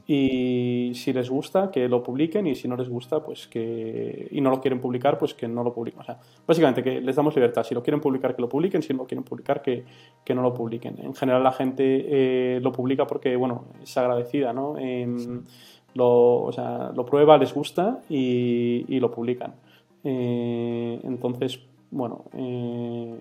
y 0.08 0.92
si 0.96 1.14
les 1.14 1.30
gusta, 1.30 1.72
que 1.72 1.88
lo 1.88 2.02
publiquen 2.02 2.48
y 2.48 2.56
si 2.56 2.68
no 2.68 2.76
les 2.76 2.90
gusta, 2.90 3.24
pues 3.24 3.48
que... 3.48 4.28
y 4.32 4.42
no 4.42 4.50
lo 4.50 4.62
quieren 4.62 4.80
publicar, 4.80 5.18
pues 5.18 5.34
que 5.34 5.48
no 5.48 5.64
lo 5.64 5.74
publiquen. 5.74 6.02
O 6.02 6.04
sea, 6.04 6.20
básicamente 6.48 6.84
que 6.84 7.02
les 7.02 7.16
damos 7.16 7.36
libertad. 7.36 7.64
Si 7.64 7.74
lo 7.76 7.84
quieren 7.84 8.02
publicar, 8.02 8.36
que 8.36 8.42
lo 8.42 8.50
publiquen. 8.50 8.82
Si 8.82 8.94
no 8.94 9.00
lo 9.00 9.08
quieren 9.08 9.24
publicar, 9.24 9.62
que, 9.62 9.84
que 10.24 10.34
no 10.34 10.42
lo 10.42 10.54
publiquen. 10.54 11.00
En 11.00 11.14
general 11.14 11.44
la 11.44 11.52
gente 11.52 11.84
eh, 11.86 12.60
lo 12.62 12.72
publica 12.72 13.06
porque, 13.06 13.36
bueno, 13.36 13.66
es 13.82 13.98
agradecida, 13.98 14.54
¿no? 14.54 14.76
lo, 15.96 16.44
o 16.44 16.52
sea, 16.52 16.92
lo 16.94 17.06
prueba, 17.06 17.38
les 17.38 17.54
gusta 17.54 18.02
y, 18.10 18.86
y 18.88 19.00
lo 19.00 19.12
publican. 19.12 19.56
Eh, 20.04 21.00
entonces, 21.04 21.60
bueno, 21.90 22.26
eh, 22.34 23.20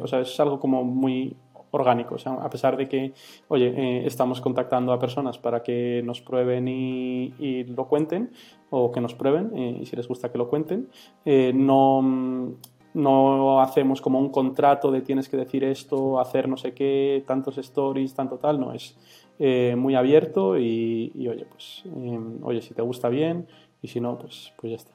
o 0.00 0.06
sea, 0.06 0.20
es 0.20 0.40
algo 0.40 0.58
como 0.58 0.82
muy 0.84 1.36
orgánico. 1.74 2.14
O 2.14 2.18
sea, 2.18 2.32
a 2.34 2.50
pesar 2.50 2.76
de 2.76 2.88
que, 2.88 3.12
oye, 3.48 3.68
eh, 3.76 4.06
estamos 4.06 4.40
contactando 4.40 4.92
a 4.92 4.98
personas 4.98 5.38
para 5.38 5.62
que 5.62 6.02
nos 6.04 6.20
prueben 6.20 6.68
y, 6.68 7.64
lo 7.64 7.88
cuenten, 7.88 8.30
o 8.70 8.90
que 8.90 9.00
nos 9.00 9.14
prueben, 9.14 9.50
eh, 9.56 9.78
y 9.82 9.86
si 9.86 9.96
les 9.96 10.08
gusta 10.08 10.30
que 10.30 10.38
lo 10.38 10.48
cuenten, 10.48 10.88
eh, 11.24 11.52
no, 11.54 12.54
no 12.94 13.60
hacemos 13.60 14.00
como 14.00 14.18
un 14.18 14.30
contrato 14.30 14.90
de 14.90 15.00
tienes 15.00 15.28
que 15.28 15.36
decir 15.36 15.64
esto, 15.64 16.20
hacer 16.20 16.48
no 16.48 16.56
sé 16.56 16.72
qué, 16.74 17.24
tantos 17.26 17.58
stories, 17.58 18.14
tanto 18.14 18.38
tal, 18.38 18.60
no, 18.60 18.72
es 18.72 18.96
muy 19.76 19.96
abierto 19.96 20.56
y, 20.56 21.10
oye, 21.28 21.44
pues, 21.50 21.82
oye, 22.42 22.62
si 22.62 22.72
te 22.72 22.82
gusta 22.82 23.08
bien 23.08 23.48
y 23.82 23.88
si 23.88 24.00
no, 24.00 24.16
pues, 24.16 24.52
pues 24.56 24.70
ya 24.70 24.76
está. 24.76 24.92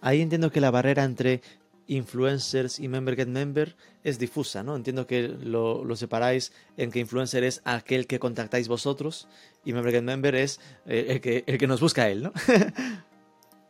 Ahí 0.00 0.20
entiendo 0.20 0.50
que 0.50 0.60
la 0.60 0.70
barrera 0.70 1.04
entre 1.04 1.40
influencers 1.86 2.78
y 2.78 2.88
member 2.88 3.16
get 3.16 3.28
member 3.28 3.76
es 4.02 4.18
difusa, 4.18 4.62
¿no? 4.62 4.76
Entiendo 4.76 5.06
que 5.06 5.28
lo, 5.28 5.84
lo, 5.84 5.96
separáis 5.96 6.52
en 6.76 6.90
que 6.90 7.00
influencer 7.00 7.44
es 7.44 7.60
aquel 7.64 8.06
que 8.06 8.18
contactáis 8.18 8.68
vosotros 8.68 9.28
y 9.64 9.72
member 9.72 9.92
get 9.92 10.02
member 10.02 10.34
es 10.34 10.60
eh, 10.86 11.06
el, 11.08 11.20
que, 11.20 11.44
el 11.46 11.58
que 11.58 11.66
nos 11.66 11.80
busca 11.80 12.08
él, 12.08 12.22
¿no? 12.22 12.32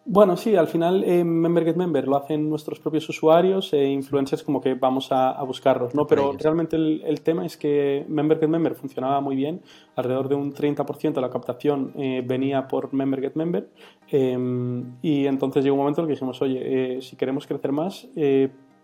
Bueno, 0.07 0.37
sí, 0.37 0.55
al 0.55 0.69
final 0.69 1.03
eh, 1.05 1.25
Member 1.25 1.65
Get 1.65 1.77
Member 1.77 2.07
lo 2.07 2.17
hacen 2.17 2.51
nuestros 2.51 2.79
propios 2.79 3.09
usuarios 3.09 3.73
e 3.73 3.87
influencers 3.87 4.43
como 4.43 4.61
que 4.61 4.75
vamos 4.75 5.09
a, 5.11 5.43
buscarlos, 5.45 5.95
¿no? 5.95 6.07
Pero 6.07 6.33
realmente 6.39 6.77
el, 6.77 7.21
tema 7.23 7.47
es 7.47 7.57
que 7.57 8.05
Member 8.09 8.39
Get 8.39 8.51
Member 8.51 8.75
funcionaba 8.75 9.23
muy 9.23 9.35
bien, 9.35 9.63
alrededor 9.97 10.29
de 10.29 10.35
un 10.35 10.53
30% 10.53 11.15
de 11.15 11.21
la 11.23 11.31
captación 11.31 11.93
eh, 11.97 12.23
venía 12.25 12.69
por 12.69 12.93
Member 12.93 13.21
Get 13.21 13.35
Member 13.35 13.69
em, 14.09 14.97
y 15.01 15.27
entonces 15.27 15.65
llegó 15.65 15.77
un 15.77 15.81
momento 15.81 16.03
en 16.03 16.05
el 16.05 16.09
que 16.09 16.15
dijimos, 16.15 16.43
oye, 16.43 16.97
eh, 16.97 17.03
si 17.03 17.17
queremos 17.17 17.47
crecer 17.47 17.73
más, 17.73 18.07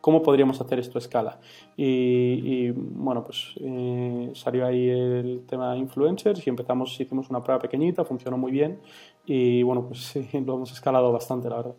cómo 0.01 0.23
podríamos 0.23 0.61
hacer 0.61 0.79
esto 0.79 0.99
a 0.99 1.01
escala. 1.01 1.41
Y, 1.77 2.71
bueno, 2.71 3.25
pues 3.25 3.55
eh, 3.61 4.31
salió 4.35 4.67
ahí 4.67 4.89
el 4.89 5.45
tema 5.47 5.73
de 5.73 5.79
influencers 5.79 6.47
y 6.47 6.51
empezamos, 6.51 6.99
hicimos 7.01 7.31
una 7.31 7.43
prueba 7.43 7.61
pequeñita, 7.61 8.05
funcionó 8.05 8.39
muy 8.39 8.53
bien 8.53 8.81
y 9.27 9.63
bueno, 9.63 9.87
pues 9.87 10.15
lo 10.33 10.55
hemos 10.55 10.73
escalado 10.73 11.13
bastante, 11.13 11.49
la 11.49 11.57
verdad. 11.57 11.75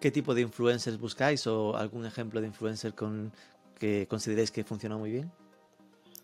¿Qué 0.00 0.10
tipo 0.10 0.34
de 0.34 0.42
influencers 0.42 0.98
buscáis 0.98 1.46
o 1.46 1.76
algún 1.76 2.06
ejemplo 2.06 2.40
de 2.40 2.46
influencer 2.46 2.94
con, 2.94 3.32
que 3.78 4.06
consideréis 4.08 4.50
que 4.50 4.62
funciona 4.62 4.96
muy 4.96 5.10
bien? 5.10 5.30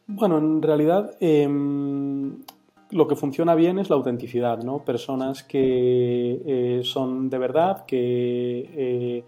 Bueno, 0.06 0.38
en 0.38 0.62
realidad 0.62 1.16
em, 1.18 2.42
lo 2.90 3.08
que 3.08 3.16
funciona 3.16 3.54
bien 3.54 3.78
es 3.78 3.90
la 3.90 3.96
autenticidad, 3.96 4.62
¿no? 4.62 4.84
Personas 4.84 5.42
que 5.42 6.42
eh, 6.46 6.80
son 6.84 7.30
de 7.30 7.38
verdad, 7.38 7.84
que 7.86 8.70
eh, 8.76 9.24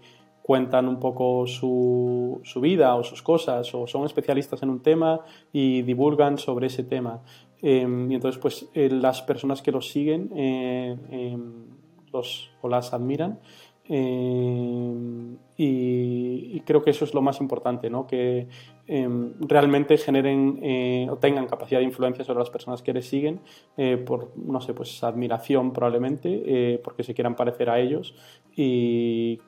cuentan 0.47 0.87
un 0.87 0.97
poco 0.97 1.45
su, 1.45 2.39
su, 2.45 2.61
vida 2.61 2.95
o 2.95 3.03
sus 3.03 3.21
cosas 3.21 3.75
o 3.75 3.85
son 3.85 4.05
especialistas 4.05 4.63
en 4.63 4.69
un 4.69 4.79
tema 4.81 5.19
y 5.51 5.81
divulgan 5.81 6.37
sobre 6.37 6.67
ese 6.67 6.85
tema. 6.85 7.21
Em, 7.61 8.09
y 8.09 8.15
entonces, 8.15 8.39
pues 8.39 8.69
eh, 8.73 8.89
las 8.89 9.21
personas 9.21 9.61
que 9.61 9.73
los 9.73 9.89
siguen 9.89 10.31
eh, 10.37 10.95
em, 11.11 11.65
los, 12.13 12.49
o 12.61 12.69
las 12.69 12.93
admiran 12.93 13.41
em, 13.89 15.35
y, 15.57 16.61
creo 16.61 16.81
que 16.81 16.91
eso 16.91 17.03
es 17.03 17.13
lo 17.13 17.21
más 17.21 17.41
importante, 17.41 17.89
¿no? 17.89 18.07
que 18.07 18.47
realmente 19.39 19.97
generen 19.97 20.59
eh, 20.61 21.07
o 21.09 21.17
tengan 21.17 21.47
capacidad 21.47 21.81
de 21.81 21.85
influencia 21.85 22.23
sobre 22.23 22.39
las 22.39 22.49
personas 22.49 22.81
que 22.81 22.93
les 22.93 23.05
siguen 23.05 23.41
por, 24.05 24.31
no 24.37 24.61
sé, 24.61 24.73
pues 24.73 25.03
admiración 25.03 25.73
probablemente, 25.73 26.79
porque 26.83 27.03
se 27.03 27.13
quieran 27.13 27.35
parecer 27.35 27.69
a 27.69 27.79
ellos 27.79 28.15
y 28.55 29.39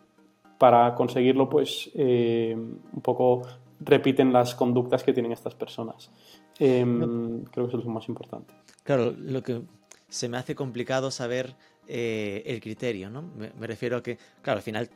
para 0.60 0.94
conseguirlo, 0.94 1.50
pues 1.50 1.90
eh, 1.96 2.54
un 2.56 3.02
poco 3.02 3.42
repiten 3.80 4.32
las 4.32 4.54
conductas 4.54 5.04
que 5.04 5.14
tienen 5.14 5.32
estas 5.32 5.56
personas. 5.56 6.12
Em, 6.60 7.44
creo 7.46 7.66
que 7.66 7.70
eso 7.70 7.80
es 7.80 7.86
lo 7.86 7.92
más 7.92 8.08
importante. 8.10 8.54
Claro, 8.84 9.14
lo 9.18 9.42
que 9.42 9.62
se 10.10 10.28
me 10.28 10.38
hace 10.38 10.56
complicado 10.56 11.10
saber 11.12 11.56
eh, 11.88 12.44
el 12.46 12.60
criterio, 12.60 13.10
¿no? 13.10 13.22
Me, 13.22 13.68
refiero 13.68 13.98
a 13.98 14.04
que, 14.04 14.18
claro, 14.42 14.58
al 14.58 14.64
final 14.64 14.90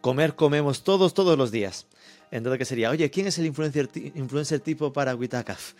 comer 0.00 0.34
comemos 0.34 0.82
todos, 0.82 1.12
todos 1.12 1.36
los 1.36 1.50
días. 1.50 1.86
Entonces, 2.30 2.58
¿qué 2.58 2.64
sería? 2.64 2.90
Oye, 2.90 3.10
¿quién 3.10 3.26
es 3.26 3.38
el 3.38 3.46
influencer, 3.46 3.90
influencer 4.14 4.60
tipo 4.60 4.92
para 4.92 5.14
Witakaf? 5.14 5.74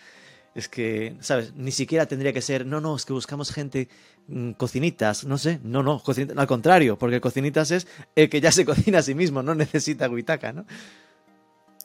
Es 0.53 0.67
que, 0.67 1.15
¿sabes? 1.21 1.53
Ni 1.55 1.71
siquiera 1.71 2.05
tendría 2.05 2.33
que 2.33 2.41
ser, 2.41 2.65
no, 2.65 2.81
no, 2.81 2.95
es 2.95 3.05
que 3.05 3.13
buscamos 3.13 3.51
gente 3.51 3.87
mm, 4.27 4.51
cocinitas, 4.51 5.23
no 5.23 5.37
sé, 5.37 5.59
no, 5.63 5.81
no, 5.81 6.01
al 6.35 6.47
contrario, 6.47 6.97
porque 6.97 7.21
cocinitas 7.21 7.71
es 7.71 7.87
el 8.15 8.29
que 8.29 8.41
ya 8.41 8.51
se 8.51 8.65
cocina 8.65 8.99
a 8.99 9.01
sí 9.01 9.15
mismo, 9.15 9.41
no 9.41 9.55
necesita 9.55 10.09
guitaca, 10.09 10.51
¿no? 10.51 10.65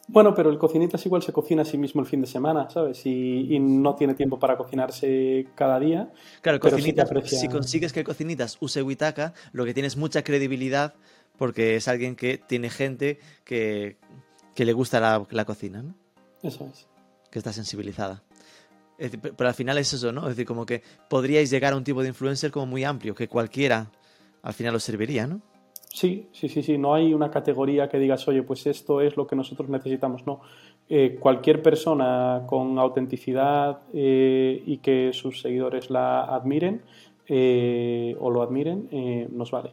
Bueno, 0.09 0.35
pero 0.35 0.51
el 0.51 0.59
cocinitas 0.59 1.05
igual 1.05 1.23
se 1.23 1.33
cocina 1.33 1.63
a 1.63 1.65
sí 1.65 1.79
mismo 1.79 2.01
el 2.01 2.07
fin 2.07 2.21
de 2.21 2.29
semana, 2.29 2.71
¿sabes? 2.71 3.05
Y, 3.07 3.59
no 3.59 3.97
tiene 3.97 4.15
tiempo 4.15 4.39
para 4.39 4.57
cocinarse 4.57 5.49
cada 5.57 5.81
día. 5.81 6.13
Claro, 6.43 6.61
cocinitas, 6.61 7.09
si 7.25 7.49
consigues 7.49 7.93
que 7.93 8.05
cocinitas 8.05 8.57
use 8.61 8.83
Witaka, 8.83 9.35
lo 9.53 9.65
que 9.65 9.75
tiene 9.75 9.89
es 9.89 9.97
mucha 9.97 10.23
credibilidad 10.23 10.95
porque 11.37 11.77
es 11.77 11.89
alguien 11.89 12.15
que 12.15 12.39
tiene 12.39 12.71
gente 12.71 13.19
que, 13.45 13.97
que 14.55 14.65
le 14.65 14.73
gusta 14.73 15.01
la, 15.01 15.27
la 15.31 15.45
cocina, 15.45 15.83
¿no? 15.83 15.95
Eso 16.43 16.69
es. 16.73 16.89
Que 17.31 17.41
está 17.41 17.53
sensibilizada 17.53 18.23
pero 18.99 19.49
al 19.49 19.55
final 19.55 19.79
es 19.79 19.93
eso, 19.93 20.13
¿no? 20.13 20.23
Es 20.23 20.29
decir, 20.29 20.47
como 20.47 20.65
que 20.65 20.83
podríais 21.09 21.51
llegar 21.51 21.73
a 21.73 21.77
un 21.77 21.85
tipo 21.85 22.03
de 22.03 22.09
influencer 22.09 22.51
como 22.51 22.67
muy 22.67 22.85
amplio, 22.85 23.15
que 23.15 23.29
cualquiera 23.29 23.91
al 24.43 24.55
final 24.55 24.75
os 24.75 24.85
serviría, 24.85 25.27
¿no? 25.27 25.41
Sí, 25.97 26.29
sí, 26.33 26.49
sí, 26.49 26.63
sí. 26.63 26.77
No 26.77 26.95
hay 26.95 27.15
una 27.15 27.31
categoría 27.31 27.89
que 27.89 27.99
digas, 27.99 28.29
oye, 28.29 28.43
pues 28.43 28.67
esto 28.67 29.01
es 29.01 29.17
lo 29.17 29.27
que 29.27 29.35
nosotros 29.35 29.69
necesitamos. 29.71 30.27
No. 30.27 30.41
Eh, 30.89 31.17
cualquier 31.19 31.63
persona 31.63 32.43
con 32.47 32.79
autenticidad 32.79 33.81
eh, 33.93 34.63
y 34.67 34.79
que 34.79 35.11
sus 35.13 35.41
seguidores 35.41 35.91
la 35.91 36.23
admiren 36.23 36.83
eh, 37.27 38.15
o 38.21 38.31
lo 38.31 38.43
admiren, 38.43 38.89
nos 39.33 39.51
vale. 39.51 39.73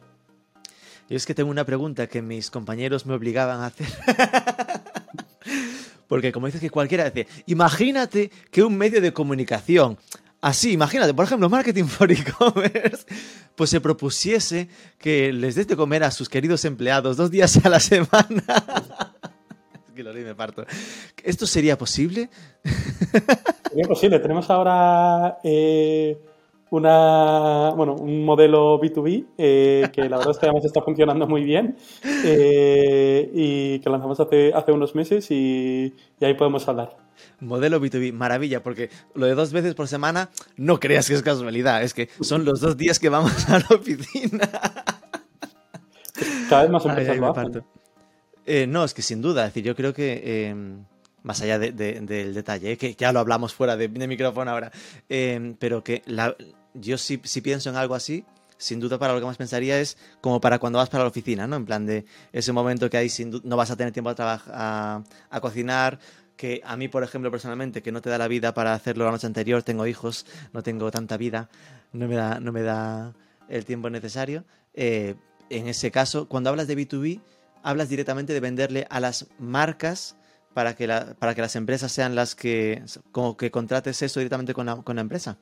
Yo 1.08 1.16
es 1.16 1.26
que 1.26 1.34
tengo 1.34 1.50
una 1.50 1.64
pregunta 1.64 2.06
que 2.06 2.22
mis 2.22 2.50
compañeros 2.50 3.04
me 3.04 3.14
obligaban 3.14 3.60
a 3.60 3.66
hacer. 3.66 3.86
Porque 6.14 6.30
como 6.30 6.46
dices 6.46 6.60
que 6.60 6.70
cualquiera 6.70 7.10
dice, 7.10 7.26
imagínate 7.46 8.30
que 8.52 8.62
un 8.62 8.78
medio 8.78 9.00
de 9.00 9.12
comunicación, 9.12 9.98
así, 10.40 10.70
imagínate, 10.70 11.12
por 11.12 11.24
ejemplo, 11.24 11.48
Marketing 11.48 11.84
for 11.86 12.12
E-Commerce, 12.12 13.04
pues 13.56 13.70
se 13.70 13.80
propusiese 13.80 14.68
que 14.96 15.32
les 15.32 15.56
des 15.56 15.66
de 15.66 15.74
comer 15.74 16.04
a 16.04 16.12
sus 16.12 16.28
queridos 16.28 16.64
empleados 16.66 17.16
dos 17.16 17.32
días 17.32 17.58
a 17.66 17.68
la 17.68 17.80
semana. 17.80 18.44
es 19.88 19.92
que 19.92 20.04
lo 20.04 20.12
leí 20.12 20.22
me 20.22 20.36
parto. 20.36 20.64
¿Esto 21.24 21.48
sería 21.48 21.76
posible? 21.76 22.30
Sería 23.68 23.88
posible. 23.88 24.20
Tenemos 24.20 24.48
ahora... 24.50 25.38
Eh 25.42 26.16
una, 26.74 27.70
bueno, 27.76 27.94
un 27.94 28.24
modelo 28.24 28.80
B2B 28.80 29.26
eh, 29.38 29.88
que 29.92 30.08
la 30.08 30.16
verdad 30.16 30.32
es 30.32 30.38
que 30.38 30.46
además 30.46 30.64
está 30.64 30.82
funcionando 30.82 31.28
muy 31.28 31.44
bien 31.44 31.76
eh, 32.24 33.30
y 33.32 33.78
que 33.78 33.88
lanzamos 33.88 34.18
hace, 34.18 34.52
hace 34.52 34.72
unos 34.72 34.96
meses 34.96 35.30
y, 35.30 35.94
ahí 36.20 36.34
podemos 36.34 36.66
hablar. 36.66 36.96
Modelo 37.38 37.80
B2B, 37.80 38.12
maravilla, 38.12 38.62
porque 38.62 38.90
lo 39.14 39.26
de 39.26 39.36
dos 39.36 39.52
veces 39.52 39.74
por 39.74 39.86
semana 39.86 40.30
no 40.56 40.80
creas 40.80 41.06
que 41.06 41.14
es 41.14 41.22
casualidad, 41.22 41.82
es 41.84 41.94
que 41.94 42.08
son 42.20 42.44
los 42.44 42.60
dos 42.60 42.76
días 42.76 42.98
que 42.98 43.08
vamos 43.08 43.48
a 43.48 43.60
la 43.60 43.66
oficina. 43.70 44.50
Cada 46.48 46.62
vez 46.62 46.70
más 46.72 46.84
empresas 46.86 47.16
lo 47.16 47.30
hacen. 47.30 47.64
Eh, 48.46 48.66
no, 48.66 48.82
es 48.82 48.94
que 48.94 49.02
sin 49.02 49.22
duda, 49.22 49.42
es 49.42 49.50
decir, 49.50 49.64
yo 49.64 49.76
creo 49.76 49.94
que 49.94 50.48
em, 50.48 50.84
más 51.22 51.40
allá 51.40 51.58
del 51.58 52.34
detalle, 52.34 52.76
que 52.76 52.94
ya 52.94 53.12
lo 53.12 53.20
hablamos 53.20 53.54
fuera 53.54 53.76
de, 53.76 53.88
micrófono 53.88 54.50
ahora, 54.50 54.72
em, 55.08 55.54
pero 55.54 55.84
que 55.84 56.02
la, 56.06 56.36
yo 56.74 56.98
si, 56.98 57.18
pienso 57.18 57.70
en 57.70 57.76
algo 57.76 57.94
así, 57.94 58.24
sin 58.58 58.80
duda 58.80 58.98
para 58.98 59.14
lo 59.14 59.20
que 59.20 59.26
más 59.26 59.36
pensaría 59.36 59.80
es 59.80 59.96
como 60.20 60.40
para 60.40 60.58
cuando 60.58 60.78
vas 60.78 60.88
para 60.88 61.04
la 61.04 61.08
oficina, 61.08 61.46
¿no? 61.46 61.56
En 61.56 61.64
plan 61.64 61.86
de 61.86 62.04
ese 62.32 62.52
momento 62.52 62.90
que 62.90 62.96
ahí 62.96 63.08
no 63.44 63.56
vas 63.56 63.70
a 63.70 63.76
tener 63.76 63.92
tiempo 63.92 64.10
a, 64.10 64.14
trabajar, 64.14 65.04
a, 65.30 65.40
cocinar, 65.40 65.98
que 66.36 66.60
a 66.64 66.76
mí, 66.76 66.88
por 66.88 67.02
ejemplo, 67.04 67.30
personalmente, 67.30 67.82
que 67.82 67.92
no 67.92 68.00
te 68.00 68.10
da 68.10 68.18
la 68.18 68.28
vida 68.28 68.54
para 68.54 68.74
hacerlo 68.74 69.04
la 69.04 69.12
noche 69.12 69.26
anterior, 69.26 69.62
tengo 69.62 69.86
hijos, 69.86 70.26
no 70.52 70.62
tengo 70.62 70.90
tanta 70.90 71.16
vida, 71.16 71.48
no 71.92 72.08
me 72.08 72.16
da, 72.16 72.40
no 72.40 72.52
me 72.52 72.62
da 72.62 73.14
el 73.48 73.64
tiempo 73.64 73.90
necesario. 73.90 74.44
Eh, 74.74 75.14
en 75.50 75.68
ese 75.68 75.90
caso, 75.90 76.28
cuando 76.28 76.50
hablas 76.50 76.66
de 76.66 76.76
B2B, 76.76 77.20
hablas 77.62 77.88
directamente 77.88 78.32
de 78.32 78.40
venderle 78.40 78.86
a 78.90 78.98
las 78.98 79.26
marcas 79.38 80.16
para 80.54 80.74
que, 80.74 80.88
para 81.18 81.34
que 81.34 81.40
las 81.40 81.56
empresas 81.56 81.92
sean 81.92 82.14
las 82.14 82.34
que, 82.34 82.82
como 83.12 83.36
que 83.36 83.50
contrates 83.50 84.02
eso 84.02 84.20
directamente 84.20 84.54
con 84.54 84.66
la 84.66 85.00
empresa. 85.00 85.38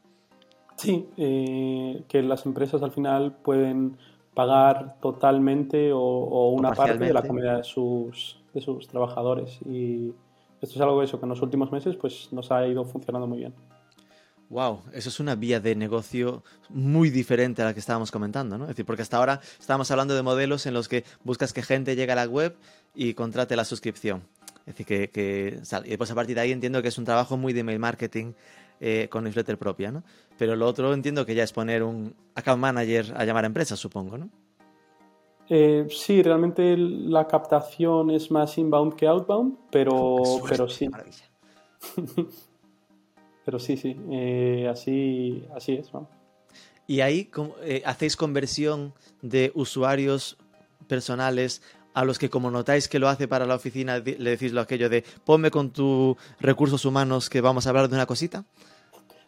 Sí, 0.82 1.08
eh, 1.16 2.02
que 2.08 2.22
las 2.22 2.44
empresas 2.44 2.82
al 2.82 2.90
final 2.90 3.36
pueden 3.40 3.98
pagar 4.34 4.96
totalmente 5.00 5.92
o, 5.92 6.50
una 6.50 6.72
parte 6.72 6.98
de 6.98 7.12
la 7.12 7.22
comida 7.22 7.58
de 7.58 7.64
sus, 7.64 8.42
de 8.52 8.60
sus 8.60 8.88
trabajadores. 8.88 9.60
Y 9.64 10.12
esto 10.60 10.74
es 10.74 10.80
algo 10.80 11.00
eso 11.02 11.20
que 11.20 11.26
en 11.26 11.30
los 11.30 11.40
últimos 11.40 11.70
meses 11.70 11.94
pues, 11.94 12.32
nos 12.32 12.50
ha 12.50 12.66
ido 12.66 12.84
funcionando 12.84 13.28
muy 13.28 13.38
bien. 13.38 13.54
Wow, 14.48 14.80
eso 14.92 15.08
es 15.08 15.20
una 15.20 15.36
vía 15.36 15.60
de 15.60 15.76
negocio 15.76 16.42
muy 16.68 17.10
diferente 17.10 17.62
a 17.62 17.66
la 17.66 17.74
que 17.74 17.80
estábamos 17.80 18.10
comentando, 18.10 18.58
¿no? 18.58 18.64
Es 18.64 18.70
decir, 18.70 18.84
porque 18.84 19.02
hasta 19.02 19.18
ahora 19.18 19.40
estábamos 19.60 19.90
hablando 19.92 20.14
de 20.16 20.22
modelos 20.22 20.66
en 20.66 20.74
los 20.74 20.88
que 20.88 21.04
buscas 21.22 21.52
que 21.52 21.62
gente 21.62 21.94
llegue 21.94 22.12
a 22.12 22.16
la 22.16 22.26
web 22.26 22.56
y 22.94 23.14
contrate 23.14 23.54
la 23.54 23.64
suscripción. 23.64 24.24
Es 24.66 24.74
decir, 24.74 24.86
que, 24.86 25.10
que 25.10 25.60
y 25.84 25.88
después 25.88 26.10
a 26.10 26.14
partir 26.14 26.34
de 26.34 26.42
ahí 26.42 26.52
entiendo 26.52 26.82
que 26.82 26.88
es 26.88 26.98
un 26.98 27.04
trabajo 27.04 27.36
muy 27.36 27.52
de 27.52 27.60
email 27.60 27.78
marketing 27.78 28.32
eh, 28.84 29.06
con 29.08 29.22
newsletter 29.22 29.56
propia, 29.56 29.92
¿no? 29.92 30.02
Pero 30.36 30.56
lo 30.56 30.66
otro 30.66 30.92
entiendo 30.92 31.24
que 31.24 31.36
ya 31.36 31.44
es 31.44 31.52
poner 31.52 31.84
un 31.84 32.16
account 32.34 32.60
manager 32.60 33.14
a 33.16 33.24
llamar 33.24 33.44
a 33.44 33.46
empresas, 33.46 33.78
supongo, 33.78 34.18
¿no? 34.18 34.28
Eh, 35.48 35.86
sí, 35.88 36.20
realmente 36.20 36.76
la 36.76 37.28
captación 37.28 38.10
es 38.10 38.30
más 38.32 38.58
inbound 38.58 38.96
que 38.96 39.06
outbound, 39.06 39.56
pero, 39.70 40.16
pero 40.48 40.68
sí. 40.68 40.88
pero 43.44 43.60
sí, 43.60 43.76
sí, 43.76 43.96
eh, 44.10 44.68
así, 44.68 45.46
así 45.54 45.74
es. 45.74 45.88
¿Y 46.88 47.02
ahí 47.02 47.30
eh, 47.62 47.82
hacéis 47.86 48.16
conversión 48.16 48.94
de 49.20 49.52
usuarios 49.54 50.36
personales 50.88 51.62
a 51.94 52.04
los 52.04 52.18
que 52.18 52.30
como 52.30 52.50
notáis 52.50 52.88
que 52.88 52.98
lo 52.98 53.08
hace 53.08 53.28
para 53.28 53.46
la 53.46 53.54
oficina, 53.54 53.98
le 53.98 54.30
decís 54.30 54.52
lo 54.52 54.60
aquello 54.60 54.88
de 54.88 55.04
ponme 55.24 55.52
con 55.52 55.70
tus 55.70 56.16
recursos 56.40 56.84
humanos 56.84 57.30
que 57.30 57.40
vamos 57.40 57.66
a 57.66 57.70
hablar 57.70 57.88
de 57.88 57.94
una 57.94 58.06
cosita? 58.06 58.44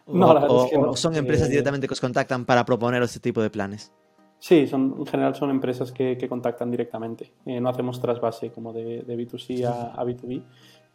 No, 0.07 0.29
o, 0.29 0.97
son 0.97 1.17
empresas 1.17 1.49
eh, 1.49 1.51
directamente 1.51 1.87
que 1.87 1.95
os 1.95 2.01
contactan 2.01 2.45
para 2.45 2.65
proponer 2.65 3.03
este 3.03 3.21
tipo 3.21 3.41
de 3.41 3.51
planes? 3.51 3.93
Sí, 4.39 4.67
son, 4.67 4.97
en 4.99 5.07
general 5.07 5.35
son 5.35 5.51
empresas 5.51 5.93
que, 5.93 6.19
contactan 6.29 6.71
directamente. 6.71 7.33
Eh, 7.47 7.61
no 7.61 7.71
hacemos 7.71 8.01
trasvase 8.01 8.51
como 8.51 8.73
de, 8.73 9.07
B2C 9.07 9.65
a, 9.65 10.05
B2B. 10.05 10.43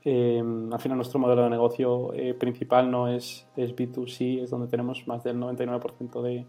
Eh, 0.05 0.43
al 0.71 0.79
final 0.79 0.97
nuestro 0.97 1.19
modelo 1.19 1.43
de 1.43 1.49
negocio 1.49 2.13
principal 2.37 2.89
no 2.89 3.07
es, 3.07 3.47
es 3.57 3.75
B2C, 3.75 4.43
es 4.43 4.49
donde 4.49 4.67
tenemos 4.67 5.07
más 5.07 5.23
del 5.23 5.37
99% 5.37 6.21
de, 6.21 6.45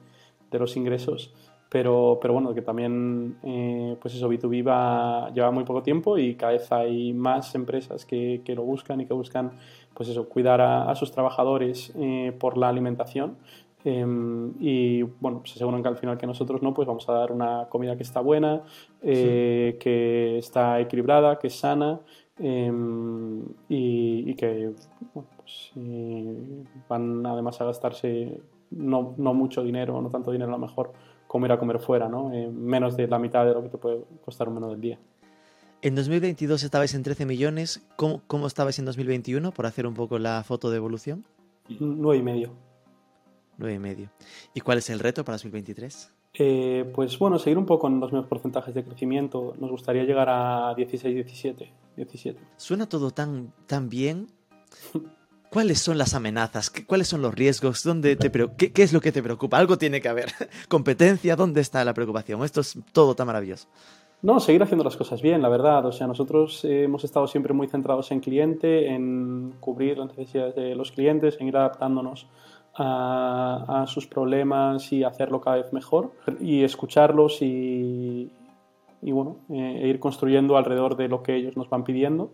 de 0.51 0.59
los 0.59 0.77
ingresos 0.77 1.33
pero, 1.71 2.19
pero 2.21 2.35
bueno, 2.35 2.53
que 2.53 2.63
también, 2.63 3.39
eh, 3.45 3.97
pues 4.01 4.15
eso, 4.15 4.29
B2B 4.29 4.67
va, 4.67 5.31
lleva 5.33 5.53
muy 5.53 5.63
poco 5.63 5.85
tiempo 5.85 6.19
y 6.19 6.35
cada 6.35 6.53
vez 6.53 6.71
hay 6.73 7.13
más 7.13 7.55
empresas 7.55 8.05
que, 8.05 8.43
que 8.45 8.57
lo 8.57 8.65
buscan 8.65 9.01
y 9.01 9.07
que 9.07 9.15
buscan, 9.15 9.53
pues 10.01 10.09
eso, 10.09 10.31
cuidar 10.31 10.63
a, 10.63 10.95
sus 10.95 11.13
trabajadores 11.13 11.93
eh, 11.95 12.35
por 12.41 12.57
la 12.57 12.71
alimentación. 12.71 13.37
Em, 13.85 14.55
y 14.59 15.03
bueno, 15.03 15.43
se 15.45 15.57
aseguran 15.57 15.83
que 15.83 15.89
al 15.89 15.99
final 15.99 16.17
que 16.17 16.27
nosotros 16.27 16.63
no, 16.63 16.73
pues 16.73 16.89
vamos 16.89 17.07
a 17.07 17.13
dar 17.13 17.31
una 17.33 17.67
comida 17.69 17.99
que 17.99 18.03
está 18.03 18.23
buena, 18.23 18.63
eh, 19.03 19.77
que 19.79 20.39
está 20.39 20.81
equilibrada, 20.81 21.39
que 21.39 21.49
es 21.49 21.55
sana 21.55 22.01
em, 22.39 23.45
y, 23.69 24.35
que 24.37 24.73
pues, 25.13 25.73
van 26.89 27.27
además 27.27 27.61
a 27.61 27.67
gastarse 27.67 28.41
no, 28.71 29.13
no 29.19 29.35
mucho 29.35 29.63
dinero, 29.63 30.01
no 30.01 30.09
tanto 30.09 30.31
dinero 30.31 30.49
a 30.49 30.57
lo 30.57 30.67
mejor 30.67 30.95
comer 31.27 31.53
a 31.53 31.59
comer 31.59 31.79
fuera, 31.79 32.09
¿no? 32.09 32.33
Eh, 32.33 32.49
menos 32.49 32.97
de 32.97 33.07
la 33.07 33.19
mitad 33.19 33.45
de 33.45 33.53
lo 33.53 33.63
que 33.65 33.69
te 33.69 33.77
puede 33.77 34.03
costar 34.25 34.49
un 34.49 34.55
menú 34.55 34.71
del 34.71 34.81
día. 34.81 34.99
En 35.83 35.95
2022 35.95 36.63
estabais 36.63 36.95
en 36.95 37.03
13 37.03 37.25
millones. 37.25 37.83
¿Cómo, 37.97 38.23
¿Cómo, 38.27 38.47
estabais 38.47 38.79
en 38.79 38.85
2021 38.85 39.51
por 39.53 39.65
hacer 39.65 39.87
un 39.87 39.95
poco 39.95 40.19
la 40.19 40.45
foto 40.45 40.71
de 40.71 40.77
evolución? 40.77 41.25
Nueve 41.79 42.19
y 42.19 42.23
medio. 42.23 42.53
Nueve 43.57 43.77
y 43.77 43.79
medio. 43.79 44.11
¿Y 44.53 44.61
cuál 44.61 44.79
es 44.79 44.91
el 44.91 44.99
reto 44.99 45.25
para 45.25 45.37
2023? 45.37 46.13
Eh, 46.35 46.91
pues 46.95 47.19
bueno, 47.19 47.39
seguir 47.39 47.57
un 47.57 47.65
poco 47.65 47.87
en 47.89 47.99
los 47.99 48.13
mismos 48.13 48.29
porcentajes 48.29 48.75
de 48.75 48.85
crecimiento. 48.85 49.55
Nos 49.59 49.71
gustaría 49.71 50.05
llegar 50.05 50.29
a 50.29 50.75
16, 50.75 51.15
17. 51.15 51.73
17. 51.97 52.41
Suena 52.59 52.87
todo 52.87 53.11
tan, 53.11 53.53
tan 53.67 53.89
bien. 53.89 54.27
¿Cuáles 55.51 55.81
son 55.81 55.99
las 55.99 56.15
amenazas? 56.15 56.71
¿Cuáles 56.87 57.09
son 57.09 57.23
los 57.23 57.35
riesgos? 57.35 57.83
¿Dónde 57.83 58.15
te 58.17 58.31
qué, 58.31 58.83
es 58.83 58.93
lo 58.93 59.01
que 59.01 59.11
te 59.13 59.23
preocupa? 59.23 59.59
Algo 59.59 59.79
tiene 59.79 60.01
que 60.01 60.09
haber. 60.09 60.31
¿Competencia? 60.69 61.35
¿Dónde 61.37 61.63
está 61.63 61.85
la 61.85 61.95
preocupación? 61.95 62.45
Esto 62.45 62.61
es 62.61 62.79
todo 62.93 63.17
tan 63.17 63.27
maravilloso. 63.27 63.67
No, 64.23 64.39
seguir 64.39 64.63
haciendo 64.63 64.85
las 64.85 64.97
cosas 64.97 65.23
bien, 65.23 65.41
la 65.41 65.49
verdad. 65.49 65.87
O 65.87 65.93
sea, 65.93 66.07
nosotros 66.07 66.65
hemos 66.65 67.05
estado 67.05 67.27
siempre 67.27 67.55
muy 67.55 67.69
centrados 67.69 68.11
en 68.11 68.21
cliente, 68.21 68.89
en 68.89 69.55
cubrir 69.61 69.99
las 69.99 70.09
necesidades 70.09 70.55
de 70.55 70.75
los 70.75 70.93
clientes, 70.93 71.39
en 71.41 71.49
ir 71.49 71.57
adaptándonos 71.57 72.27
a, 72.77 73.85
sus 73.89 74.07
problemas 74.07 74.93
y 74.93 75.05
hacerlo 75.05 75.41
cada 75.41 75.57
vez 75.57 75.73
mejor 75.73 76.13
y 76.41 76.63
escucharlos 76.63 77.43
y, 77.43 78.31
y 79.03 79.13
bueno, 79.13 79.39
eh, 79.51 79.81
e 79.83 79.89
ir 79.89 79.99
construyendo 79.99 80.57
alrededor 80.57 80.97
de 80.97 81.09
lo 81.09 81.23
que 81.23 81.35
ellos 81.35 81.57
nos 81.57 81.69
van 81.69 81.85
pidiendo 81.85 82.31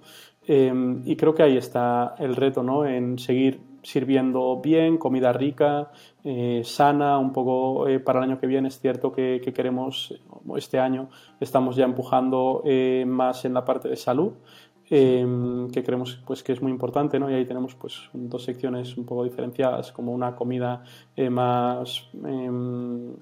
Em, 0.47 1.03
y 1.05 1.17
creo 1.17 1.35
que 1.35 1.43
ahí 1.43 1.57
está 1.57 2.15
el 2.19 2.37
reto, 2.37 2.63
¿no? 2.63 2.87
En 2.87 3.19
seguir 3.19 3.61
sirviendo 3.87 4.61
bien, 4.61 4.99
comida 4.99 5.33
rica, 5.33 5.93
eh, 6.25 6.63
sana, 6.65 7.19
un 7.19 7.33
poco 7.33 7.87
eh, 7.87 8.01
para 8.01 8.19
el 8.19 8.25
año 8.25 8.41
que 8.41 8.49
viene. 8.49 8.67
Es 8.67 8.81
cierto 8.81 9.13
que, 9.13 9.41
queremos, 9.55 10.13
este 10.57 10.81
año 10.81 11.09
estamos 11.39 11.77
ya 11.77 11.85
empujando 11.85 12.63
eh, 12.65 13.05
más 13.07 13.45
en 13.45 13.55
la 13.55 13.65
parte 13.65 13.89
de 13.89 13.97
salud, 13.97 14.33
que 14.89 15.83
creemos 15.85 16.21
pues, 16.27 16.43
que 16.43 16.53
es 16.53 16.63
muy 16.63 16.73
importante, 16.73 17.19
¿no? 17.19 17.31
Y 17.31 17.35
ahí 17.35 17.45
tenemos 17.45 17.75
pues, 17.77 18.09
dos 18.13 18.43
secciones 18.43 18.97
un 18.97 19.05
poco 19.05 19.23
diferenciadas, 19.23 19.93
como 19.93 20.13
una 20.13 20.35
comida 20.35 20.83
más 21.31 22.09
em, 22.25 23.15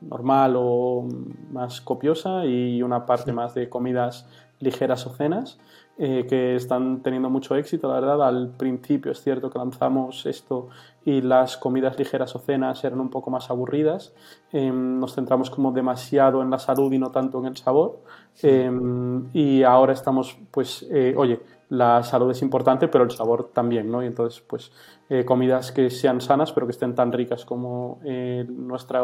normal 0.00 0.54
o 0.56 1.06
más 1.52 1.80
copiosa 1.80 2.44
y 2.44 2.82
una 2.82 3.06
parte 3.06 3.32
más 3.32 3.54
de 3.54 3.68
comidas 3.68 4.26
ligeras 4.60 5.06
o 5.06 5.10
cenas. 5.10 5.58
Eh, 6.04 6.26
que 6.28 6.56
están 6.56 7.00
teniendo 7.00 7.30
mucho 7.30 7.54
éxito, 7.54 7.86
la 7.86 8.00
verdad. 8.00 8.26
Al 8.26 8.48
principio 8.56 9.12
es 9.12 9.22
cierto 9.22 9.50
que 9.50 9.56
lanzamos 9.56 10.26
esto 10.26 10.66
y 11.04 11.20
las 11.20 11.56
comidas 11.56 11.96
ligeras 11.96 12.34
o 12.34 12.40
cenas 12.40 12.82
eran 12.82 12.98
un 12.98 13.08
poco 13.08 13.30
más 13.30 13.50
aburridas. 13.50 14.12
Em, 14.50 14.98
nos 14.98 15.14
centramos 15.14 15.48
como 15.48 15.70
demasiado 15.70 16.42
en 16.42 16.50
la 16.50 16.58
salud 16.58 16.92
y 16.92 16.98
no 16.98 17.12
tanto 17.12 17.38
en 17.38 17.46
el 17.46 17.56
sabor. 17.56 18.00
Em, 18.42 19.28
y 19.32 19.62
ahora 19.62 19.92
estamos, 19.92 20.36
pues, 20.50 20.84
eh, 20.90 21.14
oye, 21.16 21.40
la 21.72 22.02
salud 22.02 22.30
es 22.30 22.42
importante, 22.42 22.86
pero 22.86 23.04
el 23.04 23.10
sabor 23.10 23.50
también, 23.50 23.90
¿no? 23.90 24.02
Y 24.02 24.06
entonces, 24.06 24.42
pues, 24.46 24.70
eh, 25.08 25.24
comidas 25.24 25.72
que 25.72 25.88
sean 25.88 26.20
sanas, 26.20 26.52
pero 26.52 26.66
que 26.66 26.72
estén 26.72 26.94
tan 26.94 27.10
ricas 27.10 27.46
como 27.46 27.98
eh, 28.04 28.44
nuestra, 28.46 29.00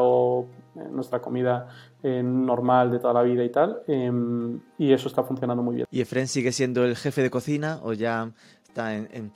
nuestra 0.90 1.22
comida 1.22 1.68
normal 2.02 2.90
de 2.90 2.98
toda 2.98 3.14
la 3.14 3.22
vida 3.22 3.42
y 3.42 3.48
tal. 3.48 3.80
Em, 3.86 4.60
y 4.76 4.92
eso 4.92 5.08
está 5.08 5.22
funcionando 5.22 5.62
muy 5.62 5.76
bien. 5.76 5.86
¿Y 5.90 6.02
Efren 6.02 6.28
sigue 6.28 6.52
siendo 6.52 6.84
el 6.84 6.94
jefe 6.94 7.22
de 7.22 7.30
cocina 7.30 7.80
o 7.82 7.94
ya 7.94 8.32
está 8.62 8.94
en, 8.94 9.32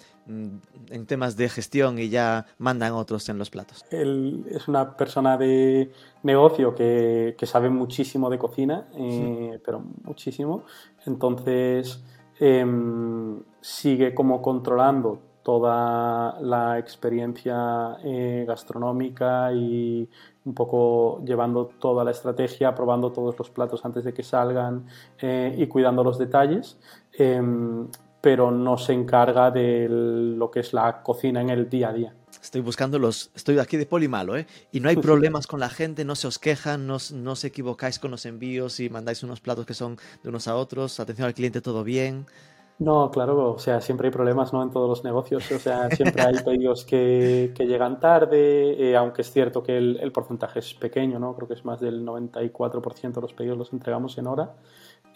en, 0.91 1.07
temas 1.07 1.35
de 1.37 1.49
gestión 1.49 1.99
y 1.99 2.11
ya 2.11 2.45
mandan 2.59 2.93
otros 2.93 3.31
en 3.31 3.39
los 3.39 3.49
platos? 3.49 3.83
Él 3.91 4.45
es 4.51 4.69
una 4.69 4.95
persona 4.95 5.39
de 5.39 5.91
negocio 6.23 6.75
que, 6.75 7.35
que 7.39 7.47
sabe 7.47 7.71
muchísimo 7.71 8.29
de 8.29 8.39
cocina, 8.39 8.89
eh, 8.95 9.59
pero 9.65 9.83
muchísimo. 10.05 10.65
Entonces 11.07 12.05
em, 12.45 13.41
sigue 13.61 14.15
como 14.15 14.43
controlando 14.43 15.21
toda 15.45 16.41
la 16.41 16.77
experiencia 16.77 17.99
eh, 18.03 18.45
gastronómica 18.47 19.53
y 19.53 20.09
un 20.45 20.55
poco 20.55 21.23
llevando 21.25 21.67
toda 21.79 22.03
la 22.03 22.11
estrategia, 22.11 22.75
probando 22.75 23.13
todos 23.13 23.39
los 23.39 23.49
platos 23.49 23.85
antes 23.85 24.03
de 24.03 24.13
que 24.13 24.25
salgan 24.25 24.87
eh, 25.21 25.55
y 25.57 25.69
cuidando 25.69 26.03
los 26.03 26.19
detalles. 26.19 26.81
Em, 27.13 27.87
pero 28.21 28.51
no 28.51 28.77
se 28.77 28.93
encarga 28.93 29.53
de 29.53 29.87
lo 29.89 30.51
que 30.51 30.61
es 30.61 30.73
la 30.73 31.03
cocina 31.03 31.41
en 31.41 31.51
el 31.51 31.69
día 31.69 31.91
a 31.91 31.93
día. 31.93 32.15
Estoy 32.41 32.61
buscando 32.61 32.99
los. 32.99 33.31
Estoy 33.35 33.59
aquí 33.59 33.77
de 33.77 33.87
poli 33.87 34.09
malo, 34.09 34.37
¿eh? 34.37 34.47
Y 34.71 34.81
no 34.81 34.89
hay 34.89 34.97
problemas 35.09 35.47
con 35.47 35.61
la 35.61 35.69
gente, 35.69 36.05
no 36.05 36.15
se 36.15 36.27
os 36.27 36.39
quejan, 36.39 36.87
no, 36.87 36.99
no 37.13 37.33
os 37.33 37.45
equivocáis 37.45 37.99
con 37.99 38.11
los 38.11 38.27
envíos 38.27 38.81
y 38.81 38.89
mandáis 38.89 39.23
unos 39.23 39.41
platos 39.41 39.67
que 39.67 39.75
son 39.75 39.97
de 40.23 40.29
unos 40.29 40.49
a 40.49 40.57
otros. 40.57 41.01
Atención 41.01 41.27
al 41.27 41.35
cliente, 41.35 41.61
todo 41.61 41.85
bien. 41.85 42.27
No, 42.79 43.11
claro, 43.13 43.53
o 43.53 43.59
sea, 43.59 43.81
siempre 43.81 44.09
hay 44.09 44.13
problemas, 44.13 44.53
¿no? 44.53 44.63
En 44.63 44.71
todos 44.71 44.89
los 44.89 45.05
negocios, 45.05 45.51
o 45.53 45.59
sea, 45.59 45.89
siempre 45.91 46.23
hay 46.23 46.35
pedidos 46.45 46.85
que, 46.85 47.53
que 47.55 47.67
llegan 47.67 48.01
tarde, 48.01 48.91
eh, 48.91 48.97
aunque 48.97 49.23
es 49.23 49.31
cierto 49.31 49.63
que 49.63 49.77
el, 49.77 49.99
el, 50.01 50.11
porcentaje 50.11 50.59
es 50.59 50.75
pequeño, 50.75 51.21
¿no? 51.21 51.35
Creo 51.37 51.47
que 51.47 51.55
es 51.55 51.65
más 51.65 51.81
del 51.81 52.05
94% 52.05 53.13
de 53.13 53.21
los 53.21 53.35
pedidos 53.35 53.57
los 53.57 53.73
entregamos 53.73 54.19
en 54.19 54.27
hora. 54.27 54.55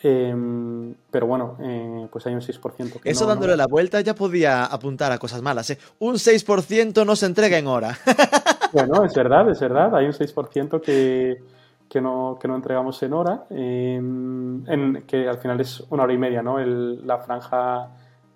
Em, 0.02 0.94
pero 1.10 1.26
bueno, 1.26 1.56
eh, 1.60 2.06
pues 2.10 2.26
hay 2.26 2.34
un 2.34 2.40
6% 2.40 3.00
que 3.00 3.10
Eso 3.10 3.26
dándole 3.26 3.56
la 3.56 3.66
vuelta 3.66 4.00
ya 4.02 4.14
podía 4.14 4.66
apuntar 4.66 5.10
a 5.12 5.18
cosas 5.18 5.40
malas. 5.42 5.70
¿eh? 5.70 5.78
Un 5.98 6.14
6% 6.18 7.06
no 7.06 7.16
se 7.16 7.26
entrega 7.26 7.58
en 7.58 7.66
hora. 7.66 7.96
bueno, 8.72 9.04
es 9.04 9.14
verdad, 9.14 9.48
es 9.50 9.60
verdad. 9.60 9.94
Hay 9.96 10.06
un 10.06 10.12
6% 10.12 10.80
que, 10.80 11.42
que, 11.88 12.00
no, 12.00 12.38
que 12.40 12.46
no 12.46 12.56
entregamos 12.56 13.02
en 13.02 13.12
hora, 13.14 13.46
em, 13.50 14.68
en, 14.68 15.02
que 15.06 15.28
al 15.28 15.38
final 15.38 15.60
es 15.60 15.80
una 15.88 16.02
hora 16.02 16.12
y 16.12 16.18
media, 16.18 16.42
¿no? 16.42 16.58
El, 16.58 17.06
la 17.06 17.18
franja 17.18 17.88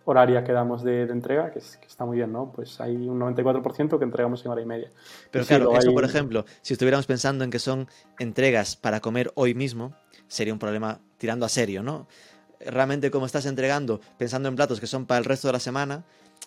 horaria 0.05 0.43
que 0.43 0.53
damos 0.53 0.83
de, 0.83 1.03
entrega, 1.03 1.51
que, 1.51 1.59
está 1.59 2.05
muy 2.05 2.17
bien, 2.17 2.33
¿no? 2.33 2.51
Pues 2.53 2.81
hay 2.81 2.97
un 2.97 3.21
94% 3.21 3.99
que 3.99 4.05
entregamos 4.05 4.45
en 4.45 4.51
hora 4.51 4.61
y 4.61 4.67
media. 4.67 4.91
Pero 5.31 5.45
claro, 5.45 5.77
eso, 5.77 5.93
por 5.93 6.05
ejemplo, 6.05 6.45
si 6.63 6.73
estuviéramos 6.75 7.07
pensando 7.07 7.45
en 7.45 7.51
que 7.51 7.59
son 7.59 7.87
entregas 8.19 8.77
para 8.77 9.01
comer 9.01 9.31
hoy 9.35 9.55
mismo, 9.55 9.93
sería 10.31 10.53
un 10.53 10.59
problema 10.59 11.01
tirando 11.19 11.45
a 11.45 11.49
serio, 11.49 11.83
¿no? 11.83 12.07
Realmente 12.61 13.11
como 13.11 13.27
estás 13.27 13.47
entregando, 13.47 14.01
pensando 14.17 14.49
en 14.49 14.57
platos 14.57 14.81
que 14.81 14.87
son 14.87 15.05
para 15.05 15.19
el 15.19 15.25
resto 15.25 15.49
de 15.49 15.53
la 15.53 15.61
semana, 15.61 16.05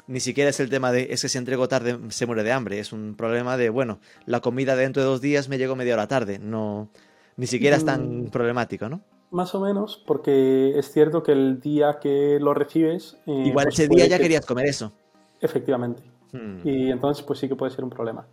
ni 0.07 0.19
siquiera 0.19 0.49
es 0.49 0.59
el 0.59 0.69
tema 0.69 0.91
de 0.91 1.07
es 1.11 1.21
que 1.21 1.29
si 1.29 1.37
entrego 1.37 1.67
tarde 1.67 1.99
se 2.09 2.25
muere 2.25 2.43
de 2.43 2.51
hambre, 2.51 2.79
es 2.79 2.93
un 2.93 3.15
problema 3.15 3.57
de, 3.57 3.69
bueno, 3.69 3.99
la 4.25 4.39
comida 4.39 4.75
dentro 4.75 5.03
de 5.03 5.09
dos 5.09 5.21
días 5.21 5.49
me 5.49 5.57
llegó 5.57 5.75
media 5.75 5.93
hora 5.93 6.07
tarde, 6.07 6.39
no, 6.39 6.89
ni 7.35 7.45
siquiera 7.45 7.75
es 7.75 7.85
tan 7.85 8.23
mm. 8.23 8.29
problemático, 8.29 8.89
¿no? 8.89 9.01
Más 9.31 9.53
o 9.55 9.59
menos, 9.59 10.01
porque 10.05 10.77
es 10.77 10.91
cierto 10.91 11.23
que 11.23 11.31
el 11.31 11.59
día 11.59 11.97
que 11.99 12.37
lo 12.39 12.53
recibes... 12.53 13.17
Eh, 13.25 13.45
Igual 13.47 13.65
pues 13.65 13.79
ese 13.79 13.87
día 13.87 14.05
ya 14.05 14.19
querías 14.19 14.45
comer 14.45 14.67
eso. 14.67 14.93
Efectivamente. 15.41 16.03
Hmm. 16.31 16.59
Y 16.63 16.91
entonces 16.91 17.23
pues 17.23 17.39
sí 17.39 17.49
que 17.49 17.55
puede 17.55 17.71
ser 17.71 17.83
un 17.83 17.89
problema. 17.89 18.27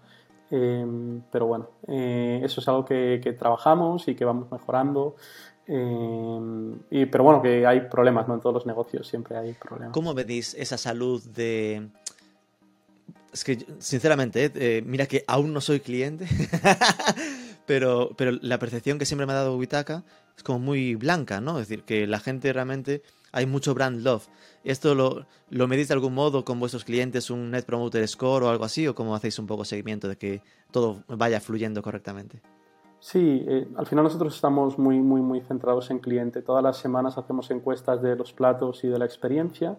Em, 0.51 1.23
pero 1.31 1.47
bueno, 1.47 1.71
eh, 1.87 2.41
eso 2.43 2.61
es 2.61 2.69
algo 2.69 2.85
que, 2.85 3.37
trabajamos 3.39 4.09
y 4.09 4.15
que 4.15 4.25
vamos 4.25 4.51
mejorando. 4.51 5.17
Em, 5.67 6.79
y, 6.91 7.07
pero 7.07 7.25
bueno, 7.25 7.41
que 7.41 7.67
hay 7.67 7.83
problemas, 7.83 8.27
¿no? 8.27 8.35
En 8.35 8.41
todos 8.41 8.55
los 8.55 8.67
negocios 8.67 9.07
siempre 9.07 9.37
hay 9.37 9.53
problemas. 9.53 9.93
¿Cómo 9.93 10.13
medís 10.13 10.55
esa 10.55 10.77
salud 10.77 11.23
de... 11.23 11.89
Es 13.33 13.45
que, 13.45 13.65
sinceramente, 13.79 14.47
eh, 14.47 14.53
eh, 14.57 14.83
mira 14.85 15.07
que 15.07 15.25
aún 15.29 15.53
no 15.53 15.61
soy 15.61 15.79
cliente, 15.79 16.27
pero, 17.67 18.11
pero 18.17 18.33
la 18.43 18.59
percepción 18.59 18.99
que 18.99 19.07
siempre 19.07 19.27
me 19.27 19.33
ha 19.33 19.37
dado 19.37 19.57
Witaka 19.57 20.03
es 20.37 20.43
como 20.43 20.59
muy 20.59 20.97
blanca, 20.97 21.41
¿no? 21.41 21.61
Es 21.61 21.69
decir, 21.69 21.85
que 21.85 22.09
la 22.09 22.19
gente 22.19 22.53
realmente 22.53 23.03
hay 23.31 23.47
mucho 23.47 23.73
brand 23.73 24.03
love. 24.03 24.27
¿Esto 24.63 24.95
lo, 24.95 25.27
lo 25.49 25.69
medís 25.69 25.89
de 25.89 25.95
algún 25.95 26.15
modo 26.15 26.45
con 26.45 26.61
vuestros 26.61 26.85
clientes, 26.85 27.31
un 27.31 27.51
Net 27.51 27.65
Promoter 27.65 28.07
Score 28.07 28.45
o 28.45 28.51
algo 28.51 28.65
así? 28.65 28.87
¿O 28.87 28.95
cómo 28.95 29.15
hacéis 29.15 29.39
un 29.39 29.47
poco 29.47 29.65
seguimiento 29.65 30.09
de 30.09 30.17
que 30.17 30.43
todo 30.71 31.03
vaya 31.09 31.41
fluyendo 31.41 31.83
correctamente? 31.83 32.43
Sí, 33.01 33.47
eh, 33.49 33.67
al 33.77 33.87
final 33.87 34.05
nosotros 34.05 34.35
estamos 34.35 34.79
muy, 34.79 35.01
muy, 35.01 35.23
muy 35.23 35.41
centrados 35.41 35.91
en 35.91 36.01
cliente. 36.01 36.43
Todas 36.43 36.63
las 36.63 36.77
semanas 36.77 37.17
hacemos 37.17 37.51
encuestas 37.51 38.03
de 38.03 38.15
los 38.15 38.35
platos 38.35 38.85
y 38.85 38.89
de 38.89 38.99
la 38.99 39.07
experiencia 39.07 39.79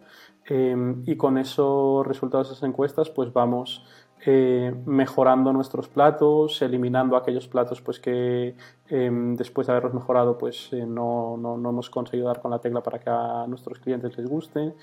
eh, 0.49 0.95
y 1.05 1.15
con 1.17 1.37
esos 1.37 2.05
resultados 2.07 2.49
de 2.49 2.55
esas 2.55 2.67
encuestas 2.67 3.11
pues 3.11 3.31
vamos 3.31 3.85
eh, 4.23 4.71
mejorando 4.85 5.51
nuestros 5.51 5.87
platos, 5.87 6.61
eliminando 6.61 7.15
aquellos 7.15 7.47
platos 7.47 7.81
pues 7.81 7.99
que 7.99 8.55
em, 8.87 9.35
después 9.35 9.65
de 9.65 9.73
haberlos 9.73 9.95
mejorado 9.95 10.37
pues 10.37 10.69
eh, 10.73 10.85
no, 10.85 11.37
no, 11.37 11.57
no, 11.57 11.69
hemos 11.69 11.89
conseguido 11.89 12.27
dar 12.27 12.39
con 12.39 12.51
la 12.51 12.59
tecla 12.59 12.83
para 12.83 12.99
que 12.99 13.09
a 13.09 13.45
nuestros 13.47 13.79
clientes 13.79 14.15
les 14.15 14.29
guste, 14.29 14.75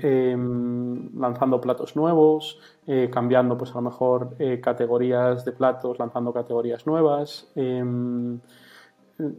em, 0.00 1.10
lanzando 1.18 1.60
platos 1.60 1.96
nuevos, 1.96 2.60
eh, 2.86 3.10
cambiando 3.12 3.58
pues 3.58 3.72
a 3.72 3.74
lo 3.74 3.82
mejor 3.82 4.36
categorías 4.60 5.44
de 5.44 5.52
platos, 5.52 5.98
lanzando 5.98 6.32
categorías 6.32 6.86
nuevas 6.86 7.48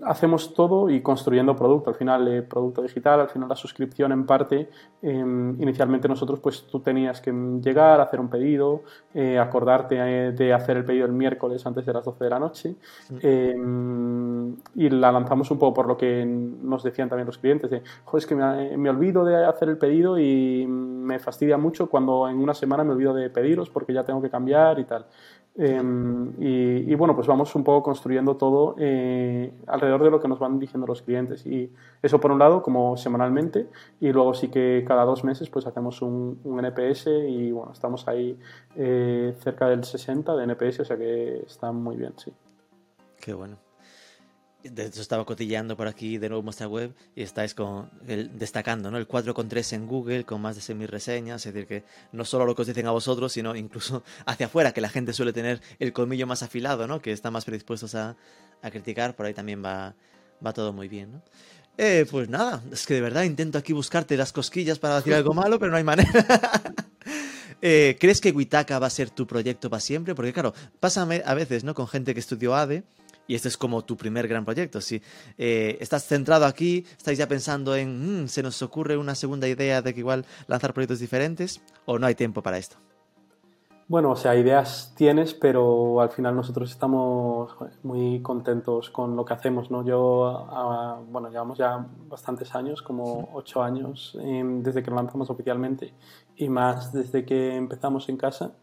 hacemos 0.06 0.54
todo 0.54 0.90
y 0.90 1.02
construyendo 1.02 1.56
producto. 1.56 1.90
Al 1.90 1.96
final, 1.96 2.28
eh, 2.28 2.42
producto 2.42 2.82
digital, 2.82 3.20
al 3.20 3.30
final 3.30 3.50
la 3.50 3.56
suscripción 3.56 4.12
en 4.12 4.26
parte, 4.26 4.70
em, 5.02 5.62
inicialmente 5.62 6.08
nosotros 6.08 6.40
pues 6.40 6.66
tú 6.68 6.80
tenías 6.80 7.20
que 7.20 7.32
llegar, 7.62 8.00
hacer 8.00 8.20
un 8.20 8.30
pedido, 8.30 8.84
eh, 9.14 9.38
acordarte 9.38 9.98
eh, 9.98 10.32
de 10.32 10.54
hacer 10.54 10.78
el 10.78 10.86
pedido 10.86 11.06
el 11.06 11.12
miércoles 11.12 11.66
antes 11.66 11.86
de 11.86 11.94
las 11.94 12.06
12 12.06 12.24
de 12.24 12.30
la 12.30 12.40
noche 12.40 12.76
em, 13.22 14.56
y 14.76 14.90
la 14.90 15.12
lanzamos 15.12 15.52
un 15.52 15.60
poco 15.60 15.74
por 15.74 15.88
lo 15.88 15.98
que 15.98 16.26
nos 16.26 16.84
decían 16.84 17.10
también 17.10 17.28
los 17.28 17.38
clientes 17.38 17.70
de, 17.70 17.82
joder, 18.06 18.24
es 18.24 18.26
que 18.28 18.36
me, 18.36 18.78
me, 18.78 18.90
olvido 18.90 19.26
de 19.26 19.46
hacer 19.46 19.70
el 19.70 19.78
pedido 19.78 20.18
y 20.18 20.66
me 20.68 21.20
fastidia 21.20 21.58
mucho 21.58 21.90
cuando 21.90 22.28
en 22.30 22.38
una 22.38 22.54
semana 22.54 22.84
me 22.84 22.92
olvido 22.92 23.14
de 23.14 23.30
pediros 23.30 23.70
porque 23.70 23.94
ya 23.94 24.04
tengo 24.04 24.22
que 24.22 24.30
cambiar 24.30 24.80
y 24.80 24.86
tal. 24.86 25.06
Em, 25.58 26.34
y, 26.38 26.94
bueno, 26.96 27.16
pues 27.16 27.28
vamos 27.28 27.56
un 27.56 27.64
poco 27.64 27.82
construyendo 27.84 28.36
todo 28.36 28.76
eh, 28.78 29.54
alrededor 29.68 30.04
de 30.04 30.12
lo 30.12 30.20
que 30.20 30.28
nos 30.28 30.38
van 30.40 30.60
diciendo 30.60 30.86
los 30.86 31.02
clientes. 31.02 31.46
Y 31.46 31.72
eso 32.02 32.20
por 32.20 32.32
un 32.32 32.40
lado, 32.40 32.62
como 32.62 32.98
semanalmente, 32.98 33.70
y 34.02 34.12
luego 34.12 34.34
sí 34.34 34.50
que 34.50 34.84
cada 34.86 35.06
dos 35.06 35.24
meses 35.24 35.50
pues 35.50 35.66
hacemos 35.66 36.02
un, 36.02 36.40
NPS 36.44 37.08
y 37.28 37.52
bueno, 37.52 37.72
estamos 37.72 38.08
ahí 38.08 38.38
eh, 38.76 39.34
cerca 39.40 39.68
del 39.70 39.84
60 39.84 40.36
de 40.36 40.44
NPS, 40.44 40.82
o 40.82 40.86
sea 40.86 40.98
que 40.98 41.44
está 41.46 41.72
muy 41.72 41.96
bien, 41.96 42.14
sí. 42.18 42.34
Qué 43.22 43.34
bueno 43.34 43.58
de 44.70 44.86
hecho 44.88 45.02
estaba 45.02 45.26
cotilleando 45.26 45.78
por 45.78 45.88
aquí 45.88 46.18
de 46.18 46.30
nuevo 46.30 46.44
vuestra 46.44 46.68
web 46.68 46.94
y 47.16 47.22
estáis 47.22 47.54
con 47.54 47.90
destacando, 48.06 48.92
¿no? 48.92 48.98
El 48.98 49.08
4,3 49.08 49.74
en 49.74 49.88
Google 49.88 50.24
con 50.24 50.42
más 50.42 50.56
de 50.56 50.62
6.000 50.62 50.88
reseñas, 50.88 51.46
es 51.46 51.54
decir, 51.54 51.68
que 51.68 51.84
no 52.12 52.26
solo 52.26 52.46
lo 52.46 52.56
que 52.56 52.64
os 52.64 52.68
dicen 52.68 52.88
a 52.88 52.92
vosotros, 52.92 53.32
sino 53.34 53.56
incluso 53.56 54.04
hacia 54.26 54.48
afuera, 54.48 54.74
que 54.74 54.82
la 54.82 54.90
gente 54.90 55.14
suele 55.14 55.34
tener 55.34 55.62
el 55.80 55.94
colmillo 55.94 56.28
más 56.28 56.44
afilado, 56.44 56.88
¿no? 56.88 57.02
Que 57.02 57.12
están 57.12 57.34
más 57.34 57.46
predispuestos 57.46 57.96
a, 57.96 58.16
criticar, 58.72 59.16
por 59.16 59.28
ahí 59.28 59.34
también 59.36 59.64
va, 59.64 59.94
va 60.44 60.52
todo 60.52 60.74
muy 60.74 60.88
bien, 60.88 61.12
¿no? 61.12 61.22
Eh, 61.78 62.08
pues 62.10 62.30
nada, 62.30 62.64
es 62.72 62.88
que 62.88 62.96
de 62.96 63.02
verdad 63.02 63.24
intento 63.24 63.58
aquí 63.58 63.74
buscarte 63.74 64.18
las 64.18 64.32
cosquillas 64.32 64.80
para 64.80 64.96
decir 64.96 65.14
algo 65.14 65.34
malo, 65.34 65.60
pero 65.60 65.72
no 65.72 65.78
hay 65.78 65.84
manera. 65.84 66.10
eh, 67.62 67.98
¿Crees 68.00 68.22
que 68.22 68.32
Witaka 68.32 68.80
va 68.80 68.88
a 68.88 68.90
ser 68.90 69.10
tu 69.10 69.28
proyecto 69.28 69.70
para 69.70 69.82
siempre? 69.82 70.16
Porque 70.16 70.34
claro, 70.34 70.54
pasa 70.80 71.04
a 71.04 71.34
veces, 71.34 71.64
¿no? 71.64 71.76
Con 71.76 71.88
gente 71.88 72.14
que 72.14 72.22
estudió 72.22 72.56
ADE 72.56 72.84
y 73.28 73.36
este 73.36 73.48
es 73.48 73.58
como 73.58 73.84
tu 73.84 73.98
primer 73.98 74.28
gran 74.28 74.46
proyecto. 74.46 74.82
Si 74.82 75.02
eh, 75.38 75.78
estás 75.80 76.06
centrado 76.06 76.46
aquí, 76.46 76.86
estáis 76.98 77.18
ya 77.18 77.28
pensando 77.28 77.76
en, 77.76 78.24
mm, 78.24 78.28
¿se 78.28 78.44
nos 78.44 78.62
ocurre 78.62 78.98
una 78.98 79.16
segunda 79.16 79.48
idea 79.48 79.82
de 79.82 79.94
que 79.94 80.00
igual 80.00 80.26
lanzar 80.48 80.74
proyectos 80.74 81.00
diferentes 81.00 81.62
o 81.86 82.00
no 82.00 82.08
hay 82.08 82.16
tiempo 82.16 82.42
para 82.42 82.58
esto? 82.58 82.78
Bueno, 83.88 84.10
o 84.12 84.16
sea, 84.16 84.36
ideas 84.36 84.94
tienes, 84.98 85.36
pero 85.36 86.02
al 86.02 86.10
final 86.10 86.36
nosotros 86.36 86.72
estamos 86.72 87.56
muy 87.84 88.20
contentos 88.24 88.90
con 88.90 89.16
lo 89.16 89.24
que 89.24 89.36
hacemos, 89.36 89.70
¿no? 89.70 89.86
Yo, 89.86 90.48
ah, 90.50 91.00
bueno, 91.08 91.30
llevamos 91.30 91.60
ya 91.60 91.86
bastantes 92.10 92.56
años, 92.56 92.82
como 92.82 93.30
ocho 93.34 93.62
años, 93.62 94.18
em, 94.20 94.64
desde 94.64 94.82
que 94.82 94.90
lanzamos 94.90 95.30
oficialmente 95.30 95.94
y 96.36 96.50
más 96.50 96.94
desde 96.94 97.26
que 97.26 97.56
empezamos 97.56 98.10
en 98.10 98.18
casa. 98.18 98.54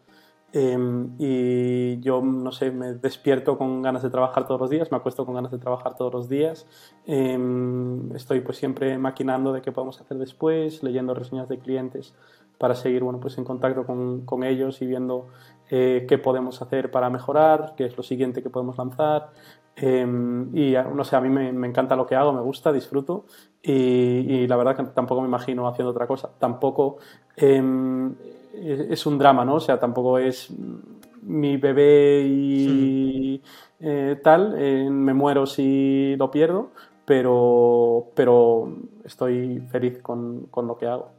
Em, 0.55 1.15
y 1.17 1.99
yo, 2.01 2.21
no 2.21 2.51
sé, 2.51 2.69
me 2.69 2.93
despierto 2.93 3.57
con 3.57 3.81
ganas 3.81 4.03
de 4.03 4.11
trabajar 4.11 4.45
todos 4.45 4.61
los 4.61 4.69
días, 4.69 4.91
me 4.91 4.97
acuesto 4.97 5.25
con 5.25 5.33
ganas 5.33 5.51
de 5.51 5.57
trabajar 5.57 5.95
todos 5.95 6.13
los 6.13 6.29
días. 6.29 6.67
Em, 7.07 8.15
estoy 8.15 8.41
pues 8.41 8.57
siempre 8.57 8.95
maquinando 8.99 9.51
de 9.51 9.63
qué 9.63 9.71
podemos 9.71 9.99
hacer 9.99 10.17
después, 10.19 10.83
leyendo 10.83 11.15
reseñas 11.15 11.49
de 11.49 11.57
clientes 11.57 12.13
para 12.59 12.75
seguir 12.75 13.03
bueno, 13.03 13.19
pues 13.19 13.35
en 13.39 13.45
contacto 13.45 13.83
con, 13.85 14.25
con 14.25 14.43
ellos 14.43 14.79
y 14.83 14.85
viendo 14.85 15.27
eh, 15.71 16.05
qué 16.07 16.19
podemos 16.19 16.61
hacer 16.61 16.91
para 16.91 17.09
mejorar, 17.09 17.73
qué 17.75 17.85
es 17.85 17.97
lo 17.97 18.03
siguiente 18.03 18.43
que 18.43 18.51
podemos 18.51 18.77
lanzar. 18.77 19.31
Em, 19.75 20.55
y 20.55 20.73
no 20.73 21.03
sé, 21.03 21.15
a 21.15 21.21
mí 21.21 21.29
me, 21.29 21.51
me, 21.51 21.67
encanta 21.67 21.95
lo 21.95 22.05
que 22.05 22.15
hago, 22.15 22.31
me 22.31 22.41
gusta, 22.41 22.71
disfruto 22.71 23.25
y, 23.59 23.71
y, 23.71 24.47
la 24.47 24.55
verdad 24.55 24.75
que 24.77 24.83
tampoco 24.83 25.21
me 25.21 25.27
imagino 25.27 25.67
haciendo 25.67 25.89
otra 25.89 26.05
cosa. 26.05 26.29
Tampoco 26.37 26.97
es 28.53 29.05
un 29.05 29.17
drama, 29.17 29.43
¿no? 29.43 29.55
O 29.55 29.59
sea, 29.59 29.79
tampoco 29.79 30.19
es 30.19 30.49
mi 31.25 31.57
bebé 31.57 32.25
y 32.27 33.41
eh, 33.79 34.19
tal, 34.23 34.55
eh, 34.57 34.89
me 34.89 35.13
muero 35.13 35.45
si 35.45 36.15
lo 36.17 36.29
pierdo, 36.29 36.71
pero, 37.05 38.11
pero 38.15 38.75
estoy 39.03 39.59
feliz 39.71 39.99
con, 40.01 40.47
con, 40.47 40.67
lo 40.67 40.77
que 40.77 40.87
hago. 40.87 41.11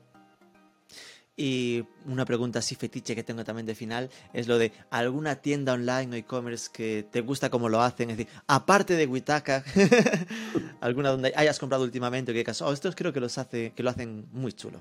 Y 1.36 1.84
una 2.06 2.24
pregunta 2.24 2.60
así 2.60 2.76
fetiche 2.76 3.16
que 3.16 3.24
tengo 3.24 3.42
también 3.42 3.66
de 3.66 3.74
final 3.74 4.08
es 4.32 4.46
lo 4.46 4.56
de 4.56 4.70
alguna 4.90 5.36
tienda 5.36 5.72
online 5.72 6.12
o 6.12 6.14
e-commerce 6.14 6.70
que 6.72 7.06
te 7.10 7.22
gusta 7.22 7.50
como 7.50 7.68
lo 7.68 7.80
hacen, 7.80 8.10
es 8.10 8.18
decir, 8.18 8.32
aparte 8.46 8.94
de 8.94 9.06
Witaka, 9.06 9.64
alguna 10.80 11.10
donde 11.10 11.32
hayas 11.34 11.58
comprado 11.58 11.82
últimamente 11.82 12.30
o 12.30 12.34
que 12.34 12.38
digas, 12.38 12.62
oh, 12.62 12.72
estos 12.72 12.94
creo 12.94 13.12
que 13.12 13.20
los 13.20 13.36
hace, 13.36 13.72
que 13.72 13.82
lo 13.82 13.90
hacen 13.90 14.28
muy 14.32 14.52
chulo. 14.52 14.80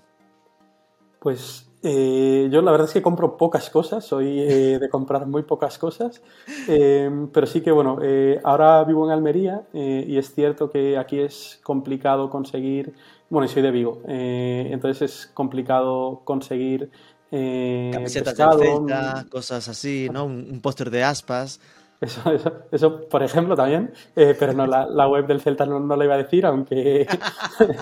Pues 1.19 1.72
eh, 1.83 2.47
yo 2.49 2.61
la 2.61 2.71
verdad 2.71 2.87
es 2.87 2.93
que 2.93 3.01
compro 3.01 3.35
pocas 3.35 3.69
cosas, 3.69 4.05
soy 4.05 4.39
eh, 4.39 4.79
de 4.79 4.89
comprar 4.89 5.27
muy 5.27 5.43
pocas 5.43 5.77
cosas, 5.77 6.21
eh, 6.67 7.11
pero 7.33 7.45
sí 7.45 7.61
que 7.61 7.71
bueno, 7.71 7.99
ahora 8.43 8.83
vivo 8.85 9.05
en 9.05 9.11
Almería 9.11 9.63
y 9.73 10.17
es 10.17 10.33
cierto 10.33 10.71
que 10.71 10.97
aquí 10.97 11.19
es 11.19 11.59
complicado 11.61 12.29
conseguir, 12.29 12.93
bueno, 13.29 13.45
y 13.45 13.49
soy 13.49 13.61
de 13.61 13.71
Vigo, 13.71 14.01
entonces 14.07 15.01
es 15.01 15.27
complicado 15.33 16.21
conseguir... 16.23 16.89
Camisetas 17.29 18.37
de 18.37 19.29
cosas 19.29 19.67
así, 19.67 20.07
¿no? 20.11 20.25
Un, 20.25 20.47
un 20.51 20.61
póster 20.61 20.91
de 20.91 21.03
aspas. 21.03 21.59
Eso, 22.03 22.33
eso, 22.33 22.51
eso, 22.69 23.07
por 23.07 23.23
ejemplo, 23.23 23.55
también. 23.55 23.93
Eh, 24.15 24.35
pero 24.37 24.51
no, 24.51 24.67
la, 24.67 24.85
la, 24.85 25.07
web 25.07 25.25
del 25.25 25.39
Celta 25.39 25.65
no, 25.65 25.79
no, 25.79 25.95
lo 25.95 26.03
iba 26.03 26.15
a 26.15 26.17
decir, 26.17 26.45
aunque, 26.45 27.07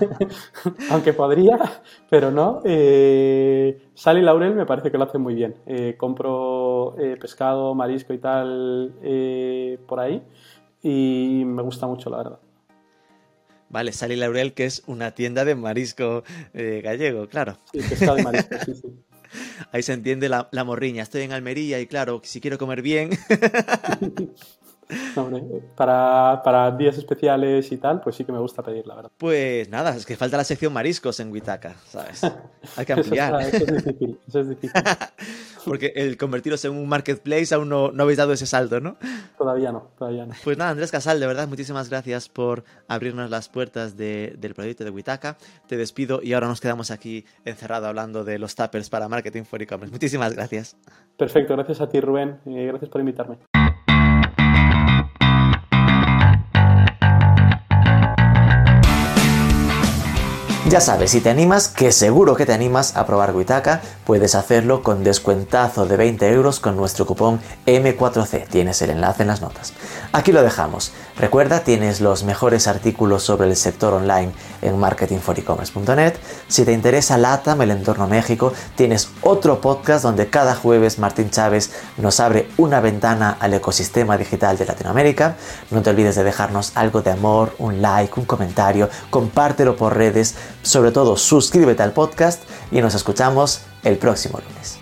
aunque 0.92 1.14
podría, 1.14 1.60
pero 2.08 2.30
no. 2.30 2.62
Eh, 2.64 3.90
Sal 3.96 4.20
y 4.20 4.22
Laurel 4.22 4.54
me 4.54 4.68
parece 4.68 4.92
que 4.92 5.00
lo 5.00 5.06
hacen 5.06 5.22
muy 5.22 5.34
bien. 5.34 5.56
Eh, 5.66 5.96
compro 5.98 6.96
eh, 7.00 7.18
pescado, 7.20 7.74
marisco 7.74 8.14
y 8.14 8.20
tal 8.20 8.94
por 9.88 10.00
ahí 10.00 10.22
y 10.84 11.44
me 11.46 11.64
gusta 11.64 11.88
mucho, 11.88 12.12
la 12.12 12.18
verdad. 12.18 12.40
Vale, 13.70 13.92
Sal 13.92 14.12
y 14.12 14.18
Laurel, 14.18 14.54
que 14.54 14.66
es 14.66 14.84
una 14.86 15.12
tienda 15.12 15.46
de 15.46 15.56
marisco 15.56 16.24
gallego, 16.54 17.28
claro. 17.28 17.58
Sí, 17.72 17.80
pescado 17.80 18.20
y 18.20 18.24
marisco, 18.24 18.56
sí, 18.66 18.76
sí. 18.76 18.88
Ahí 19.72 19.84
se 19.84 19.94
entiende 19.94 20.30
la, 20.30 20.48
la, 20.52 20.64
morriña. 20.64 21.04
Estoy 21.04 21.22
en 21.22 21.32
Almería 21.32 21.80
y 21.80 21.88
claro, 21.88 22.22
si 22.24 22.42
quiero 22.42 22.58
comer 22.58 22.82
bien. 22.82 23.12
Hombre, 25.16 25.42
para, 25.76 26.42
para, 26.44 26.72
días 26.72 26.98
especiales 26.98 27.72
y 27.72 27.78
tal, 27.78 28.02
pues 28.02 28.16
sí 28.16 28.26
que 28.26 28.32
me 28.32 28.40
gusta 28.40 28.62
pedir, 28.62 28.86
la 28.86 28.96
verdad. 28.96 29.12
Pues 29.18 29.70
nada, 29.70 29.96
es 29.96 30.06
que 30.06 30.18
falta 30.18 30.36
la 30.36 30.44
sección 30.44 30.74
mariscos 30.74 31.20
en 31.22 31.32
Huitaca, 31.32 31.76
¿sabes? 31.88 32.22
Hay 32.76 32.86
que 32.86 32.94
ampliar. 32.94 33.42
eso, 33.42 33.58
eso, 33.58 33.66
es 33.66 33.86
difícil, 33.86 34.20
eso 34.28 34.40
es 34.42 34.50
difícil. 34.50 34.82
Porque 35.66 35.94
el 35.96 36.18
convertiros 36.18 36.64
en 36.66 36.74
un 36.74 36.88
marketplace 36.88 37.54
aún 37.54 37.70
no, 37.70 37.92
no, 37.92 38.04
habéis 38.04 38.18
dado 38.18 38.34
ese 38.34 38.46
salto, 38.46 38.80
¿no? 38.80 38.98
Todavía 39.38 39.72
no, 39.72 39.90
todavía 39.98 40.26
no. 40.26 40.34
Pues 40.44 40.58
nada, 40.58 40.72
Andrés 40.72 40.92
Casal, 40.92 41.20
de 41.20 41.28
verdad, 41.28 41.48
muchísimas 41.48 41.90
gracias 41.90 42.30
por 42.30 42.64
abrirnos 42.88 43.30
las 43.30 43.50
puertas 43.50 43.98
de, 43.98 44.36
del 44.38 44.54
proyecto 44.54 44.84
de 44.84 44.90
Huitaca. 44.90 45.38
Te 45.68 45.78
despido 45.78 46.22
y 46.24 46.34
ahora 46.34 46.48
nos 46.48 46.62
quedamos 46.62 46.92
aquí 46.92 47.26
encerrados 47.46 47.88
hablando 47.88 48.24
de 48.24 48.40
los 48.40 48.56
tappers 48.56 48.90
para 48.90 49.08
Marketing 49.08 49.44
for 49.44 49.62
E-Commerce. 49.62 49.92
Muchísimas 49.92 50.34
gracias. 50.34 50.78
Perfecto, 51.18 51.56
gracias 51.56 51.82
a 51.82 51.90
ti, 51.90 52.00
Rubén. 52.00 52.40
Eh, 52.46 52.66
gracias 52.68 52.90
por 52.90 53.02
invitarme. 53.02 53.38
Ya 60.72 60.80
sabes, 60.80 61.12
si 61.12 61.20
te 61.20 61.30
animas, 61.30 61.68
que 61.68 61.92
seguro 61.92 62.34
que 62.34 62.46
te 62.46 62.54
animas 62.54 62.96
a 62.96 63.06
probar 63.06 63.36
Witaka, 63.36 63.82
puedes 64.06 64.36
hacerlo 64.36 64.84
con 64.84 65.04
descuentazo 65.04 65.86
de 65.86 65.98
20 65.98 66.32
euros 66.32 66.62
con 66.62 66.78
nuestro 66.78 67.06
cupón 67.06 67.42
M4C. 67.66 68.48
Tienes 68.48 68.82
el 68.82 68.92
enlace 68.92 69.24
en 69.24 69.28
las 69.28 69.42
notas. 69.42 69.74
Aquí 70.14 70.32
lo 70.32 70.42
dejamos. 70.42 70.94
Recuerda, 71.18 71.60
tienes 71.60 72.00
los 72.00 72.24
mejores 72.24 72.68
artículos 72.68 73.22
sobre 73.22 73.50
el 73.50 73.58
sector 73.58 73.94
online 73.94 74.32
en 74.62 74.80
marketingforecommerce.net. 74.80 76.14
Si 76.48 76.64
te 76.64 76.72
interesa 76.72 77.18
LATAM, 77.18 77.62
el 77.62 77.72
entorno 77.72 78.08
México, 78.08 78.54
tienes 78.76 79.10
otro 79.22 79.60
podcast 79.60 80.04
donde 80.04 80.30
cada 80.30 80.56
jueves 80.56 81.00
Martín 81.00 81.30
Chávez 81.32 81.72
nos 81.98 82.22
abre 82.22 82.48
una 82.56 82.80
ventana 82.80 83.36
al 83.42 83.54
ecosistema 83.54 84.18
digital 84.18 84.58
de 84.58 84.66
Latinoamérica. 84.66 85.36
No 85.70 85.82
te 85.82 85.90
olvides 85.90 86.16
de 86.16 86.24
dejarnos 86.24 86.72
algo 86.76 87.02
de 87.02 87.12
amor, 87.12 87.54
un 87.60 87.82
like, 87.82 88.18
un 88.18 88.26
comentario, 88.26 88.90
compártelo 89.10 89.76
por 89.76 89.98
redes 89.98 90.36
sobre 90.62 90.92
todo 90.92 91.18
suscríbete 91.18 91.84
al 91.84 91.94
podcast 91.94 92.44
y 92.72 92.82
nos 92.82 92.96
escuchamos 92.96 93.62
el 93.84 93.98
próximo 93.98 94.40
lunes. 94.40 94.81